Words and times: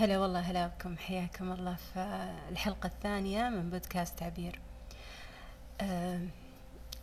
هلا 0.00 0.18
والله 0.18 0.40
هلا 0.40 0.66
بكم 0.66 0.96
حياكم 0.96 1.52
الله 1.52 1.74
في 1.74 2.30
الحلقة 2.50 2.86
الثانية 2.86 3.48
من 3.48 3.70
بودكاست 3.70 4.18
تعبير 4.18 4.60
آه 5.80 6.20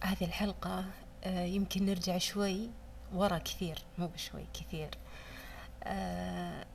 هذه 0.04 0.26
الحلقة 0.26 0.86
آه 1.24 1.44
يمكن 1.44 1.86
نرجع 1.86 2.18
شوي 2.18 2.70
ورا 3.14 3.38
كثير 3.38 3.80
مو 3.98 4.08
بشوي 4.08 4.46
كثير. 4.54 4.90
آه 5.84 6.66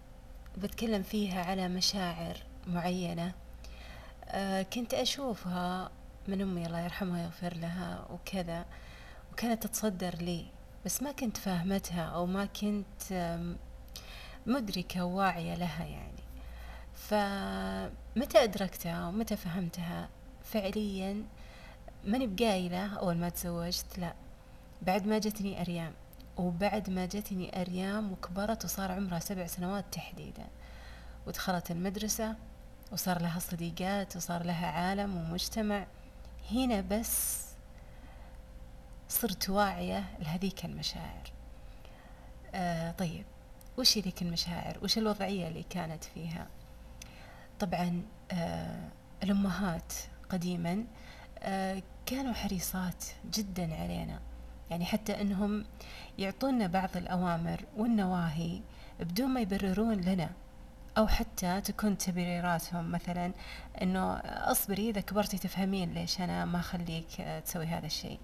بتكلم 0.59 1.03
فيها 1.03 1.45
على 1.45 1.69
مشاعر 1.69 2.37
معينة. 2.67 3.33
آه 4.27 4.63
كنت 4.63 4.95
أشوفها 4.95 5.91
من 6.29 6.43
أمي 6.43 6.67
الله 6.67 6.81
يرحمها 6.81 7.23
ويغفر 7.23 7.57
لها 7.57 8.07
وكذا 8.11 8.65
وكانت 9.33 9.67
تتصدر 9.67 10.15
لي 10.15 10.47
بس 10.85 11.03
ما 11.03 11.13
كنت 11.13 11.37
فاهمتها 11.37 12.03
أو 12.05 12.27
ما 12.27 12.45
كنت 12.45 13.03
مدركة 14.47 15.05
وواعية 15.05 15.55
لها 15.55 15.85
يعني. 15.85 16.23
فمتى 16.95 18.45
أدركتها 18.45 19.07
ومتى 19.09 19.37
فهمتها؟ 19.37 20.09
فعليا 20.45 21.25
ماني 22.05 22.27
بقايلة 22.27 22.95
أول 22.95 23.17
ما 23.17 23.29
تزوجت 23.29 23.99
لا. 23.99 24.15
بعد 24.83 25.07
ما 25.07 25.19
جتني 25.19 25.61
أريام. 25.61 25.93
وبعد 26.37 26.91
ما 26.91 27.07
جتني 27.07 27.61
أريام 27.61 28.13
وكبرت 28.13 28.65
وصار 28.65 28.93
عمرها 28.93 29.19
سبع 29.19 29.47
سنوات 29.47 29.85
تحديدا. 29.93 30.47
ودخلت 31.27 31.71
المدرسة 31.71 32.37
وصار 32.93 33.23
لها 33.23 33.39
صديقات 33.39 34.17
وصار 34.17 34.43
لها 34.43 34.67
عالم 34.67 35.17
ومجتمع. 35.17 35.87
هنا 36.51 36.81
بس 36.81 37.47
صرت 39.09 39.51
واعية 39.51 40.05
لهذيك 40.19 40.65
المشاعر. 40.65 41.33
آه 42.55 42.91
طيب. 42.91 43.25
وش 43.79 43.99
ذيك 43.99 44.23
المشاعر؟ 44.23 44.79
وش 44.83 44.99
الوضعية 44.99 45.49
اللي 45.49 45.63
كانت 45.63 46.05
فيها؟ 46.05 46.47
طبعا 47.61 48.03
آه 48.33 48.89
الأمهات 49.23 49.93
قديما 50.31 50.85
آه 51.39 51.83
كانوا 52.07 52.33
حريصات 52.33 53.05
جدا 53.31 53.75
علينا. 53.83 54.21
يعني 54.71 54.85
حتى 54.85 55.21
أنهم 55.21 55.65
يعطونا 56.19 56.67
بعض 56.67 56.97
الأوامر 56.97 57.65
والنواهي 57.77 58.61
بدون 59.01 59.29
ما 59.29 59.41
يبررون 59.41 60.01
لنا. 60.01 60.31
أو 60.99 61.07
حتى 61.07 61.61
تكون 61.61 61.99
تبريراتهم 61.99 62.91
مثلا 62.91 63.33
أنه 63.83 64.13
أصبري 64.25 64.91
إذا 64.91 65.01
كبرتي 65.01 65.39
تفهمين 65.39 65.93
ليش 65.93 66.21
أنا 66.21 66.45
ما 66.45 66.59
أخليك 66.59 67.41
تسوي 67.45 67.67
هذا 67.67 67.87
الشيء. 67.87 68.19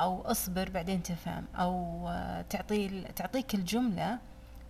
أو 0.00 0.22
أصبر 0.22 0.70
بعدين 0.70 1.02
تفهم. 1.02 1.44
أو 1.54 2.08
تعطي 2.50 3.02
تعطيك 3.02 3.54
الجملة 3.54 4.18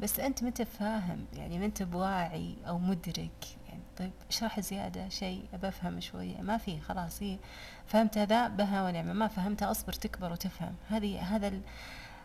بس 0.00 0.20
أنت 0.20 0.42
ما 0.42 0.48
أنت 0.48 0.62
فاهم؟ 0.62 1.26
يعني 1.32 1.58
ما 1.58 1.64
أنت 1.64 1.82
بواعي 1.82 2.56
أو 2.68 2.78
مدرك؟ 2.78 3.46
يعني 3.68 3.82
طيب 3.96 4.12
اشرح 4.28 4.60
زيادة 4.60 5.08
شيء 5.08 5.44
بفهم 5.62 6.00
شوية. 6.00 6.40
ما 6.40 6.56
في 6.58 6.80
خلاص 6.80 7.22
هي 7.22 7.38
فهمت 7.86 8.18
هذا 8.18 8.48
بها 8.48 8.84
ونعمة. 8.84 9.12
ما 9.12 9.28
فهمتها 9.28 9.70
أصبر 9.70 9.92
تكبر 9.92 10.32
وتفهم. 10.32 10.74
هذه 10.88 11.36
هذا 11.36 11.60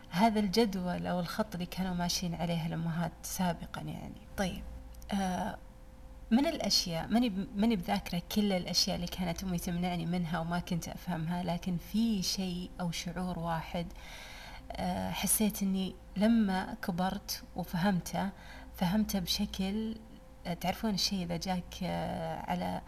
هذا 0.09 0.39
الجدول 0.39 1.07
أو 1.07 1.19
الخط 1.19 1.53
اللي 1.53 1.65
كانوا 1.65 1.93
ماشيين 1.93 2.35
عليه 2.35 2.67
الأمهات 2.67 3.11
سابقا 3.23 3.81
يعني. 3.81 4.21
طيب 4.37 4.63
آه 5.13 5.57
من 6.31 6.45
الأشياء 6.45 7.07
ماني 7.07 7.47
ماني 7.55 7.75
بذاكرة 7.75 8.21
كل 8.35 8.53
الأشياء 8.53 8.95
اللي 8.95 9.07
كانت 9.07 9.43
أمي 9.43 9.57
تمنعني 9.57 10.05
منها 10.05 10.39
وما 10.39 10.59
كنت 10.59 10.87
أفهمها؟ 10.87 11.43
لكن 11.43 11.77
في 11.77 12.23
شيء 12.23 12.69
أو 12.81 12.91
شعور 12.91 13.39
واحد 13.39 13.87
حسيت 15.11 15.63
إني 15.63 15.95
لما 16.17 16.73
كبرت 16.73 17.43
وفهمته 17.55 18.29
فهمته 18.75 19.19
بشكل 19.19 19.97
آه 20.47 20.53
تعرفون 20.53 20.93
الشيء 20.93 21.23
إذا 21.23 21.37
جاك 21.37 21.83
آه 21.83 22.41
على 22.51 22.81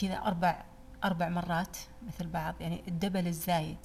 كذا 0.00 0.16
أربع 0.16 0.64
أربع 1.04 1.28
مرات 1.28 1.76
مثل 2.06 2.26
بعض 2.26 2.54
يعني 2.60 2.82
الدبل 2.88 3.26
الزايد. 3.26 3.78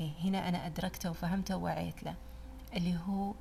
إيه 0.00 0.10
هنا 0.24 0.48
أنا 0.48 0.66
أدركته 0.66 1.10
وفهمته 1.10 1.56
ووعيت 1.56 2.02
له. 2.02 2.14
اللي 2.76 2.98
هو 3.06 3.34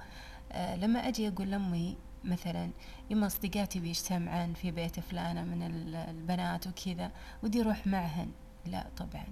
آه 0.52 0.76
لما 0.76 1.08
أجي 1.08 1.28
أقول 1.28 1.52
لأمي 1.52 1.98
مثلا 2.24 2.70
يما 3.10 3.28
صديقاتي 3.30 3.80
بيجتمعن 3.80 4.54
في 4.54 4.72
بيت 4.72 5.00
فلانة 5.00 5.44
من 5.44 5.62
البنات 6.10 6.68
وكذا 6.68 7.12
ودي 7.44 7.62
أروح 7.62 7.88
معهن. 7.88 8.32
لا 8.66 8.86
طبعا. 8.98 9.26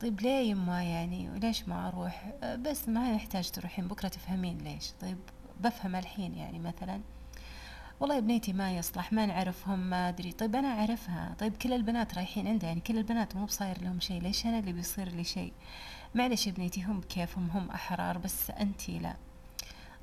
طيب 0.00 0.20
ليه 0.20 0.50
يما 0.50 0.84
يعني 0.84 1.30
وليش 1.30 1.68
ما 1.68 1.88
أروح؟ 1.88 2.32
بس 2.42 2.88
ما 2.88 3.14
يحتاج 3.14 3.50
تروحين 3.50 3.88
بكرة 3.88 4.08
تفهمين 4.08 4.58
ليش. 4.58 4.92
طيب 5.00 5.18
بفهم 5.60 5.96
الحين 5.96 6.34
يعني 6.34 6.58
مثلا 6.58 7.00
والله 8.00 8.14
يا 8.14 8.20
بنيتي 8.20 8.52
ما 8.52 8.76
يصلح 8.76 9.12
ما 9.12 9.26
نعرفهم 9.26 9.78
ما 9.78 10.08
أدري. 10.08 10.32
طيب 10.32 10.56
أنا 10.56 10.68
أعرفها. 10.68 11.34
طيب 11.38 11.56
كل 11.56 11.72
البنات 11.72 12.14
رايحين 12.14 12.48
عندها 12.48 12.68
يعني 12.68 12.80
كل 12.80 12.98
البنات 12.98 13.36
مو 13.36 13.44
بصاير 13.44 13.82
لهم 13.82 14.00
شيء 14.00 14.22
ليش 14.22 14.46
أنا 14.46 14.58
اللي 14.58 14.72
بيصير 14.72 15.08
لي 15.08 15.24
شيء؟ 15.24 15.52
معلش 16.14 16.46
يا 16.46 16.52
بنيتي 16.52 16.82
هم 16.82 17.00
بكيفهم 17.00 17.50
هم 17.50 17.70
أحرار 17.70 18.18
بس 18.18 18.50
أنتي 18.50 18.98
لا. 18.98 19.16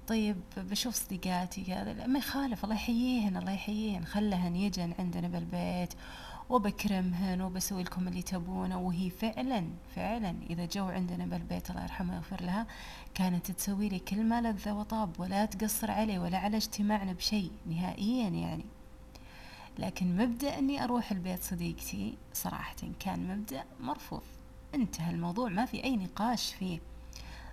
طيب 0.07 0.37
بشوف 0.57 0.95
صديقاتي 0.95 1.73
هذا 1.73 2.07
ما 2.07 2.19
يخالف 2.19 2.63
الله 2.63 2.75
يحييهن 2.75 3.37
الله 3.37 3.51
يحييهن. 3.51 4.05
خلهن 4.05 4.55
يجن 4.55 4.93
عندنا 4.99 5.27
بالبيت. 5.27 5.93
وبكرمهن 6.49 7.41
وبسوي 7.41 7.83
لكم 7.83 8.07
اللي 8.07 8.21
تبونه 8.21 8.79
وهي 8.79 9.09
فعلا 9.09 9.65
فعلا 9.95 10.35
إذا 10.49 10.65
جو 10.65 10.85
عندنا 10.85 11.25
بالبيت 11.25 11.69
الله 11.69 11.83
يرحمها 11.83 12.15
ويغفر 12.15 12.41
لها 12.41 12.67
كانت 13.13 13.51
تسوي 13.51 13.89
لي 13.89 13.99
كل 13.99 14.23
ما 14.23 14.41
لذ 14.41 14.69
وطاب 14.69 15.19
ولا 15.19 15.45
تقصر 15.45 15.91
علي 15.91 16.17
ولا 16.17 16.37
على 16.37 16.57
اجتماعنا 16.57 17.13
بشيء 17.13 17.51
نهائيا 17.69 18.29
يعني. 18.29 18.65
لكن 19.79 20.17
مبدأ 20.17 20.59
أني 20.59 20.83
أروح 20.83 21.11
البيت 21.11 21.43
صديقتي 21.43 22.17
صراحة 22.33 22.75
كان 22.99 23.27
مبدأ 23.27 23.63
مرفوض. 23.79 24.21
انتهى 24.75 25.11
الموضوع 25.11 25.49
ما 25.49 25.65
في 25.65 25.83
أي 25.83 25.95
نقاش 25.95 26.53
فيه. 26.53 26.79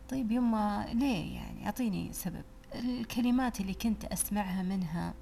طيب 0.08 0.32
يما 0.32 0.86
ليه 0.92 1.34
يعني؟ 1.34 1.66
أعطيني 1.66 2.12
سبب. 2.12 2.44
الكلمات 2.74 3.60
اللي 3.60 3.74
كنت 3.74 4.04
أسمعها 4.04 4.62
منها 4.62 5.14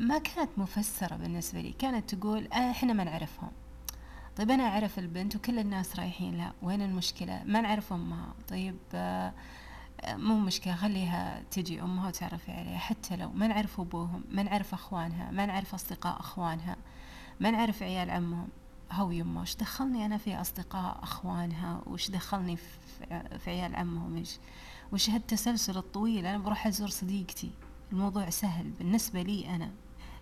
ما 0.00 0.18
كانت 0.18 0.50
مفسرة 0.56 1.16
بالنسبة 1.16 1.60
لي. 1.60 1.72
كانت 1.72 2.14
تقول 2.14 2.46
آه 2.52 2.70
إحنا 2.70 2.92
ما 2.92 3.04
نعرفهم. 3.04 3.50
طيب 4.36 4.50
أنا 4.50 4.62
أعرف 4.62 4.98
البنت 4.98 5.36
وكل 5.36 5.58
الناس 5.58 5.96
رايحين 5.96 6.38
لا 6.38 6.52
وين 6.62 6.82
المشكلة؟ 6.82 7.42
ما 7.44 7.60
نعرف 7.60 7.92
أمها. 7.92 8.34
طيب 8.48 8.76
آه 8.94 9.32
مو 10.08 10.38
مشكلة 10.38 10.74
خليها 10.74 11.42
تجي 11.50 11.82
أمها 11.82 12.08
وتعرفي 12.08 12.52
عليها. 12.52 12.78
حتى 12.78 13.16
لو 13.16 13.32
ما 13.32 13.46
نعرف 13.46 13.80
أبوهم 13.80 14.24
ما 14.30 14.42
نعرف 14.42 14.74
أخوانها 14.74 15.30
ما 15.30 15.46
نعرف 15.46 15.74
أصدقاء 15.74 16.20
أخوانها 16.20 16.76
ما 17.40 17.50
نعرف 17.50 17.82
عيال 17.82 18.10
عمهم. 18.10 18.48
هو 18.92 19.10
يما 19.10 19.40
وش 19.40 19.56
دخلني 19.56 20.06
أنا 20.06 20.16
في 20.18 20.40
أصدقاء 20.40 20.98
أخوانها؟ 21.02 21.80
وش 21.86 22.10
دخلني 22.10 22.56
في 23.38 23.50
عيال 23.50 23.76
عمهم؟ 23.76 24.16
إيش 24.16 24.38
وش 24.92 25.10
هالتسلسل 25.10 25.76
الطويل؟ 25.76 26.26
أنا 26.26 26.38
بروح 26.38 26.66
أزور 26.66 26.88
صديقتي. 26.88 27.50
الموضوع 27.92 28.30
سهل 28.30 28.70
بالنسبة 28.70 29.22
لي 29.22 29.54
أنا. 29.54 29.70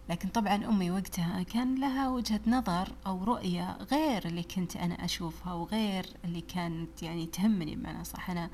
لكن 0.08 0.28
طبعا 0.28 0.54
أمي 0.54 0.90
وقتها 0.90 1.42
كان 1.42 1.80
لها 1.80 2.08
وجهة 2.08 2.40
نظر 2.46 2.88
أو 3.06 3.24
رؤية 3.24 3.76
غير 3.92 4.26
اللي 4.26 4.42
كنت 4.42 4.76
أنا 4.76 5.04
أشوفها 5.04 5.52
وغير 5.52 6.06
اللي 6.24 6.40
كانت 6.40 7.02
يعني 7.02 7.26
تهمني 7.26 7.76
بمعنى 7.76 8.04
صح. 8.04 8.30
أنا 8.30 8.50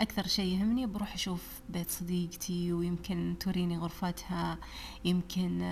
أكثر 0.00 0.26
شيء 0.26 0.58
يهمني 0.58 0.86
بروح 0.86 1.14
أشوف 1.14 1.60
بيت 1.68 1.90
صديقتي 1.90 2.72
ويمكن 2.72 3.36
توريني 3.40 3.78
غرفتها 3.78 4.58
يمكن 5.04 5.62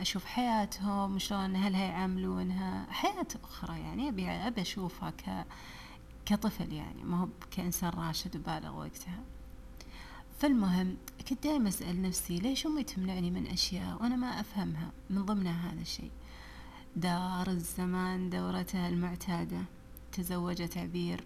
أشوف 0.00 0.24
حياتهم 0.24 1.18
شلون 1.18 1.56
هل 1.56 1.74
هيعاملونها 1.74 2.86
حياة 2.90 3.28
أخرى 3.44 3.80
يعني 3.80 4.08
أبي 4.08 4.30
أبي 4.30 4.60
أشوفها 4.60 5.10
ك 5.10 5.46
كطفل 6.26 6.72
يعني 6.72 7.04
ما 7.04 7.20
هو 7.20 7.28
كإنسان 7.50 7.90
راشد 7.90 8.36
وبالغ 8.36 8.78
وقتها. 8.78 9.18
فالمهم 10.42 10.96
كنت 11.28 11.44
دائما 11.44 11.68
أسأل 11.68 12.02
نفسي 12.02 12.38
ليش 12.38 12.66
أمي 12.66 12.84
تمنعني 12.84 13.30
من 13.30 13.46
أشياء 13.46 14.02
وأنا 14.02 14.16
ما 14.16 14.40
أفهمها؟ 14.40 14.92
من 15.10 15.24
ضمنها 15.24 15.72
هذا 15.72 15.80
الشيء. 15.80 16.10
دار 16.96 17.48
الزمان 17.50 18.30
دورتها 18.30 18.88
المعتادة. 18.88 19.64
تزوجت 20.12 20.78
عبير 20.78 21.24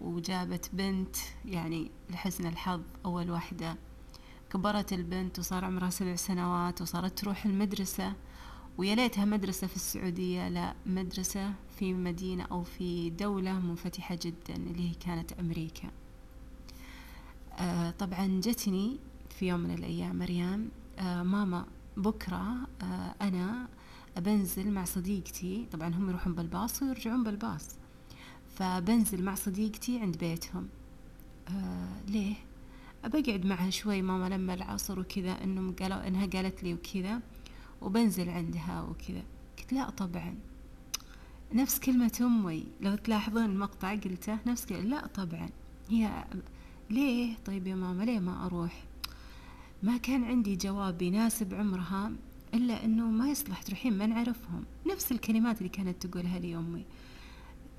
وجابت 0.00 0.70
بنت 0.72 1.16
يعني 1.44 1.90
لحسن 2.10 2.46
الحظ 2.46 2.80
أول 3.04 3.30
واحدة. 3.30 3.76
كبرت 4.50 4.92
البنت 4.92 5.38
وصار 5.38 5.64
عمرها 5.64 5.90
سبع 5.90 6.16
سنوات 6.16 6.82
وصارت 6.82 7.18
تروح 7.18 7.46
المدرسة. 7.46 8.12
ويا 8.78 8.94
ليتها 8.94 9.24
مدرسة 9.24 9.66
في 9.66 9.76
السعودية 9.76 10.48
لا 10.48 10.74
مدرسة 10.86 11.54
في 11.78 11.92
مدينة 11.92 12.44
أو 12.44 12.62
في 12.62 13.10
دولة 13.10 13.52
منفتحة 13.52 14.18
جدا 14.22 14.56
اللي 14.56 14.90
هي 14.90 14.94
كانت 14.94 15.32
أمريكا. 15.32 15.90
آه 17.56 17.90
طبعا 17.90 18.40
جتني 18.40 18.98
في 19.38 19.48
يوم 19.48 19.60
من 19.60 19.70
الأيام 19.70 20.18
مريم. 20.18 20.70
آه 20.98 21.22
ماما 21.22 21.66
بكرة 21.96 22.56
آه 22.82 23.14
أنا 23.22 23.68
بنزل 24.16 24.70
مع 24.70 24.84
صديقتي. 24.84 25.66
طبعا 25.72 25.88
هم 25.88 26.08
يروحون 26.08 26.34
بالباص 26.34 26.82
ويرجعون 26.82 27.24
بالباص. 27.24 27.68
فبنزل 28.54 29.24
مع 29.24 29.34
صديقتي 29.34 29.98
عند 29.98 30.18
بيتهم. 30.18 30.68
آه 31.48 32.00
ليه؟ 32.08 32.34
بقعد 33.04 33.46
معها 33.46 33.70
شوي 33.70 34.02
ماما 34.02 34.34
لما 34.34 34.54
العصر 34.54 35.00
وكذا 35.00 35.44
إنهم 35.44 35.74
قالوا 35.74 36.08
إنها 36.08 36.26
قالت 36.26 36.62
لي 36.62 36.74
وكذا 36.74 37.20
وبنزل 37.80 38.28
عندها 38.28 38.82
وكذا. 38.82 39.22
قلت 39.58 39.72
لا 39.72 39.90
طبعا. 39.90 40.34
نفس 41.52 41.78
كلمة 41.78 42.18
أمي. 42.20 42.66
لو 42.80 42.96
تلاحظون 42.96 43.44
المقطع 43.44 43.94
قلته 43.94 44.38
نفس 44.46 44.66
كلمة 44.66 44.82
لا 44.82 45.06
طبعا. 45.06 45.48
هي 45.88 46.24
ليه؟ 46.90 47.34
طيب 47.46 47.66
يا 47.66 47.74
ماما 47.74 48.02
ليه 48.04 48.18
ما 48.18 48.46
أروح؟ 48.46 48.84
ما 49.82 49.96
كان 49.96 50.24
عندي 50.24 50.56
جواب 50.56 51.02
يناسب 51.02 51.54
عمرها 51.54 52.12
إلا 52.54 52.84
أنه 52.84 53.04
ما 53.10 53.28
يصلح 53.30 53.62
تروحين 53.62 53.98
ما 53.98 54.06
نعرفهم. 54.06 54.64
نفس 54.92 55.12
الكلمات 55.12 55.58
اللي 55.58 55.68
كانت 55.68 56.06
تقولها 56.06 56.38
لي 56.38 56.56
أمي 56.56 56.84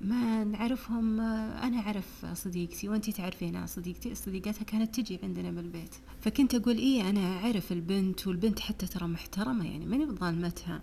ما 0.00 0.44
نعرفهم 0.44 1.20
أنا 1.20 1.78
أعرف 1.80 2.26
صديقتي 2.34 2.88
وأنتي 2.88 3.12
تعرفينها 3.12 3.66
صديقتي. 3.66 4.14
صديقتها 4.14 4.64
كانت 4.64 5.00
تجي 5.00 5.18
عندنا 5.22 5.50
بالبيت 5.50 5.94
فكنت 6.20 6.54
أقول 6.54 6.76
إيه 6.76 7.10
أنا 7.10 7.36
أعرف 7.44 7.72
البنت 7.72 8.26
والبنت 8.26 8.58
حتى 8.60 8.86
ترى 8.86 9.06
محترمة 9.06 9.64
يعني 9.70 9.86
ماني 9.86 10.06
بظالمتها 10.06 10.82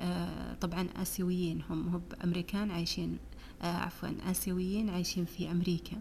آه 0.00 0.54
طبعا 0.54 0.88
آسيويين 0.96 1.62
هم 1.70 1.88
هو 1.88 2.00
أمريكان 2.24 2.70
عايشين 2.70 3.18
آه 3.62 3.76
عفوا 3.76 4.08
آسيويين 4.30 4.90
عايشين 4.90 5.24
في 5.24 5.50
أمريكا. 5.50 5.96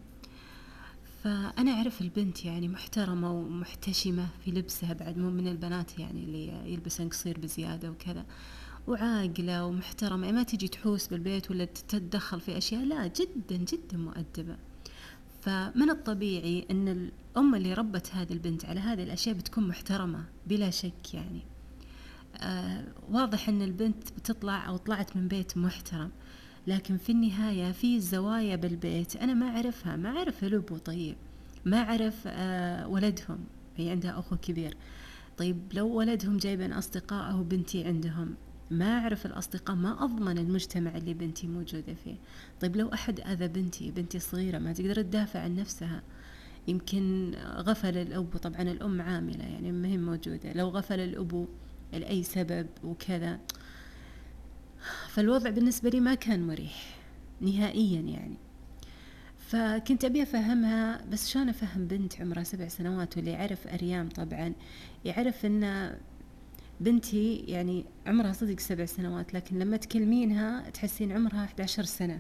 فأنا 1.24 1.72
أعرف 1.72 2.02
البنت 2.02 2.46
يعني 2.46 2.68
محترمة 2.68 3.32
ومحتشمة 3.32 4.28
في 4.46 4.52
لبسها 4.52 4.94
بعد 4.94 5.18
مو 5.18 5.30
من 5.30 5.48
البنات 5.48 6.00
يعني 6.00 6.24
اللي 6.24 6.74
يلبسن 6.74 7.10
قصير 7.10 7.40
بزيادة 7.40 7.92
وكذا. 7.92 8.26
وعاقلة 8.88 9.66
ومحترمة 9.66 10.32
ما 10.32 10.44
تجي 10.44 10.68
تحوس 10.68 11.08
بالبيت 11.08 11.52
ولا 11.52 11.66
تتدخل 11.66 12.42
في 12.42 12.58
أشياء 12.58 12.86
لا 12.86 13.08
جدا 13.08 13.58
جدا 13.58 13.98
مؤدبة. 13.98 14.58
فمن 15.42 15.90
الطبيعي 15.90 16.66
أن 16.72 16.88
الأم 16.88 17.56
اللي 17.56 17.74
ربت 17.74 18.10
هذه 18.14 18.34
البنت 18.34 18.66
على 18.66 18.80
هذه 18.80 19.04
الأشياء 19.04 19.36
بتكون 19.36 19.68
محترمة 19.68 20.24
بلا 20.48 20.70
شك 20.70 21.14
يعني. 21.14 21.42
آه 22.38 22.84
واضح 23.10 23.50
أن 23.50 23.62
البنت 23.62 24.12
بتطلع 24.18 24.68
أو 24.68 24.78
طلعت 24.78 25.18
من 25.18 25.28
بيت 25.28 25.58
محترم. 25.58 26.12
لكن 26.68 26.98
في 26.98 27.12
النهاية 27.12 27.72
في 27.72 28.00
زوايا 28.00 28.56
بالبيت 28.56 29.16
أنا 29.16 29.34
ما 29.34 29.46
أعرفها 29.46 29.96
ما 29.96 30.10
أعرف 30.10 30.44
الأبو 30.44 30.78
طيب 30.78 31.16
ما 31.66 31.78
أعرف 31.78 32.24
آه 32.28 32.88
ولدهم 32.88 33.38
هي 33.78 33.90
عندها 33.90 34.20
أخو 34.20 34.36
كبير. 34.36 34.78
طيب 35.38 35.58
لو 35.74 35.88
ولدهم 35.88 36.38
جايبين 36.38 36.74
أصدقاء 36.74 37.32
أو 37.32 37.44
بنتي 37.44 37.84
عندهم 37.84 38.36
ما 38.72 39.00
أعرف 39.00 39.26
الأصدقاء 39.26 39.76
ما 39.76 40.04
أضمن 40.04 40.38
المجتمع 40.38 40.98
اللي 40.98 41.14
بنتي 41.14 41.48
موجودة 41.48 41.94
فيه. 42.04 42.16
طيب 42.62 42.76
لو 42.78 42.94
أحد 42.94 43.20
أذى 43.20 43.48
بنتي 43.48 43.92
بنتي 43.92 44.20
صغيرة 44.20 44.60
ما 44.60 44.74
تقدر 44.74 45.02
تدافع 45.02 45.40
عن 45.40 45.56
نفسها. 45.56 46.02
يمكن 46.68 47.36
غفل 47.56 47.98
الأب 47.98 48.38
طبعا 48.38 48.62
الأم 48.62 49.02
عاملة 49.02 49.44
يعني 49.44 49.72
مهم 49.72 50.06
موجودة. 50.06 50.54
لو 50.54 50.70
غفل 50.70 51.00
الأبو 51.00 51.48
لأي 51.94 52.24
سبب 52.24 52.68
وكذا 52.84 53.40
فالوضع 55.14 55.50
بالنسبة 55.50 55.90
لي 55.90 56.00
ما 56.00 56.16
كان 56.16 56.48
مريح 56.48 56.96
نهائيا 57.42 58.02
يعني. 58.02 58.38
فكنت 59.40 60.06
أبي 60.06 60.24
أفهمها 60.24 61.06
بس 61.12 61.30
شلون 61.30 61.50
أفهم 61.50 61.88
بنت 61.88 62.22
عمرها 62.22 62.44
سبع 62.44 62.68
سنوات 62.68 63.18
واللي 63.18 63.32
يعرف 63.32 63.68
أريام 63.68 64.10
طبعا؟ 64.10 64.54
يعرف 65.06 65.46
أن 65.46 65.96
بنتي 66.80 67.36
يعني 67.36 67.86
عمرها 68.08 68.34
صدق 68.34 68.60
سبع 68.60 68.86
سنوات 68.86 69.34
لكن 69.34 69.60
لما 69.60 69.78
تكلمينها 69.78 70.70
تحسين 70.70 71.12
عمرها 71.12 71.46
11 71.46 71.84
سنة. 71.84 72.20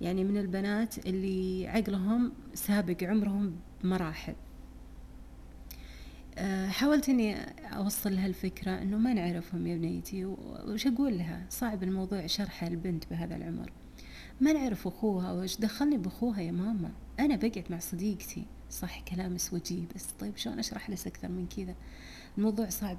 يعني 0.00 0.24
من 0.24 0.36
البنات 0.36 1.06
اللي 1.06 1.68
عقلهم 1.68 2.32
سابق 2.54 3.04
عمرهم 3.04 3.56
بمراحل. 3.82 4.34
حاولت 6.68 7.08
إني 7.08 7.36
أوصل 7.76 8.14
لها 8.14 8.26
الفكرة 8.26 8.82
إنه 8.82 8.98
ما 8.98 9.12
نعرفهم 9.12 9.66
يا 9.66 9.76
بنيتي 9.76 10.24
وش 10.24 10.86
أقول 10.86 11.18
لها؟ 11.18 11.46
صعب 11.50 11.82
الموضوع 11.82 12.26
شرحه 12.26 12.66
البنت 12.66 13.04
بهذا 13.10 13.36
العمر. 13.36 13.72
ما 14.40 14.52
نعرف 14.52 14.86
أخوها 14.86 15.32
وش 15.32 15.56
دخلني 15.56 15.98
بأخوها 15.98 16.40
يا 16.40 16.52
ماما؟ 16.52 16.92
أنا 17.20 17.36
بقعد 17.36 17.64
مع 17.70 17.78
صديقتي. 17.78 18.44
صح 18.70 19.00
كلام 19.00 19.34
اسوجي 19.34 19.84
بس. 19.94 20.04
طيب 20.20 20.36
شلون 20.36 20.58
أشرح 20.58 20.90
لك 20.90 21.06
أكثر 21.06 21.28
من 21.28 21.46
كذا؟ 21.56 21.74
الموضوع 22.38 22.68
صعب. 22.68 22.98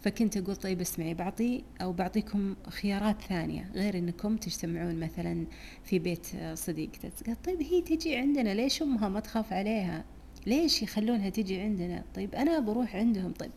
فكنت 0.00 0.36
أقول 0.36 0.56
طيب 0.56 0.80
اسمعي 0.80 1.14
بعطي 1.14 1.64
أو 1.80 1.92
بعطيكم 1.92 2.56
خيارات 2.68 3.22
ثانية 3.22 3.70
غير 3.74 3.98
أنكم 3.98 4.36
تجتمعون 4.36 5.00
مثلا 5.00 5.46
في 5.84 5.98
بيت 5.98 6.26
صديقتك. 6.54 7.26
قالت 7.26 7.44
طيب 7.44 7.62
هي 7.62 7.82
تجي 7.82 8.16
عندنا 8.16 8.54
ليش 8.54 8.82
أمها 8.82 9.08
ما 9.08 9.20
تخاف 9.20 9.52
عليها؟ 9.52 10.04
ليش 10.46 10.82
يخلونها 10.82 11.28
تجي 11.28 11.60
عندنا؟ 11.60 12.04
طيب 12.14 12.34
أنا 12.34 12.58
بروح 12.58 12.96
عندهم 12.96 13.32
طيب 13.32 13.50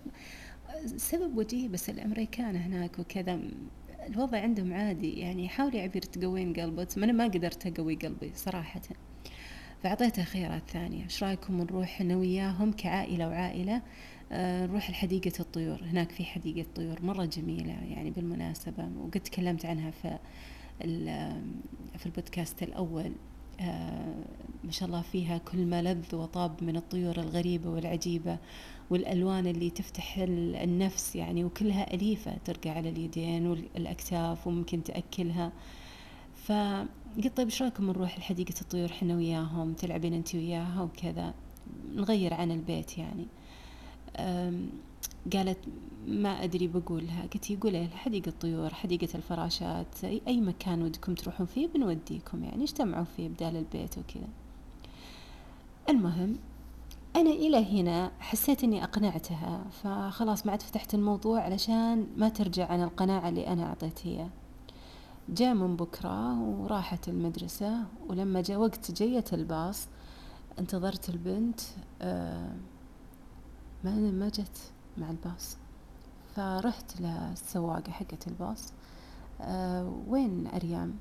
سبب 0.86 1.38
وجيه 1.38 1.68
بس 1.68 1.90
الأمريكان 1.90 2.56
هناك 2.56 3.00
وكذا 3.00 3.40
الوضع 4.08 4.38
عندهم 4.38 4.74
عادي 4.74 5.20
يعني 5.20 5.50
حاولي 5.50 5.82
عبير 5.82 6.02
تقوين 6.02 6.54
قلبك 6.54 6.98
أنا 6.98 7.12
ما 7.12 7.24
قدرت 7.24 7.68
أقوي 7.68 7.96
قلبي 7.96 8.32
صراحة. 8.36 8.82
فأعطيتها 9.84 10.24
خيارات 10.24 10.70
ثانية 10.70 11.04
إيش 11.04 11.24
رأيكم 11.24 11.58
نروح 11.58 12.02
أنا 12.02 12.16
وياهم 12.16 12.72
كعائلة 12.72 13.28
وعائلة؟ 13.28 13.82
آه، 14.32 14.66
نروح 14.66 14.90
لحديقة 14.90 15.32
الطيور 15.40 15.84
هناك 15.84 16.12
في 16.12 16.26
حديقة 16.26 16.68
طيور 16.76 17.06
مرة 17.06 17.26
جميلة 17.26 17.74
يعني 17.74 18.12
بالمناسبة 18.12 18.90
وقد 18.98 19.20
تكلمت 19.20 19.66
عنها 19.66 19.92
في 19.92 20.18
في 21.98 22.06
البودكاست 22.06 22.64
الأول. 22.64 23.12
ما 24.64 24.72
شاء 24.72 24.88
الله 24.88 25.02
فيها 25.02 25.38
كل 25.38 25.66
ما 25.66 25.82
لذ 25.82 26.16
وطاب 26.16 26.64
من 26.64 26.76
الطيور 26.76 27.18
الغريبة 27.18 27.70
والعجيبة 27.70 28.38
والألوان 28.90 29.48
اللي 29.48 29.70
تفتح 29.70 30.18
النفس 30.18 31.16
يعني 31.16 31.46
وكلها 31.46 31.94
أليفة 31.94 32.38
ترقى 32.46 32.70
على 32.70 32.90
اليدين 32.90 33.48
والأكتاف 33.48 34.48
وممكن 34.48 34.84
تأكلها. 34.84 35.52
فقلت 36.36 37.38
طيب 37.38 37.48
إيش 37.48 37.62
رأيكم 37.62 37.88
نروح 37.88 38.20
لحديقة 38.20 38.62
الطيور 38.62 38.92
حنا 38.92 39.16
وياهم 39.16 39.74
تلعبين 39.74 40.14
انت 40.14 40.36
وياها 40.36 40.82
وكذا 40.82 41.34
نغير 41.96 42.34
عن 42.34 42.52
البيت 42.52 42.98
يعني. 42.98 43.28
قالت 45.34 45.58
ما 46.08 46.44
أدري 46.44 46.68
بقولها. 46.68 47.22
قلت 47.34 47.64
قولي 47.64 47.88
حديقة 47.88 48.30
الطيور 48.30 48.74
حديقة 48.74 49.16
الفراشات 49.16 50.04
أي 50.04 50.42
مكان 50.42 50.82
ودكم 50.82 51.14
تروحون 51.14 51.46
فيه 51.46 51.68
بنوديكم 51.68 52.44
يعني 52.44 52.64
اجتمعوا 52.64 53.06
فيه 53.18 53.30
بدال 53.30 53.56
البيت 53.56 53.98
وكذا. 53.98 54.28
المهم 55.90 56.36
أنا 57.16 57.30
إلى 57.30 57.82
هنا 57.82 58.12
حسيت 58.20 58.64
إني 58.64 58.84
أقنعتها 58.84 59.64
فخلاص 59.72 60.46
ما 60.46 60.52
عاد 60.52 60.62
فتحت 60.62 60.94
الموضوع 60.94 61.42
علشان 61.42 62.08
ما 62.18 62.30
ترجع 62.30 62.68
عن 62.68 62.84
القناعة 62.84 63.30
اللي 63.30 63.48
أنا 63.48 63.66
أعطيتها 63.66 64.30
جاء 65.30 65.54
من 65.54 65.76
بكرة 65.76 66.40
وراحت 66.42 67.10
المدرسة 67.10 67.86
ولما 68.08 68.42
جاء 68.42 68.58
وقت 68.60 68.92
جية 68.92 69.26
الباص 69.34 69.88
انتظرت 70.60 71.10
البنت 71.10 71.60
آه 72.02 72.56
ما 73.84 73.96
ما 73.96 74.30
جت. 74.30 74.72
مع 75.00 75.10
الباص. 75.10 75.58
فرحت 76.36 77.02
للسواقة 77.02 77.92
حقت 77.92 78.28
الباص. 78.28 78.74
أه 79.42 79.94
وين 80.08 80.48
أريام؟ 80.48 80.94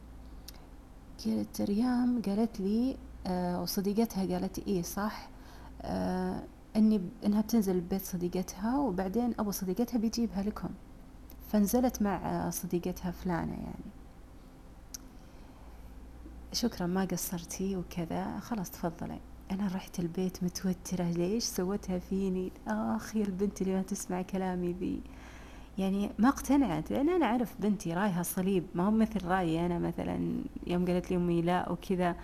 قلت 1.27 1.61
ريام 1.61 2.23
قالت 2.23 2.61
لي 2.61 2.97
أه 3.27 3.63
وصديقتها 3.63 4.35
قالت 4.35 4.59
إيه 4.59 4.83
صح 4.83 5.29
أه 5.83 6.43
إني 6.77 7.01
إنها 7.27 7.41
بتنزل 7.41 7.81
ببيت 7.81 8.03
صديقتها 8.03 8.79
وبعدين 8.79 9.35
أبو 9.39 9.51
صديقتها 9.51 9.99
بيجيبها 9.99 10.43
لكم. 10.43 10.69
فنزلت 11.53 12.03
مع 12.03 12.51
صديقتها 12.51 13.11
فلانة 13.11 13.53
يعني. 13.53 13.91
شكرا 16.53 16.87
ما 16.87 17.05
قصرتي 17.05 17.77
وكذا 17.77 18.39
خلاص 18.39 18.71
تفضلي. 18.71 19.21
أنا 19.51 19.71
رحت 19.75 19.99
البيت 20.01 20.43
متوترة 20.45 21.11
ليش 21.11 21.45
سوتها 21.45 21.99
فيني؟ 21.99 22.53
آخ 22.69 23.17
يا 23.17 23.25
البنت 23.25 23.63
اللي 23.63 23.75
ما 23.75 23.83
تسمع 23.83 24.23
كلامي 24.23 24.73
ذي. 24.73 25.01
يعني 25.79 26.11
ما 26.19 26.29
اقتنعت 26.29 26.91
لأن 26.91 27.09
أنا 27.09 27.27
أعرف 27.27 27.55
بنتي 27.61 27.95
رايها 27.95 28.23
صليب 28.23 28.65
ما 28.75 28.87
هو 28.87 28.91
مثل 28.91 29.25
رأيي 29.27 29.67
أنا 29.67 29.79
مثلا. 29.79 30.43
يوم 30.67 30.85
قالت 30.87 31.11
لي 31.11 31.17
أمي 31.17 31.43
لا 31.43 31.71
وكذا 31.73 32.17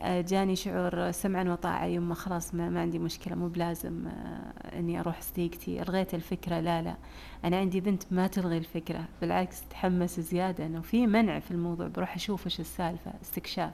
آه، 0.00 0.20
جاني 0.20 0.56
شعور 0.56 1.10
سمعا 1.10 1.44
وطاعة 1.44 1.84
يما 1.86 2.14
خلاص 2.14 2.54
ما, 2.54 2.70
ما 2.70 2.80
عندي 2.80 2.98
مشكلة 2.98 3.34
مو 3.34 3.48
بلازم 3.48 4.06
آه، 4.06 4.78
إني 4.78 5.00
أروح 5.00 5.20
صديقتي 5.20 5.82
ألغيت 5.82 6.14
الفكرة؟ 6.14 6.60
لا 6.60 6.82
لا. 6.82 6.96
أنا 7.44 7.56
عندي 7.56 7.80
بنت 7.80 8.02
ما 8.10 8.26
تلغي 8.26 8.58
الفكرة 8.58 9.04
بالعكس 9.20 9.62
تحمس 9.70 10.20
زيادة 10.20 10.66
إنه 10.66 10.80
في 10.80 11.06
منع 11.06 11.38
في 11.38 11.50
الموضوع 11.50 11.88
بروح 11.88 12.14
أشوف 12.14 12.44
إيش 12.46 12.60
السالفة 12.60 13.12
استكشاف. 13.22 13.72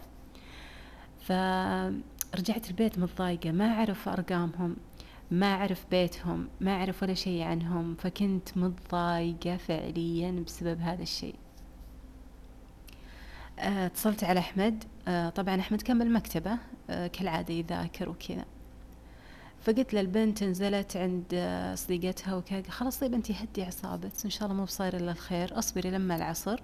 ف 1.21 1.33
رجعت 2.35 2.69
البيت 2.69 2.99
متضايقة 2.99 3.51
ما 3.51 3.65
أعرف 3.65 4.09
أرقامهم 4.09 4.77
ما 5.31 5.55
أعرف 5.55 5.85
بيتهم 5.91 6.49
ما 6.61 6.71
أعرف 6.71 7.03
ولا 7.03 7.15
شيء 7.15 7.43
عنهم 7.43 7.95
فكنت 7.95 8.57
متضايقة 8.57 9.57
فعليا 9.57 10.31
بسبب 10.47 10.81
هذا 10.81 11.03
الشيء. 11.03 11.35
آه، 13.59 13.87
اتصلت 13.87 14.25
على 14.25 14.41
أحمد. 14.41 14.85
آه، 15.09 15.29
طبعا 15.29 15.61
أحمد 15.61 15.83
كان 15.83 15.99
بالمكتبة 15.99 16.59
آه، 16.91 17.07
كالعادة 17.07 17.55
يذاكر 17.55 18.09
وكذا. 18.09 18.45
فقلت 19.61 19.95
للبنت 19.95 20.45
نزلت 20.45 20.97
عند 20.97 21.51
صديقتها 21.75 22.35
وكذا. 22.35 22.71
خلاص 22.71 23.01
طيب 23.01 23.15
انت 23.15 23.31
هدي 23.31 23.65
اعصابك 23.65 24.13
إن 24.25 24.31
شاء 24.31 24.45
الله 24.45 24.57
مو 24.57 24.65
بصاير 24.65 24.97
إلا 24.97 25.13
الخير. 25.13 25.59
اصبري 25.59 25.91
لما 25.91 26.17
العصر. 26.17 26.61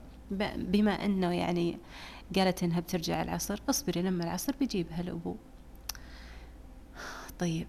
بما 0.56 1.04
إنه 1.04 1.33
يعني 1.33 1.78
قالت 2.37 2.62
إنها 2.62 2.80
بترجع 2.80 3.23
العصر 3.23 3.61
اصبري 3.71 4.02
لما 4.02 4.25
العصر 4.25 4.54
بيجيبها 4.61 5.00
الابو 5.00 5.37
طيب 7.38 7.66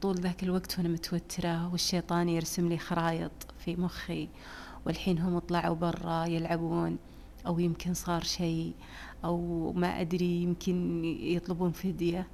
طول 0.00 0.14
ذاك 0.16 0.42
الوقت 0.42 0.78
وأنا 0.78 0.88
متوترة 0.88 1.72
والشيطان 1.72 2.28
يرسم 2.28 2.68
لي 2.68 2.78
خرايط 2.78 3.32
في 3.58 3.76
مخي 3.76 4.28
والحين 4.86 5.18
هم 5.18 5.38
طلعوا 5.38 5.74
برا 5.74 6.24
يلعبون 6.24 6.98
أو 7.46 7.58
يمكن 7.58 7.94
صار 7.94 8.22
شيء 8.22 8.72
أو 9.24 9.72
ما 9.72 10.00
أدري 10.00 10.42
يمكن 10.42 11.04
يطلبون 11.04 11.72
فدية. 11.72 12.26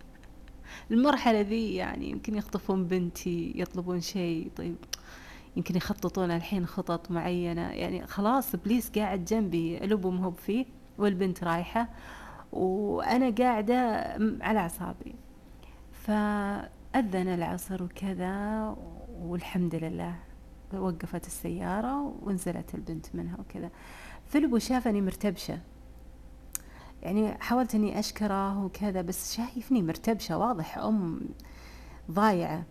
المرحلة 0.90 1.40
ذي 1.40 1.74
يعني 1.74 2.10
يمكن 2.10 2.34
يخطفون 2.34 2.84
بنتي 2.84 3.52
يطلبون 3.56 4.00
شيء 4.00 4.50
طيب. 4.56 4.76
يمكن 5.56 5.76
يخططون 5.76 6.30
الحين 6.30 6.66
خطط 6.66 7.10
معينة. 7.10 7.70
يعني 7.70 8.06
خلاص 8.06 8.54
ابليس 8.54 8.90
قاعد 8.90 9.24
جنبي 9.24 9.78
الابو 9.78 10.10
مهب 10.10 10.34
فيه 10.38 10.66
والبنت 10.98 11.44
رايحة. 11.44 11.88
وأنا 12.52 13.30
قاعدة 13.30 13.76
على 14.40 14.58
أعصابي. 14.58 15.14
فأذن 16.06 17.28
العصر 17.28 17.82
وكذا 17.82 18.76
والحمد 19.20 19.74
لله 19.74 20.14
وقفت 20.74 21.26
السيارة 21.26 22.14
ونزلت 22.22 22.74
البنت 22.74 23.06
منها 23.14 23.36
وكذا. 23.40 23.70
فلبو 24.26 24.58
شافني 24.58 25.00
مرتبشة. 25.00 25.60
يعني 27.02 27.34
حاولت 27.34 27.74
إني 27.74 27.98
أشكره 27.98 28.64
وكذا 28.64 29.02
بس 29.02 29.36
شايفني 29.36 29.82
مرتبشة 29.82 30.38
واضح 30.38 30.78
أم 30.78 31.20
ضايعة. 32.10 32.64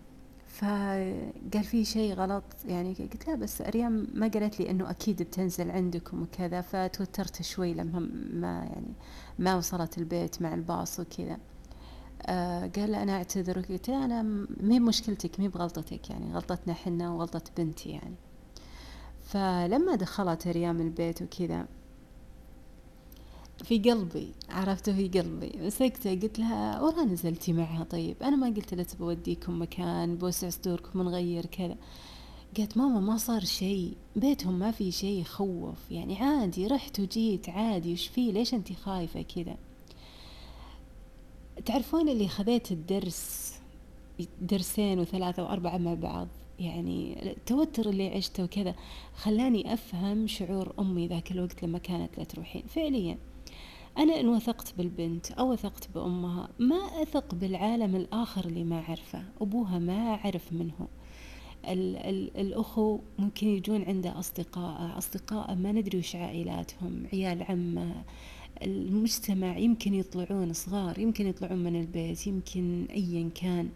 فقال 0.46 1.64
في 1.64 1.84
شيء 1.84 2.14
غلط 2.14 2.44
يعني 2.64 2.94
قلت 2.94 3.28
لا 3.28 3.34
بس 3.34 3.60
أريم 3.60 4.06
ما 4.14 4.28
قالت 4.28 4.60
لي 4.60 4.70
إنه 4.70 4.90
أكيد 4.90 5.22
بتنزل 5.22 5.70
عندكم 5.70 6.22
وكذا 6.22 6.60
فتوترت 6.60 7.42
شوي 7.42 7.74
لما 7.74 8.08
ما 8.32 8.64
يعني 8.64 8.94
ما 9.38 9.56
وصلت 9.56 9.98
البيت 9.98 10.42
مع 10.42 10.54
الباص 10.54 11.00
وكذا. 11.00 11.38
آه 12.22 12.70
قال 12.76 12.94
أنا 12.94 13.12
أعتذر 13.12 13.60
قلت 13.60 13.88
أنا 13.88 14.22
مي 14.60 14.80
مشكلتك 14.80 15.40
مي 15.40 15.48
بغلطتك 15.48 16.10
يعني 16.10 16.34
غلطتنا 16.34 16.74
حنا 16.74 17.10
وغلطة 17.10 17.42
بنتي 17.58 17.88
يعني. 17.90 18.14
فلما 19.24 19.94
دخلت 19.94 20.48
ريام 20.48 20.80
البيت 20.80 21.22
وكذا 21.22 21.66
في 23.64 23.78
قلبي 23.78 24.32
عرفته 24.48 24.92
في 24.92 25.08
قلبي. 25.08 25.52
مسكته 25.60 26.10
قلت 26.10 26.38
لها 26.38 26.80
ورا 26.80 27.04
نزلتي 27.04 27.52
معها 27.52 27.84
طيب. 27.84 28.16
أنا 28.22 28.36
ما 28.36 28.46
قلت 28.46 28.74
لها 28.74 28.86
بوديكم 28.98 29.62
مكان 29.62 30.16
بوسع 30.16 30.50
صدوركم 30.50 31.00
ونغير 31.00 31.46
كذا. 31.46 31.76
قالت 32.56 32.76
ماما 32.76 33.00
ما 33.00 33.16
صار 33.16 33.44
شيء. 33.44 33.96
بيتهم 34.16 34.58
ما 34.58 34.70
في 34.70 34.92
شيء 34.92 35.20
يخوف. 35.20 35.90
يعني 35.90 36.16
عادي 36.22 36.66
رحت 36.66 37.00
وجيت 37.00 37.48
عادي. 37.48 37.92
وش 37.92 38.08
فيه؟ 38.08 38.32
ليش 38.32 38.54
انتي 38.54 38.74
خايفة 38.74 39.22
كذا؟ 39.22 39.56
تعرفون 41.66 42.08
اللي 42.08 42.28
خذيت 42.28 42.72
الدرس 42.72 43.52
درسين 44.40 44.98
وثلاثة 44.98 45.42
وأربعة 45.42 45.78
مع 45.78 45.94
بعض؟ 45.94 46.28
يعني 46.58 47.30
التوتر 47.30 47.88
اللي 47.88 48.08
عشته 48.08 48.44
وكذا 48.44 48.74
خلاني 49.14 49.72
أفهم 49.74 50.26
شعور 50.26 50.72
أمي 50.78 51.06
ذاك 51.06 51.32
الوقت 51.32 51.62
لما 51.62 51.78
كانت 51.78 52.18
لا 52.18 52.24
تروحين. 52.24 52.62
فعليا 52.68 53.18
أنا 53.98 54.20
إن 54.20 54.28
وثقت 54.28 54.74
بالبنت 54.78 55.32
أو 55.32 55.52
وثقت 55.52 55.88
بأمها 55.94 56.48
ما 56.58 57.02
أثق 57.02 57.34
بالعالم 57.34 57.96
الآخر 57.96 58.44
اللي 58.44 58.64
ما 58.64 58.80
أعرفه 58.80 59.22
أبوها 59.40 59.78
ما 59.78 60.14
أعرف 60.14 60.52
منه. 60.52 60.88
ال 61.68 61.96
ال 61.96 62.36
الأخو 62.36 62.98
ممكن 63.18 63.46
يجون 63.48 63.82
عنده 63.84 64.18
أصدقاء 64.18 64.98
أصدقاء 64.98 65.54
ما 65.54 65.72
ندري 65.72 65.98
وش 65.98 66.16
عائلاتهم 66.16 67.06
عيال 67.12 67.42
عمه 67.42 68.04
المجتمع 68.62 69.58
يمكن 69.58 69.94
يطلعون 69.94 70.52
صغار 70.52 70.98
يمكن 70.98 71.26
يطلعون 71.26 71.58
من 71.58 71.80
البيت 71.80 72.26
يمكن 72.26 72.86
أيا 72.90 73.30
كان. 73.34 73.68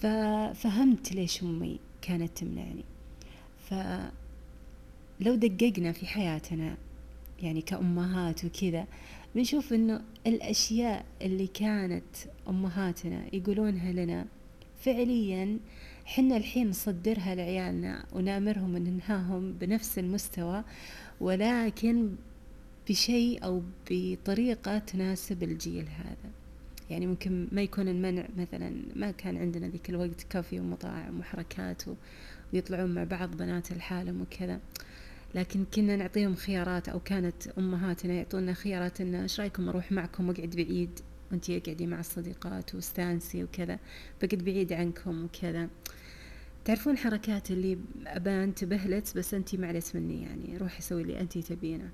ففهمت 0.00 1.12
ليش 1.12 1.42
أمي 1.42 1.78
كانت 2.02 2.38
تمنعني. 2.38 2.84
فلو 3.68 5.34
دققنا 5.34 5.92
في 5.92 6.06
حياتنا 6.06 6.76
يعني 7.42 7.62
كأمهات 7.62 8.44
وكذا 8.44 8.86
بنشوف 9.34 9.72
إنه 9.72 10.00
الأشياء 10.26 11.04
اللي 11.22 11.46
كانت 11.46 12.16
أمهاتنا 12.48 13.34
يقولونها 13.34 13.92
لنا 13.92 14.26
فعليا 14.80 15.58
حنا 16.04 16.36
الحين 16.36 16.68
نصدرها 16.68 17.34
لعيالنا 17.34 18.04
ونأمرهم 18.12 18.76
ننهاهم 18.76 19.52
بنفس 19.52 19.98
المستوى 19.98 20.64
ولكن 21.20 22.10
بشيء 22.90 23.44
أو 23.44 23.62
بطريقة 23.90 24.78
تناسب 24.78 25.42
الجيل 25.42 25.88
هذا. 25.88 26.30
يعني 26.90 27.06
ممكن 27.06 27.48
ما 27.52 27.62
يكون 27.62 27.88
المنع 27.88 28.28
مثلا 28.36 28.72
ما 28.96 29.10
كان 29.10 29.36
عندنا 29.36 29.68
ذيك 29.68 29.90
الوقت 29.90 30.22
كافي 30.30 30.60
ومطاعم 30.60 31.20
وحركات 31.20 31.82
ويطلعون 32.52 32.94
مع 32.94 33.04
بعض 33.04 33.36
بنات 33.36 33.72
الحالم 33.72 34.20
وكذا. 34.20 34.60
لكن 35.34 35.64
كنا 35.74 35.96
نعطيهم 35.96 36.34
خيارات 36.34 36.88
أو 36.88 37.00
كانت 37.00 37.46
أمهاتنا 37.58 38.14
يعطونا 38.14 38.52
خيارات 38.52 39.00
إن 39.00 39.14
إيش 39.14 39.40
رأيكم 39.40 39.68
أروح 39.68 39.92
معكم 39.92 40.28
وأقعد 40.28 40.50
بعيد؟ 40.50 41.00
وأنتي 41.30 41.56
اقعدي 41.56 41.86
مع 41.86 42.00
الصديقات 42.00 42.74
واستانسي 42.74 43.44
وكذا. 43.44 43.78
بقعد 44.22 44.44
بعيد 44.44 44.72
عنكم 44.72 45.24
وكذا. 45.24 45.68
تعرفون 46.64 46.96
حركات 46.96 47.50
اللي 47.50 47.78
أبان 48.06 48.42
انتبه 48.42 49.02
بس 49.16 49.34
أنتي 49.34 49.56
معلت 49.56 49.96
مني 49.96 50.22
يعني. 50.22 50.56
روحي 50.58 50.82
سوي 50.82 51.02
اللي 51.02 51.20
أنتي 51.20 51.42
تبينه. 51.42 51.90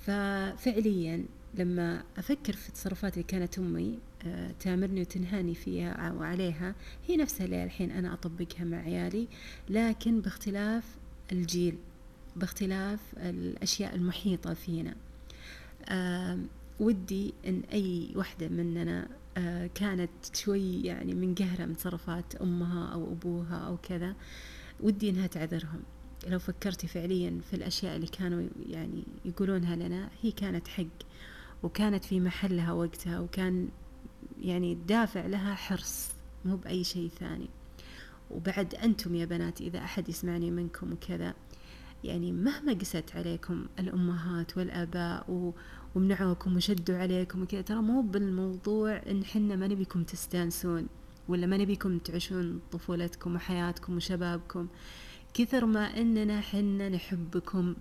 ففعليا 0.00 1.24
لما 1.54 2.02
أفكر 2.18 2.52
في 2.52 2.68
التصرفات 2.68 3.12
اللي 3.12 3.24
كانت 3.24 3.58
أمي 3.58 3.98
آه، 4.26 4.50
تأمرني 4.60 5.00
وتنهاني 5.00 5.54
فيها 5.54 6.12
وعليها 6.12 6.74
هي 7.08 7.16
نفسها 7.16 7.44
اللي 7.44 7.64
الحين 7.64 7.90
أنا 7.90 8.12
أطبقها 8.12 8.64
مع 8.64 8.78
عيالي 8.78 9.28
لكن 9.68 10.20
باختلاف 10.20 10.84
الجيل 11.32 11.78
باختلاف 12.36 13.00
الأشياء 13.16 13.94
المحيطة 13.94 14.54
فينا. 14.54 14.94
ودي 16.80 17.34
أن 17.46 17.62
أي 17.72 18.12
وحدة 18.16 18.48
مننا 18.48 19.08
آه، 19.36 19.70
كانت 19.74 20.10
شوي 20.34 20.82
يعني 20.82 21.14
من 21.14 21.34
قهرة 21.34 21.64
من 21.64 21.76
تصرفات 21.76 22.34
أمها 22.34 22.92
أو 22.92 23.12
أبوها 23.12 23.56
أو 23.56 23.76
كذا 23.76 24.14
ودي 24.80 25.10
أنها 25.10 25.26
تعذرهم. 25.26 25.82
لو 26.28 26.38
فكرتي 26.38 26.86
فعليا 26.86 27.40
في 27.50 27.56
الأشياء 27.56 27.96
اللي 27.96 28.06
كانوا 28.06 28.48
يعني 28.68 29.04
يقولونها 29.24 29.76
لنا 29.76 30.10
هي 30.22 30.30
كانت 30.32 30.68
حق 30.68 30.84
وكانت 31.62 32.04
في 32.04 32.20
محلها 32.20 32.72
وقتها 32.72 33.20
وكان 33.20 33.68
يعني 34.40 34.72
الدافع 34.72 35.26
لها 35.26 35.54
حرص 35.54 36.10
مو 36.44 36.56
بأي 36.56 36.84
شيء 36.84 37.10
ثاني. 37.20 37.48
وبعد 38.30 38.74
أنتم 38.74 39.14
يا 39.14 39.24
بنات 39.24 39.60
إذا 39.60 39.78
أحد 39.78 40.08
يسمعني 40.08 40.50
منكم 40.50 40.92
وكذا 40.92 41.34
يعني 42.04 42.32
مهما 42.32 42.72
قست 42.72 43.04
عليكم 43.14 43.66
الأمهات 43.78 44.56
والآباء 44.58 45.52
ومنعوكم 45.94 46.56
وشدوا 46.56 46.96
عليكم 46.98 47.42
وكذا 47.42 47.60
ترى 47.60 47.82
مو 47.82 48.00
بالموضوع 48.00 49.02
إن 49.10 49.24
حنا 49.24 49.56
ما 49.56 49.66
نبيكم 49.66 50.02
تستانسون 50.02 50.86
ولا 51.28 51.46
ما 51.46 51.56
نبيكم 51.56 51.98
تعيشون 51.98 52.60
طفولتكم 52.72 53.34
وحياتكم 53.34 53.96
وشبابكم. 53.96 54.68
كثر 55.34 55.66
ما 55.66 56.00
أننا 56.00 56.40
حنا 56.40 56.88
نحبكم 56.88 57.74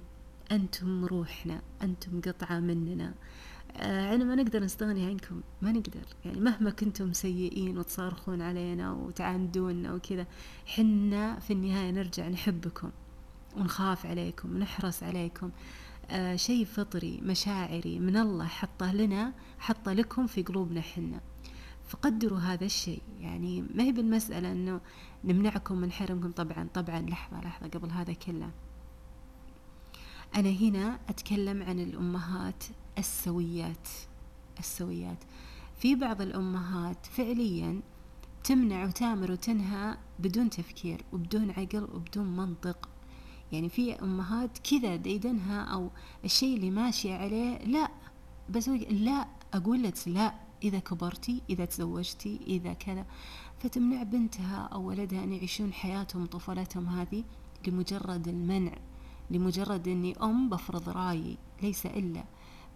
أنتم 0.51 1.05
روحنا 1.05 1.61
أنتم 1.81 2.21
قطعة 2.21 2.59
مننا. 2.59 3.13
آه 3.77 4.17
ما 4.17 4.35
نقدر 4.35 4.63
نستغني 4.63 5.05
عنكم 5.05 5.41
ما 5.61 5.71
نقدر. 5.71 6.05
يعني 6.25 6.39
مهما 6.39 6.69
كنتم 6.69 7.13
سيئين 7.13 7.77
وتصارخون 7.77 8.41
علينا 8.41 8.91
وتعاندونا 8.91 9.93
وكذا 9.93 10.25
حنا 10.65 11.39
في 11.39 11.53
النهاية 11.53 11.91
نرجع 11.91 12.27
نحبكم 12.27 12.91
ونخاف 13.57 14.05
عليكم 14.05 14.55
ونحرص 14.55 15.03
عليكم. 15.03 15.51
آه 16.09 16.35
شيء 16.35 16.65
فطري 16.65 17.19
مشاعري 17.23 17.99
من 17.99 18.17
الله 18.17 18.45
حطه 18.45 18.93
لنا 18.93 19.33
حطه 19.59 19.93
لكم 19.93 20.27
في 20.27 20.43
قلوبنا 20.43 20.81
حنا. 20.81 21.21
فقدروا 21.87 22.39
هذا 22.39 22.65
الشيء. 22.65 23.01
يعني 23.19 23.61
ما 23.75 23.83
هي 23.83 23.91
بالمسألة 23.91 24.51
أنه 24.51 24.81
نمنعكم 25.23 25.83
ونحرمكم 25.83 26.31
طبعا 26.31 26.67
طبعا 26.73 27.01
لحظة 27.01 27.41
لحظة 27.41 27.67
قبل 27.67 27.91
هذا 27.91 28.13
كله. 28.13 28.51
أنا 30.35 30.49
هنا 30.49 30.99
أتكلم 31.09 31.63
عن 31.63 31.79
الأمهات 31.79 32.63
السويات 32.97 33.87
السويات. 34.59 35.23
في 35.77 35.95
بعض 35.95 36.21
الأمهات 36.21 37.05
فعليا 37.05 37.81
تمنع 38.43 38.85
وتامر 38.85 39.31
وتنهى 39.31 39.97
بدون 40.19 40.49
تفكير 40.49 41.05
وبدون 41.13 41.51
عقل 41.51 41.83
وبدون 41.83 42.37
منطق. 42.37 42.89
يعني 43.51 43.69
في 43.69 43.93
أمهات 43.93 44.57
كذا 44.57 44.95
ديدنها 44.95 45.61
أو 45.61 45.89
الشيء 46.25 46.55
اللي 46.55 46.71
ماشية 46.71 47.15
عليه 47.15 47.57
لا 47.57 47.89
بس 48.49 48.69
لا 48.89 49.27
أقول 49.53 49.83
لك 49.83 50.07
لا. 50.07 50.48
إذا 50.63 50.79
كبرتي 50.79 51.41
إذا 51.49 51.65
تزوجتي 51.65 52.39
إذا 52.47 52.73
كذا. 52.73 53.05
فتمنع 53.59 54.03
بنتها 54.03 54.69
أو 54.73 54.87
ولدها 54.87 55.23
أن 55.23 55.33
يعيشون 55.33 55.73
حياتهم 55.73 56.25
طفولتهم 56.25 56.87
هذه 56.87 57.23
لمجرد 57.67 58.27
المنع 58.27 58.73
لمجرد 59.31 59.87
أني 59.87 60.15
أم 60.23 60.49
بفرض 60.49 60.89
رأيي 60.89 61.37
ليس 61.61 61.85
إلا. 61.85 62.23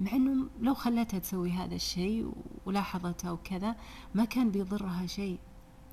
مع 0.01 0.11
أنه 0.11 0.49
لو 0.61 0.73
خلتها 0.73 1.19
تسوي 1.19 1.51
هذا 1.51 1.75
الشيء 1.75 2.33
ولاحظتها 2.65 3.31
وكذا 3.31 3.75
ما 4.15 4.25
كان 4.25 4.51
بيضرها 4.51 5.05
شيء. 5.05 5.39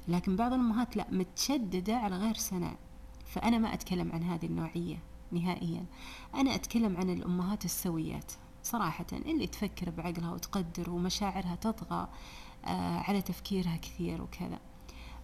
لكن 0.08 0.36
بعض 0.36 0.52
الأمهات 0.52 0.96
لا 0.96 1.06
متشددة 1.10 1.96
على 1.96 2.16
غير 2.16 2.34
سنة. 2.34 2.76
فأنا 3.26 3.58
ما 3.58 3.74
أتكلم 3.74 4.12
عن 4.12 4.22
هذه 4.22 4.46
النوعية 4.46 5.02
نهائيا. 5.32 5.84
أنا 6.34 6.54
أتكلم 6.54 6.96
عن 6.96 7.10
الأمهات 7.10 7.64
السويات. 7.64 8.32
صراحة 8.62 9.06
اللي 9.12 9.46
تفكر 9.46 9.90
بعقلها 9.90 10.32
وتقدر 10.32 10.90
ومشاعرها 10.90 11.54
تطغى 11.54 12.08
آه 12.64 12.98
على 12.98 13.22
تفكيرها 13.22 13.76
كثير 13.76 14.22
وكذا. 14.22 14.58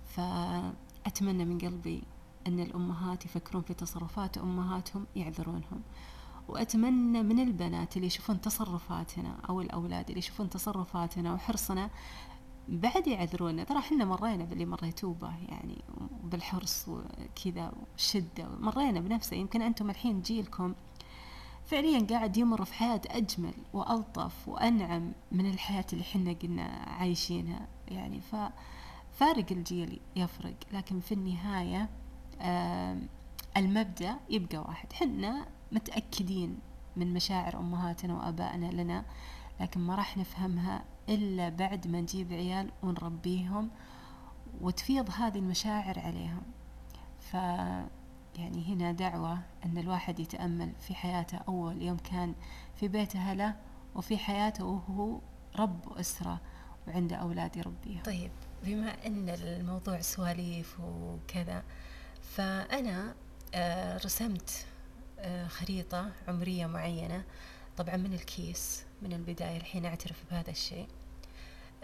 فأتمنى 0.05 1.45
من 1.45 1.59
قلبي 1.59 2.02
أن 2.47 2.61
الأمهات 2.61 3.25
يفكرون 3.25 3.62
في 3.62 3.75
تصرفات 3.75 4.38
أمهاتهم 4.38 5.07
يعذرونهم. 5.16 5.83
وأتمنى 6.49 7.23
من 7.23 7.40
البنات 7.40 7.97
اللي 7.97 8.07
يشوفون 8.07 8.40
تصرفاتنا 8.40 9.37
أو 9.49 9.61
الأولاد 9.61 10.09
اللي 10.09 10.19
يشوفون 10.19 10.50
تصرفاتنا 10.50 11.35
وحرصنا 11.35 11.90
بعد 12.69 13.07
يعذرونا. 13.07 13.64
ترى 13.64 13.78
إحنا 13.78 14.05
مرينا 14.05 14.45
باللي 14.45 14.64
مريتوه 14.64 15.14
به 15.14 15.37
يعني 15.49 15.85
بالحرص 16.25 16.88
وكذا 16.88 17.73
والشدة 17.93 18.49
مرينا 18.61 19.00
بنفسه. 19.00 19.37
يمكن 19.37 19.62
أنتم 19.62 19.90
الحين 19.90 20.23
جيلكم 20.23 20.75
فعليا 21.66 22.06
قاعد 22.11 22.37
يمر 22.37 22.64
في 22.64 22.75
حياة 22.75 23.00
أجمل 23.11 23.54
وألطف 23.73 24.49
وأنعم 24.49 25.12
من 25.32 25.50
الحياة 25.50 25.85
اللي 25.92 26.04
حنا 26.04 26.32
قلنا 26.32 26.62
عايشينها. 26.87 27.66
يعني 27.88 28.20
ففارق 28.20 29.46
الجيل 29.50 30.00
يفرق 30.16 30.54
لكن 30.73 31.00
في 31.00 31.12
النهاية 31.14 31.88
المبدأ 33.56 34.16
يبقى 34.30 34.58
واحد. 34.58 34.92
حنا 34.92 35.46
متأكدين 35.73 36.58
من 36.96 37.14
مشاعر 37.14 37.58
أمهاتنا 37.58 38.14
وأبائنا 38.14 38.66
لنا 38.82 39.04
لكن 39.61 39.80
ما 39.80 39.94
راح 39.94 40.16
نفهمها 40.16 40.85
إلا 41.08 41.49
بعد 41.49 41.87
ما 41.88 42.00
نجيب 42.00 42.32
عيال 42.32 42.70
ونربيهم 42.82 43.70
وتفيض 44.61 45.11
هذه 45.11 45.38
المشاعر 45.38 45.99
عليهم. 45.99 46.42
ف 47.20 47.37
يعني 48.38 48.64
هنا 48.64 48.93
دعوة 48.93 49.38
أن 49.64 49.78
الواحد 49.78 50.21
يتأمل 50.21 50.73
في 50.81 50.95
حياته. 50.95 51.38
أول 51.49 51.83
يوم 51.83 51.97
كان 51.97 52.35
في 52.81 52.88
بيت 52.88 53.16
أهله 53.16 53.55
وفي 53.95 54.19
حياته 54.19 54.64
وهو 54.64 55.21
رب 55.59 55.99
أسرة 55.99 56.40
وعنده 56.88 57.16
أولاد 57.16 57.57
يربيهم 57.57 58.02
طيب 58.02 58.31
بما 58.64 59.07
أن 59.07 59.28
الموضوع 59.28 60.00
سواليف 60.00 60.76
وكذا 60.81 61.62
فأنا 62.23 63.14
آه، 63.55 63.97
رسمت 63.97 64.66
آه، 65.19 65.47
خريطة 65.47 66.12
عمرية 66.28 66.66
معينة 66.66 67.25
طبعا 67.76 67.97
من 67.97 68.12
الكيس 68.14 68.85
من 69.02 69.12
البداية 69.12 69.57
الحين 69.57 69.87
أعترف 69.87 70.16
بهذا 70.31 70.50
الشيء 70.50 70.87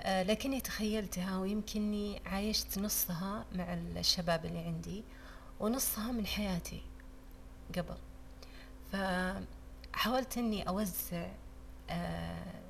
آه، 0.00 0.22
لكني 0.22 0.60
تخيلتها 0.60 1.38
ويمكنني 1.38 2.20
عايشت 2.26 2.78
نصها 2.78 3.44
مع 3.52 3.74
الشباب 3.74 4.44
اللي 4.44 4.58
عندي. 4.58 5.04
ونصها 5.60 6.12
من 6.12 6.26
حياتي 6.26 6.82
قبل. 7.76 7.96
فحاولت 8.92 10.38
أني 10.38 10.68
أوزع 10.68 11.28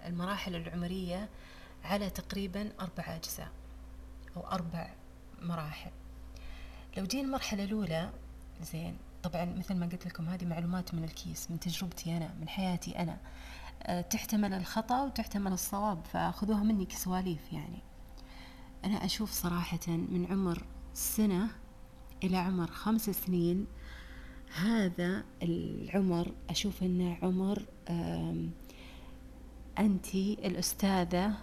المراحل 0.07 0.57
العمرية 0.57 1.29
على 1.85 2.11
تقريبا 2.11 2.73
أربع 2.81 3.17
أجزاء 3.17 3.49
أو 4.37 4.47
أربع 4.47 4.91
مراحل. 5.43 5.91
لو 6.97 7.05
جينا 7.05 7.27
المرحلة 7.27 7.65
الأولى 7.65 8.11
زين 8.63 8.97
طبعا 9.23 9.45
مثل 9.45 9.75
ما 9.75 9.87
قلت 9.87 10.07
لكم 10.07 10.29
هذه 10.29 10.45
معلومات 10.45 10.95
من 10.95 11.05
الكيس 11.05 11.51
من 11.51 11.61
تجربتي 11.61 12.17
أنا 12.17 12.35
من 12.41 12.49
حياتي 12.49 12.99
أنا. 12.99 13.19
أه 13.83 14.01
تحتمل 14.01 14.55
الخطأ 14.55 15.03
وتحتمل 15.03 15.53
الصواب 15.53 16.05
فخذوها 16.13 16.63
مني 16.63 16.87
كسواليف 16.87 17.53
يعني. 17.53 17.79
أنا 18.85 19.05
أشوف 19.05 19.33
صراحة 19.33 19.89
من 19.89 20.27
عمر 20.31 20.65
سنة 20.95 21.49
إلى 22.25 22.37
عمر 22.37 22.71
خمس 22.71 23.11
سنين. 23.11 23.67
هذا 24.55 25.25
العمر 25.43 26.33
أشوف 26.51 26.83
أنه 26.83 27.19
عمر 27.23 27.63
أنت 29.79 30.15
الأستاذة 30.15 31.35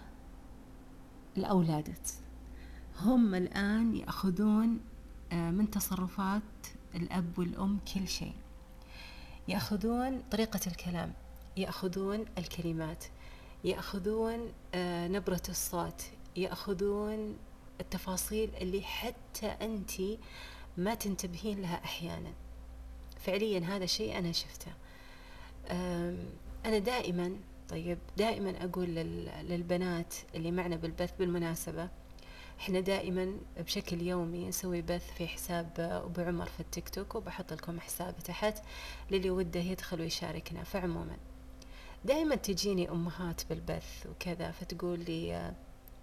لأولادك 1.36 2.00
هم 3.00 3.34
الآن 3.34 3.96
يأخذون 3.96 4.80
من 5.32 5.70
تصرفات 5.70 6.42
الأب 6.94 7.38
والأم 7.38 7.78
كل 7.94 8.08
شيء. 8.08 8.34
يأخذون 9.48 10.22
طريقة 10.30 10.60
الكلام 10.66 11.12
يأخذون 11.56 12.24
الكلمات 12.38 13.04
يأخذون 13.64 14.52
نبرة 15.12 15.42
الصوت 15.48 16.02
يأخذون 16.36 17.36
التفاصيل 17.80 18.50
اللي 18.60 18.82
حتى 18.82 19.46
أنت 19.46 19.90
ما 20.76 20.94
تنتبهين 20.94 21.60
لها 21.62 21.84
أحيانا. 21.84 22.32
فعليا 23.20 23.60
هذا 23.60 23.86
شيء 23.86 24.18
أنا 24.18 24.32
شفته. 24.32 24.72
أنا 26.66 26.78
دائما 26.78 27.36
طيب 27.68 27.98
دائما 28.16 28.64
أقول 28.64 28.88
للبنات 28.88 30.14
اللي 30.34 30.50
معنا 30.50 30.76
بالبث 30.76 31.12
بالمناسبة 31.18 31.88
إحنا 32.60 32.80
دائما 32.80 33.36
بشكل 33.58 34.02
يومي 34.02 34.48
نسوي 34.48 34.82
بث 34.82 35.12
في 35.12 35.26
حساب 35.28 35.70
ابو 35.78 36.20
عمر 36.20 36.46
في 36.46 36.60
التيك 36.60 36.88
توك 36.88 37.14
وبحط 37.14 37.52
لكم 37.52 37.80
حسابه 37.80 38.18
تحت 38.18 38.62
للي 39.10 39.30
وده 39.30 39.60
يدخل 39.60 40.00
ويشاركنا. 40.00 40.64
فعموما 40.64 41.16
دائما 42.04 42.34
تجيني 42.34 42.90
أمهات 42.90 43.42
بالبث 43.48 44.06
وكذا 44.10 44.50
فتقول 44.50 45.00
لي 45.00 45.52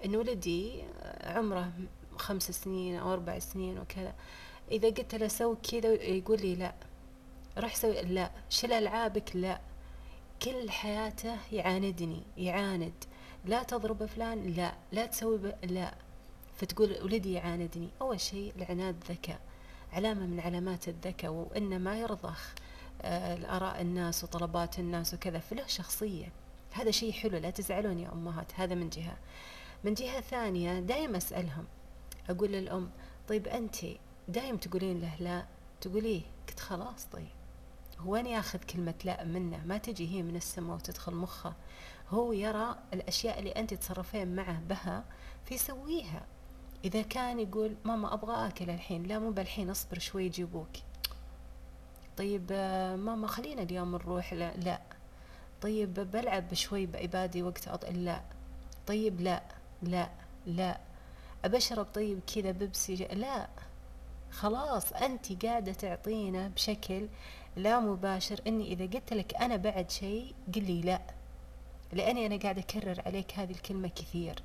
إن 0.06 0.16
ولدي 0.16 0.84
عمره 1.24 1.72
خمس 2.18 2.52
سنين 2.52 2.96
أو 2.96 3.14
أربع 3.14 3.40
سنين 3.40 3.80
وكذا. 3.80 4.14
إذا 4.72 4.90
قلت 4.90 5.16
له 5.16 5.28
سوي 5.28 5.58
كذا 5.72 5.94
يقول 5.94 6.42
لي 6.42 6.56
لا. 6.56 6.74
روح 7.58 7.76
سوي 7.76 8.02
لا. 8.02 8.32
شل 8.50 8.74
ألعابك 8.74 9.36
لا. 9.36 9.62
كل 10.44 10.70
حياته 10.70 11.38
يعاندني 11.52 12.24
يعاند. 12.38 12.94
لا 13.46 13.64
تضرب 13.64 14.06
فلان 14.06 14.48
لا. 14.48 14.74
لا 14.92 15.06
تسوي 15.06 15.54
لا. 15.64 15.94
فتقول 16.56 16.98
ولدي 17.04 17.34
يعاندني. 17.34 17.90
أول 18.02 18.20
شيء 18.20 18.54
العناد 18.56 18.96
ذكاء 19.10 19.40
علامة 19.94 20.26
من 20.26 20.40
علامات 20.40 20.88
الذكاء 20.88 21.32
وإن 21.32 21.80
ما 21.80 22.00
يرضخ 22.00 22.54
آه، 23.02 23.36
الآراء 23.36 23.82
الناس 23.82 24.24
وطلبات 24.24 24.80
الناس 24.80 25.14
وكذا. 25.14 25.40
فله 25.40 25.68
شخصية. 25.68 26.32
هذا 26.72 26.92
شيء 26.92 27.12
حلو. 27.12 27.38
لا 27.38 27.50
تزعلون 27.50 28.00
يا 28.00 28.12
أمهات. 28.14 28.52
هذا 28.56 28.76
من 28.76 28.90
جهة. 28.90 29.18
من 29.84 29.94
جهة 29.94 30.22
ثانية 30.22 30.80
دايم 30.80 31.16
أسألهم. 31.16 31.66
أقول 32.30 32.52
للأم 32.52 32.90
طيب 33.28 33.48
أنت 33.48 33.76
دايم 34.28 34.58
تقولين 34.58 35.02
له 35.02 35.16
لا 35.20 35.46
تقوليه 35.82 36.22
قلت 36.48 36.60
خلاص 36.60 37.06
طيب. 37.06 37.28
هو 38.00 38.12
وين 38.12 38.26
ياخذ 38.26 38.60
كلمة 38.60 38.94
لا 39.06 39.24
منه 39.24 39.66
ما 39.66 39.78
تجي 39.78 40.16
هي 40.16 40.24
من 40.24 40.36
السماء 40.36 40.76
وتدخل 40.76 41.13
مخه. 41.16 41.54
هو 42.10 42.34
يرى 42.34 42.76
الأشياء 42.94 43.40
اللي 43.40 43.52
أنت 43.52 43.74
تصرفين 43.74 44.36
معه 44.36 44.60
بها 44.60 45.04
فيسويها 45.46 46.26
إذا 46.86 47.02
كان 47.02 47.40
يقول 47.40 47.76
ماما 47.86 48.13
أبغى 48.13 48.48
أكل 48.48 48.70
الحين 48.70 49.04
لا 49.04 49.20
مو 49.20 49.32
بالحين 49.32 49.70
أصبر 49.70 50.00
شوي 50.00 50.26
يجيبوك. 50.26 50.70
طيب 52.18 52.48
آه، 52.52 52.96
ماما 52.96 53.28
خلينا 53.28 53.62
اليوم 53.62 53.92
نروح 53.92 54.34
لا, 54.34 54.58
لا. 54.58 54.82
طيب 55.62 55.94
بلعب 55.94 56.54
شوي 56.54 56.86
بعبادي 56.86 57.44
وقت 57.44 57.68
أط... 57.68 57.86
لا. 57.86 58.22
طيب 58.88 59.22
لا 59.22 59.44
لا 59.82 60.10
لا. 60.46 60.80
أبشرب 61.46 61.86
طيب 61.86 62.20
كذا 62.36 62.52
بيبسي 62.52 62.96
لا. 62.96 63.50
خلاص 64.32 64.94
أنت 64.94 65.46
قاعدة 65.46 65.74
تعطينا 65.74 66.48
بشكل 66.48 67.08
لا 67.56 67.80
مباشر 67.80 68.42
إني 68.48 68.74
إذا 68.74 68.86
قلت 68.86 69.13
لك 69.13 69.36
أنا 69.36 69.56
بعد 69.56 69.92
شيء 69.92 70.34
قل 70.56 70.63
لي 70.63 70.82
لا. 70.82 71.02
لأني 71.94 72.26
أنا 72.26 72.38
قاعدة 72.38 72.62
أكرر 72.62 73.02
عليك 73.06 73.34
هذه 73.34 73.52
الكلمة 73.52 73.88
كثير. 73.88 74.44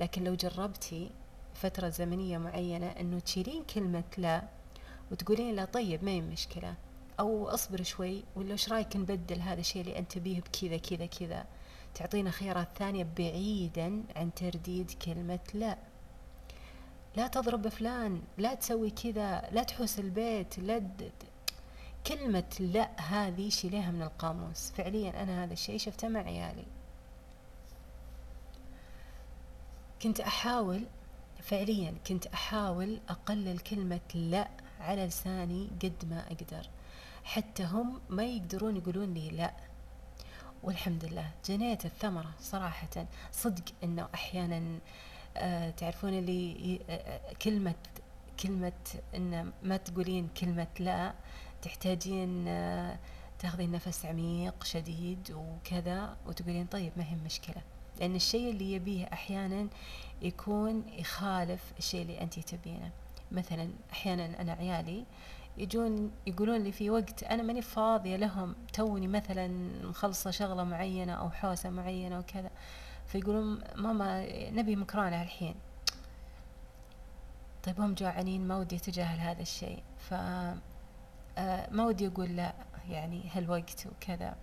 لكن 0.00 0.24
لو 0.24 0.34
جربتي 0.34 1.10
فترة 1.54 1.88
زمنية 1.88 2.38
معينة 2.38 2.86
إنه 2.86 3.18
تشيلين 3.18 3.64
كلمة 3.64 4.04
لا 4.18 4.42
وتقولين 5.12 5.56
لا 5.56 5.64
طيب 5.64 6.04
ما 6.04 6.10
هي 6.10 6.20
مشكلة. 6.20 6.74
أو 7.20 7.48
اصبر 7.48 7.82
شوي 7.82 8.24
ولا 8.36 8.52
إيش 8.52 8.72
رأيك 8.72 8.96
نبدل 8.96 9.40
هذا 9.40 9.60
الشيء 9.60 9.82
اللي 9.82 9.98
أنت 9.98 10.18
بيه 10.18 10.40
بكذا 10.40 10.76
كذا 10.76 11.06
كذا؟ 11.06 11.44
تعطينا 11.94 12.30
خيارات 12.30 12.68
ثانية 12.78 13.06
بعيدا 13.18 14.02
عن 14.16 14.34
ترديد 14.34 14.90
كلمة 14.90 15.40
لا. 15.54 15.78
لا 17.16 17.26
تضرب 17.26 17.68
فلان 17.68 18.22
لا 18.38 18.54
تسوي 18.54 18.90
كذا 18.90 19.50
لا 19.52 19.62
تحوس 19.62 19.98
البيت 19.98 20.58
لا. 20.58 20.82
كلمة 22.06 22.56
لا 22.60 23.00
هذه 23.00 23.48
شيليها 23.48 23.90
من 23.90 24.02
القاموس. 24.02 24.70
فعليا 24.70 25.22
أنا 25.22 25.44
هذا 25.44 25.52
الشيء 25.52 25.78
شفته 25.78 26.08
مع 26.08 26.20
عيالي. 26.20 26.64
كنت 30.02 30.20
أحاول 30.20 30.86
فعليا 31.42 31.94
كنت 32.06 32.26
أحاول 32.26 33.00
أقلل 33.08 33.58
كلمة 33.58 34.00
لا 34.14 34.48
على 34.80 35.06
لساني 35.06 35.68
قد 35.82 36.04
ما 36.10 36.26
أقدر. 36.26 36.68
حتى 37.24 37.64
هم 37.64 38.00
ما 38.08 38.24
يقدرون 38.24 38.76
يقولون 38.76 39.14
لي 39.14 39.30
لا. 39.30 39.54
والحمد 40.62 41.04
لله 41.04 41.30
جنيت 41.44 41.84
الثمرة 41.84 42.30
صراحة. 42.40 43.06
صدق 43.32 43.64
إنه 43.84 44.08
أحيانا 44.14 44.56
آه 44.56 44.78
تعرفون 45.76 46.18
اللي 46.18 46.80
آه 46.90 47.20
كلمة 47.42 47.74
كلمة 48.42 48.72
إن 49.16 49.52
ما 49.62 49.76
تقولين 49.76 50.28
كلمة 50.40 50.66
لا 50.80 51.14
تحتاجين 51.62 52.48
آه 52.48 52.98
تاخذين 53.38 53.70
نفس 53.72 54.06
عميق 54.06 54.64
شديد 54.64 55.30
وكذا 55.36 56.16
وتقولين 56.26 56.66
طيب 56.66 56.92
ما 56.96 57.04
هي 57.04 57.16
مشكلة. 57.24 57.62
لأن 58.00 58.14
الشيء 58.16 58.50
اللي 58.50 58.72
يبيه 58.72 59.04
أحيانا 59.12 59.68
يكون 60.22 60.84
يخالف 60.98 61.72
الشيء 61.78 62.02
اللي 62.02 62.20
أنت 62.20 62.38
تبينه. 62.38 62.90
مثلا 63.32 63.70
أحيانا 63.92 64.40
أنا 64.40 64.52
عيالي 64.52 65.04
يجون 65.58 66.10
يقولون 66.26 66.60
لي 66.64 66.72
في 66.72 66.90
وقت 66.90 67.22
أنا 67.22 67.42
ماني 67.42 67.62
فاضية 67.62 68.16
لهم 68.16 68.54
توني 68.72 69.08
مثلا 69.08 69.48
مخلصة 69.88 70.30
شغلة 70.30 70.64
معينة 70.64 71.12
أو 71.12 71.30
حوسة 71.30 71.70
معينة 71.70 72.18
وكذا. 72.18 72.50
فيقولون 73.12 73.60
ماما 73.76 74.26
نبي 74.50 74.76
مكرونة 74.76 75.22
الحين. 75.22 75.54
طيب 77.62 77.80
هم 77.80 77.94
جوعانين 77.94 78.48
ما 78.48 78.56
ودي 78.56 78.76
أتجاهل 78.76 79.18
هذا 79.18 79.42
الشيء. 79.42 79.82
ف 79.98 80.14
آه، 81.38 81.70
ما 81.70 81.84
ودي 81.84 82.06
أقول 82.06 82.36
لا 82.36 82.52
يعني 82.88 83.30
هالوقت 83.34 83.86
وكذا. 83.86 84.36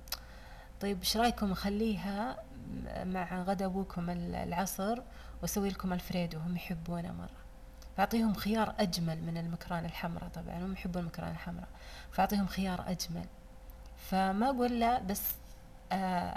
طيب 0.81 0.99
إيش 0.99 1.17
رأيكم 1.17 1.51
أخليها 1.51 2.43
مع 3.03 3.43
غدا 3.43 3.65
أبوكم 3.65 4.09
العصر 4.09 4.99
وأسوي 5.41 5.69
لكم 5.69 5.93
الفريدو؟ 5.93 6.39
هم 6.39 6.55
يحبونه 6.55 7.11
مرة. 7.13 7.29
فأعطيهم 7.97 8.33
خيار 8.33 8.75
أجمل 8.79 9.23
من 9.23 9.37
المكرونة 9.37 9.85
الحمراء 9.85 10.29
طبعا 10.29 10.57
هم 10.57 10.73
يحبون 10.73 11.01
المكرونة 11.01 11.31
الحمراء. 11.31 11.67
فأعطيهم 12.11 12.47
خيار 12.47 12.83
أجمل. 12.87 13.25
فما 13.97 14.49
أقول 14.49 14.79
لا 14.79 14.99
بس 14.99 15.21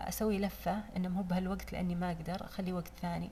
أسوي 0.09 0.39
لفة 0.39 0.81
إنه 0.97 1.09
مو 1.09 1.23
بهالوقت 1.23 1.73
لأني 1.73 1.95
ما 1.95 2.13
أقدر 2.13 2.45
أخلي 2.45 2.73
وقت 2.73 2.93
ثاني. 3.03 3.31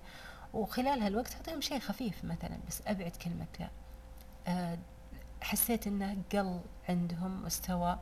وخلال 0.54 1.02
هالوقت 1.02 1.34
أعطيهم 1.34 1.60
شيء 1.60 1.78
خفيف 1.78 2.24
مثلا 2.24 2.58
بس 2.68 2.82
أبعد 2.86 3.10
كلمه 3.10 3.46
لا 3.60 3.68
آه، 4.46 4.78
حسيت 5.42 5.86
انه 5.86 6.16
قل 6.32 6.60
عندهم 6.88 7.42
مستوى 7.44 7.98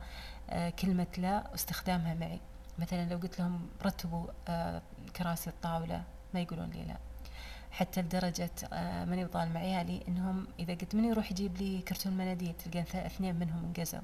آه، 0.49 0.69
كلمة 0.69 1.07
لا 1.17 1.47
واستخدامها 1.51 2.13
معي. 2.13 2.39
مثلا 2.79 3.09
لو 3.09 3.17
قلت 3.17 3.39
لهم 3.39 3.69
رتبوا 3.85 4.27
كراسي 5.15 5.49
الطاولة 5.49 6.03
ما 6.33 6.39
يقولون 6.39 6.69
لي 6.69 6.83
لا. 6.83 6.97
حتى 7.71 8.01
لدرجة 8.01 8.51
آه، 8.73 9.05
ماني 9.05 9.25
بظالمة 9.25 9.59
عيالي 9.59 10.03
إنهم 10.07 10.47
إذا 10.59 10.73
قلت 10.73 10.95
من 10.95 11.05
يروح 11.05 11.31
يجيب 11.31 11.57
لي 11.57 11.81
كرتون 11.81 12.13
مناديل 12.13 12.53
تلقين 12.53 12.85
اثنين 12.95 13.35
منهم 13.35 13.65
انقزوا. 13.65 13.99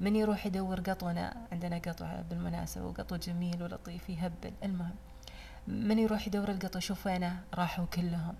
من 0.00 0.16
يروح 0.16 0.46
يدور 0.46 0.80
قطونا 0.80 1.36
عندنا 1.52 1.78
قطوة 1.78 2.22
بالمناسبة 2.22 2.84
وقطو 2.84 3.16
جميل 3.16 3.62
ولطيف 3.62 4.10
يهبل 4.10 4.52
المهم 4.62 4.94
من 5.66 5.98
يروح 5.98 6.26
يدور 6.26 6.48
القطو 6.50 6.80
شوف 6.80 7.06
وينه؟ 7.06 7.40
راحوا 7.54 7.84
كلهم. 7.84 8.34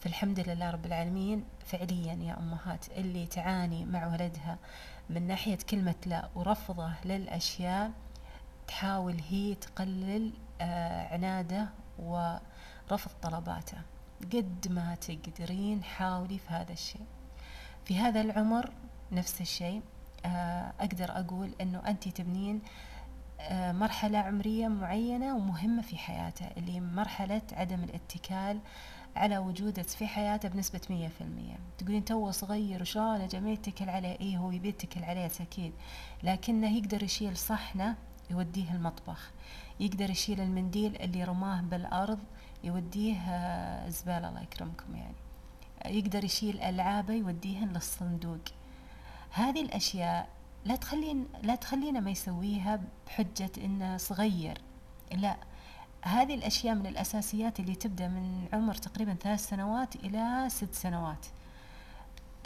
فالحمد 0.00 0.40
لله 0.40 0.70
رب 0.70 0.86
العالمين 0.86 1.44
فعليا 1.66 2.14
يا 2.14 2.38
أمهات 2.38 2.88
اللي 2.88 3.26
تعاني 3.26 3.84
مع 3.84 4.06
ولدها 4.06 4.58
من 5.10 5.26
ناحية 5.26 5.58
كلمة 5.70 5.94
لا 6.06 6.28
ورفضه 6.34 6.92
للأشياء 7.04 7.90
تحاول 8.68 9.20
هي 9.28 9.54
تقلل 9.54 10.32
آه، 10.60 11.14
عناده 11.14 11.68
ورفض 11.98 13.10
طلباته. 13.22 13.78
قد 14.32 14.68
ما 14.70 14.94
تقدرين 14.94 15.84
حاولي 15.84 16.38
في 16.38 16.48
هذا 16.48 16.72
الشيء. 16.72 17.06
في 17.84 17.98
هذا 17.98 18.20
العمر 18.20 18.70
نفس 19.12 19.40
الشيء. 19.40 19.82
أقدر 20.80 21.10
أقول 21.10 21.50
أنه 21.60 21.78
أنت 21.86 22.08
تبنين 22.08 22.60
آه، 23.40 23.72
مرحلة 23.72 24.18
عمرية 24.18 24.68
معينة 24.68 25.36
ومهمة 25.36 25.82
في 25.82 25.98
حياته 25.98 26.46
اللي 26.56 26.80
مرحلة 26.80 27.42
عدم 27.52 27.84
الاتكال 27.84 28.60
على 29.16 29.38
وجودك 29.38 29.88
في 29.88 30.06
حياته 30.06 30.48
بنسبة 30.48 30.80
مية 30.90 31.08
في 31.08 31.20
المية. 31.20 31.56
تقولين 31.78 32.04
تو 32.04 32.30
صغير 32.30 32.82
وشلون 32.82 33.20
أجي 33.20 33.36
يتكل 33.36 33.88
عليه؟ 33.88 34.20
إيه 34.20 34.36
هو 34.36 34.50
يبي 34.50 34.68
يتكل 34.68 35.04
عليه 35.04 35.30
أكيد. 35.40 35.72
لكنه 36.22 36.76
يقدر 36.76 37.02
يشيل 37.02 37.36
صحنة 37.36 37.96
يوديه 38.30 38.72
المطبخ. 38.74 39.30
يقدر 39.80 40.10
يشيل 40.10 40.40
المنديل 40.40 40.96
اللي 40.96 41.24
رماه 41.24 41.60
بالأرض 41.60 42.18
يوديه 42.64 43.16
آه، 43.16 43.88
زبالة 43.88 44.28
الله 44.28 44.42
يكرمكم 44.42 44.96
يعني. 44.96 45.16
يقدر 45.98 46.24
يشيل 46.24 46.60
ألعابه 46.60 47.14
يوديهن 47.14 47.68
للصندوق. 47.68 48.40
هذه 49.36 49.62
الأشياء 49.62 50.28
لا 50.64 50.76
تخلين 50.76 51.28
لا 51.42 51.54
تخلينا 51.54 52.00
ما 52.00 52.10
يسويها 52.10 52.80
بحجة 53.06 53.50
إنه 53.58 53.96
صغير. 53.96 54.60
لا 55.12 55.36
هذه 56.02 56.34
الأشياء 56.34 56.74
من 56.74 56.86
الأساسيات 56.86 57.60
اللي 57.60 57.74
تبدأ 57.74 58.08
من 58.08 58.48
عمر 58.52 58.74
تقريبا 58.74 59.14
ثلاث 59.14 59.48
سنوات 59.48 59.96
إلى 59.96 60.46
ست 60.48 60.74
سنوات. 60.74 61.26